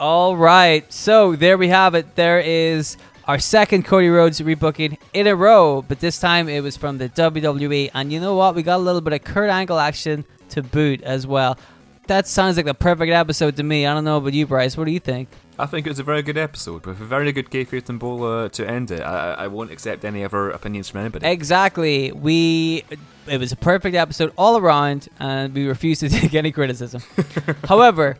All 0.00 0.36
right, 0.36 0.92
so 0.92 1.36
there 1.36 1.56
we 1.56 1.68
have 1.68 1.94
it. 1.94 2.16
There 2.16 2.40
is 2.40 2.96
our 3.28 3.38
second 3.38 3.84
Cody 3.84 4.08
Rhodes 4.08 4.40
rebooking 4.40 4.98
in 5.12 5.28
a 5.28 5.36
row, 5.36 5.82
but 5.82 6.00
this 6.00 6.18
time 6.18 6.48
it 6.48 6.60
was 6.64 6.76
from 6.76 6.98
the 6.98 7.08
WWE. 7.08 7.92
And 7.94 8.12
you 8.12 8.18
know 8.18 8.34
what? 8.34 8.56
We 8.56 8.64
got 8.64 8.78
a 8.78 8.82
little 8.82 9.00
bit 9.00 9.12
of 9.12 9.22
Kurt 9.22 9.48
Angle 9.48 9.78
action 9.78 10.24
to 10.52 10.62
boot 10.62 11.02
as 11.02 11.26
well. 11.26 11.58
That 12.06 12.26
sounds 12.26 12.56
like 12.56 12.66
the 12.66 12.74
perfect 12.74 13.12
episode 13.12 13.56
to 13.56 13.62
me. 13.62 13.86
I 13.86 13.94
don't 13.94 14.04
know 14.04 14.16
about 14.16 14.32
you, 14.32 14.46
Bryce. 14.46 14.76
What 14.76 14.86
do 14.86 14.90
you 14.90 15.00
think? 15.00 15.28
I 15.58 15.66
think 15.66 15.86
it 15.86 15.90
was 15.90 15.98
a 15.98 16.02
very 16.02 16.22
good 16.22 16.38
episode 16.38 16.84
with 16.86 17.00
a 17.00 17.04
very 17.04 17.30
good 17.30 17.50
kayfabe 17.50 17.84
Tombola 17.84 18.46
uh, 18.46 18.48
to 18.50 18.68
end 18.68 18.90
it. 18.90 19.00
I, 19.00 19.34
I 19.34 19.46
won't 19.46 19.70
accept 19.70 20.04
any 20.04 20.24
other 20.24 20.50
opinions 20.50 20.88
from 20.88 21.00
anybody. 21.00 21.26
Exactly. 21.26 22.10
We 22.10 22.84
it 23.28 23.38
was 23.38 23.52
a 23.52 23.56
perfect 23.56 23.94
episode 23.94 24.32
all 24.36 24.56
around, 24.56 25.08
and 25.20 25.54
we 25.54 25.66
refuse 25.66 26.00
to 26.00 26.08
take 26.20 26.34
any 26.34 26.52
criticism. 26.52 27.02
However, 27.68 28.16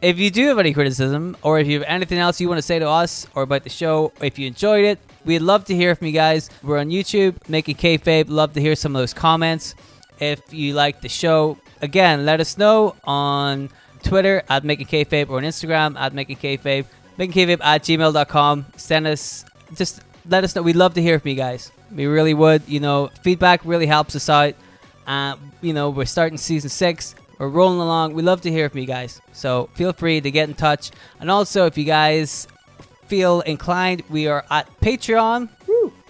if 0.00 0.18
you 0.18 0.30
do 0.30 0.48
have 0.48 0.58
any 0.58 0.72
criticism, 0.72 1.36
or 1.42 1.58
if 1.58 1.66
you 1.66 1.80
have 1.80 1.88
anything 1.88 2.18
else 2.18 2.40
you 2.40 2.48
want 2.48 2.58
to 2.58 2.62
say 2.62 2.78
to 2.78 2.88
us 2.88 3.26
or 3.34 3.42
about 3.42 3.64
the 3.64 3.70
show, 3.70 4.12
if 4.20 4.38
you 4.38 4.46
enjoyed 4.46 4.84
it, 4.84 4.98
we'd 5.24 5.40
love 5.40 5.64
to 5.66 5.74
hear 5.74 5.94
from 5.94 6.06
you 6.06 6.12
guys. 6.12 6.50
We're 6.62 6.78
on 6.78 6.90
YouTube, 6.90 7.36
making 7.48 7.76
kayfabe. 7.76 8.28
Love 8.28 8.52
to 8.54 8.60
hear 8.60 8.74
some 8.74 8.94
of 8.96 9.02
those 9.02 9.14
comments. 9.14 9.74
If 10.20 10.52
you 10.52 10.74
like 10.74 11.00
the 11.00 11.08
show, 11.08 11.58
again, 11.80 12.24
let 12.24 12.40
us 12.40 12.58
know 12.58 12.96
on 13.04 13.70
Twitter 14.02 14.42
at 14.48 14.64
making 14.64 14.86
kayfabe 14.86 15.28
or 15.28 15.38
on 15.38 15.44
Instagram 15.44 15.96
at 15.96 16.12
making 16.14 16.36
kayfabe. 16.36 16.86
Making 17.16 17.48
kayfabe 17.48 17.64
at 17.64 17.82
gmail.com. 17.82 18.66
Send 18.76 19.06
us 19.06 19.44
just 19.74 20.00
let 20.28 20.44
us 20.44 20.54
know. 20.54 20.62
We'd 20.62 20.76
love 20.76 20.94
to 20.94 21.02
hear 21.02 21.18
from 21.18 21.30
you 21.30 21.36
guys. 21.36 21.72
We 21.90 22.06
really 22.06 22.34
would. 22.34 22.62
You 22.68 22.80
know, 22.80 23.10
feedback 23.22 23.60
really 23.64 23.86
helps 23.86 24.14
us 24.14 24.28
out. 24.28 24.54
Uh, 25.06 25.36
you 25.60 25.72
know, 25.72 25.90
we're 25.90 26.04
starting 26.04 26.38
season 26.38 26.70
six. 26.70 27.14
We're 27.38 27.48
rolling 27.48 27.80
along. 27.80 28.14
We 28.14 28.22
love 28.22 28.40
to 28.42 28.50
hear 28.50 28.68
from 28.68 28.80
you 28.80 28.86
guys. 28.86 29.20
So 29.32 29.70
feel 29.74 29.92
free 29.92 30.20
to 30.20 30.30
get 30.30 30.48
in 30.48 30.54
touch. 30.54 30.90
And 31.20 31.30
also, 31.30 31.66
if 31.66 31.78
you 31.78 31.84
guys 31.84 32.46
feel 33.06 33.40
inclined, 33.42 34.02
we 34.10 34.26
are 34.26 34.44
at 34.50 34.68
Patreon. 34.80 35.48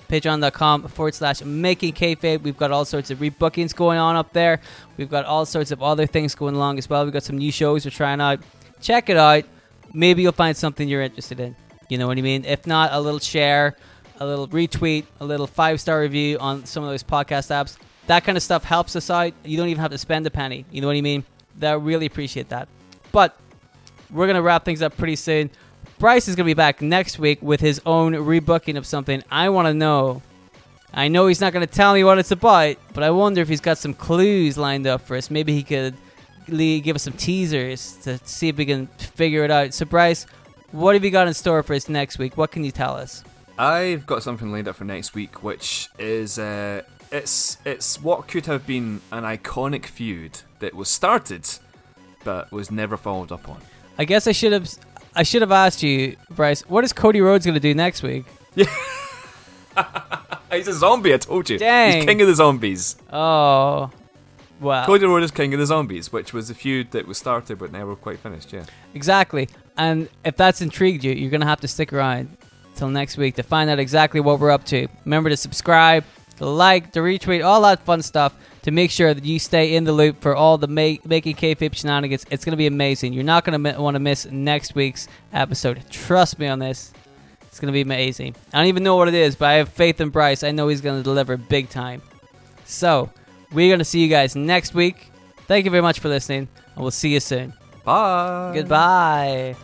Patreon.com 0.08 0.88
forward 0.88 1.14
slash 1.14 1.42
making 1.42 1.92
kayfabe. 1.92 2.42
We've 2.42 2.56
got 2.56 2.70
all 2.70 2.84
sorts 2.84 3.10
of 3.10 3.18
rebookings 3.18 3.74
going 3.74 3.98
on 3.98 4.16
up 4.16 4.32
there. 4.32 4.60
We've 4.96 5.10
got 5.10 5.24
all 5.26 5.44
sorts 5.44 5.70
of 5.70 5.82
other 5.82 6.06
things 6.06 6.34
going 6.34 6.54
along 6.54 6.78
as 6.78 6.88
well. 6.88 7.04
We've 7.04 7.12
got 7.12 7.22
some 7.22 7.38
new 7.38 7.52
shows 7.52 7.84
we're 7.84 7.90
trying 7.90 8.20
out. 8.20 8.40
Check 8.80 9.10
it 9.10 9.16
out. 9.16 9.44
Maybe 9.92 10.22
you'll 10.22 10.32
find 10.32 10.56
something 10.56 10.88
you're 10.88 11.02
interested 11.02 11.40
in. 11.40 11.56
You 11.88 11.98
know 11.98 12.06
what 12.06 12.18
I 12.18 12.22
mean? 12.22 12.44
If 12.44 12.66
not, 12.66 12.92
a 12.92 13.00
little 13.00 13.20
share, 13.20 13.76
a 14.18 14.26
little 14.26 14.48
retweet, 14.48 15.04
a 15.20 15.24
little 15.24 15.46
five 15.46 15.80
star 15.80 16.00
review 16.00 16.38
on 16.38 16.64
some 16.64 16.84
of 16.84 16.90
those 16.90 17.02
podcast 17.02 17.50
apps. 17.50 17.76
That 18.06 18.24
kind 18.24 18.36
of 18.36 18.42
stuff 18.42 18.64
helps 18.64 18.96
us 18.96 19.10
out. 19.10 19.32
You 19.44 19.56
don't 19.56 19.68
even 19.68 19.80
have 19.80 19.90
to 19.90 19.98
spend 19.98 20.26
a 20.26 20.30
penny. 20.30 20.64
You 20.70 20.80
know 20.80 20.86
what 20.86 20.96
I 20.96 21.00
mean? 21.02 21.24
That 21.58 21.80
really 21.80 22.06
appreciate 22.06 22.48
that. 22.50 22.68
But 23.12 23.38
we're 24.10 24.26
gonna 24.26 24.42
wrap 24.42 24.64
things 24.64 24.80
up 24.82 24.96
pretty 24.96 25.16
soon. 25.16 25.50
Bryce 25.98 26.28
is 26.28 26.36
gonna 26.36 26.46
be 26.46 26.54
back 26.54 26.80
next 26.80 27.18
week 27.18 27.42
with 27.42 27.60
his 27.60 27.80
own 27.84 28.12
rebooking 28.12 28.76
of 28.76 28.86
something. 28.86 29.22
I 29.30 29.48
want 29.48 29.66
to 29.66 29.74
know. 29.74 30.22
I 30.94 31.08
know 31.08 31.26
he's 31.26 31.40
not 31.40 31.52
gonna 31.52 31.66
tell 31.66 31.92
me 31.92 32.04
what 32.04 32.18
it's 32.18 32.30
about, 32.30 32.76
but 32.94 33.02
I 33.02 33.10
wonder 33.10 33.40
if 33.40 33.48
he's 33.48 33.60
got 33.60 33.78
some 33.78 33.94
clues 33.94 34.56
lined 34.56 34.86
up 34.86 35.00
for 35.00 35.16
us. 35.16 35.28
Maybe 35.30 35.52
he 35.54 35.64
could 35.64 35.94
give 36.46 36.94
us 36.94 37.02
some 37.02 37.14
teasers 37.14 37.96
to 38.02 38.18
see 38.24 38.48
if 38.48 38.56
we 38.56 38.64
can 38.64 38.86
figure 38.86 39.44
it 39.44 39.50
out. 39.50 39.74
So, 39.74 39.84
Bryce, 39.86 40.24
what 40.70 40.94
have 40.94 41.04
you 41.04 41.10
got 41.10 41.26
in 41.26 41.34
store 41.34 41.62
for 41.62 41.74
us 41.74 41.88
next 41.88 42.18
week? 42.18 42.36
What 42.36 42.52
can 42.52 42.62
you 42.64 42.70
tell 42.70 42.94
us? 42.94 43.24
I've 43.58 44.06
got 44.06 44.22
something 44.22 44.52
lined 44.52 44.68
up 44.68 44.76
for 44.76 44.84
next 44.84 45.14
week, 45.14 45.42
which 45.42 45.88
is 45.98 46.38
uh, 46.38 46.82
it's 47.10 47.58
it's 47.64 48.00
what 48.00 48.28
could 48.28 48.46
have 48.46 48.66
been 48.68 49.00
an 49.10 49.24
iconic 49.24 49.86
feud 49.86 50.42
that 50.60 50.74
was 50.74 50.88
started, 50.88 51.44
but 52.22 52.52
was 52.52 52.70
never 52.70 52.96
followed 52.96 53.32
up 53.32 53.48
on. 53.48 53.60
I 53.98 54.04
guess 54.04 54.28
I 54.28 54.32
should 54.32 54.52
have. 54.52 54.68
I 55.14 55.22
should 55.22 55.42
have 55.42 55.52
asked 55.52 55.82
you, 55.82 56.16
Bryce. 56.30 56.62
What 56.62 56.84
is 56.84 56.92
Cody 56.92 57.20
Rhodes 57.20 57.44
gonna 57.46 57.60
do 57.60 57.74
next 57.74 58.02
week? 58.02 58.24
He's 60.52 60.68
a 60.68 60.72
zombie. 60.72 61.14
I 61.14 61.18
told 61.18 61.50
you. 61.50 61.58
Dang. 61.58 61.96
He's 61.96 62.04
king 62.04 62.20
of 62.20 62.26
the 62.26 62.34
zombies. 62.34 62.96
Oh, 63.12 63.90
wow. 64.60 64.86
Cody 64.86 65.06
Rhodes 65.06 65.26
is 65.26 65.30
king 65.30 65.52
of 65.52 65.60
the 65.60 65.66
zombies, 65.66 66.12
which 66.12 66.32
was 66.32 66.50
a 66.50 66.54
feud 66.54 66.90
that 66.92 67.06
was 67.06 67.18
started 67.18 67.58
but 67.58 67.70
never 67.70 67.94
quite 67.94 68.18
finished. 68.18 68.52
Yeah. 68.52 68.64
Exactly. 68.94 69.48
And 69.76 70.08
if 70.24 70.36
that's 70.36 70.60
intrigued 70.60 71.04
you, 71.04 71.12
you're 71.12 71.30
going 71.30 71.42
to 71.42 71.46
have 71.46 71.60
to 71.60 71.68
stick 71.68 71.92
around 71.92 72.36
till 72.74 72.88
next 72.88 73.16
week 73.18 73.34
to 73.36 73.42
find 73.42 73.68
out 73.68 73.78
exactly 73.78 74.20
what 74.20 74.40
we're 74.40 74.50
up 74.50 74.64
to. 74.66 74.88
Remember 75.04 75.28
to 75.30 75.36
subscribe, 75.36 76.04
to 76.38 76.46
like, 76.46 76.92
to 76.92 77.00
retweet, 77.00 77.44
all 77.44 77.60
that 77.62 77.82
fun 77.84 78.02
stuff 78.02 78.34
to 78.62 78.70
make 78.70 78.90
sure 78.90 79.14
that 79.14 79.24
you 79.24 79.38
stay 79.38 79.74
in 79.76 79.84
the 79.84 79.92
loop 79.92 80.20
for 80.20 80.34
all 80.34 80.58
the 80.58 80.66
make, 80.66 81.04
making 81.06 81.36
kayfabe 81.36 81.74
shenanigans. 81.74 82.24
It's 82.30 82.44
going 82.44 82.52
to 82.52 82.56
be 82.56 82.66
amazing. 82.66 83.12
You're 83.12 83.24
not 83.24 83.44
going 83.44 83.52
to 83.52 83.58
mi- 83.58 83.78
want 83.78 83.94
to 83.94 84.00
miss 84.00 84.26
next 84.30 84.74
week's 84.74 85.08
episode. 85.32 85.82
Trust 85.90 86.38
me 86.38 86.46
on 86.48 86.58
this. 86.58 86.92
It's 87.42 87.60
going 87.60 87.68
to 87.68 87.72
be 87.72 87.80
amazing. 87.80 88.36
I 88.52 88.58
don't 88.58 88.66
even 88.66 88.82
know 88.82 88.96
what 88.96 89.08
it 89.08 89.14
is, 89.14 89.36
but 89.36 89.46
I 89.46 89.52
have 89.54 89.68
faith 89.68 90.00
in 90.00 90.10
Bryce. 90.10 90.42
I 90.42 90.50
know 90.50 90.68
he's 90.68 90.80
going 90.80 90.98
to 90.98 91.02
deliver 91.02 91.36
big 91.36 91.68
time. 91.68 92.02
So, 92.64 93.10
we're 93.52 93.68
going 93.68 93.78
to 93.78 93.84
see 93.84 94.00
you 94.00 94.08
guys 94.08 94.36
next 94.36 94.74
week. 94.74 95.10
Thank 95.46 95.64
you 95.64 95.70
very 95.70 95.82
much 95.82 96.00
for 96.00 96.08
listening, 96.08 96.48
and 96.74 96.82
we'll 96.82 96.90
see 96.90 97.14
you 97.14 97.20
soon. 97.20 97.54
Bye. 97.84 98.52
Goodbye. 98.54 99.56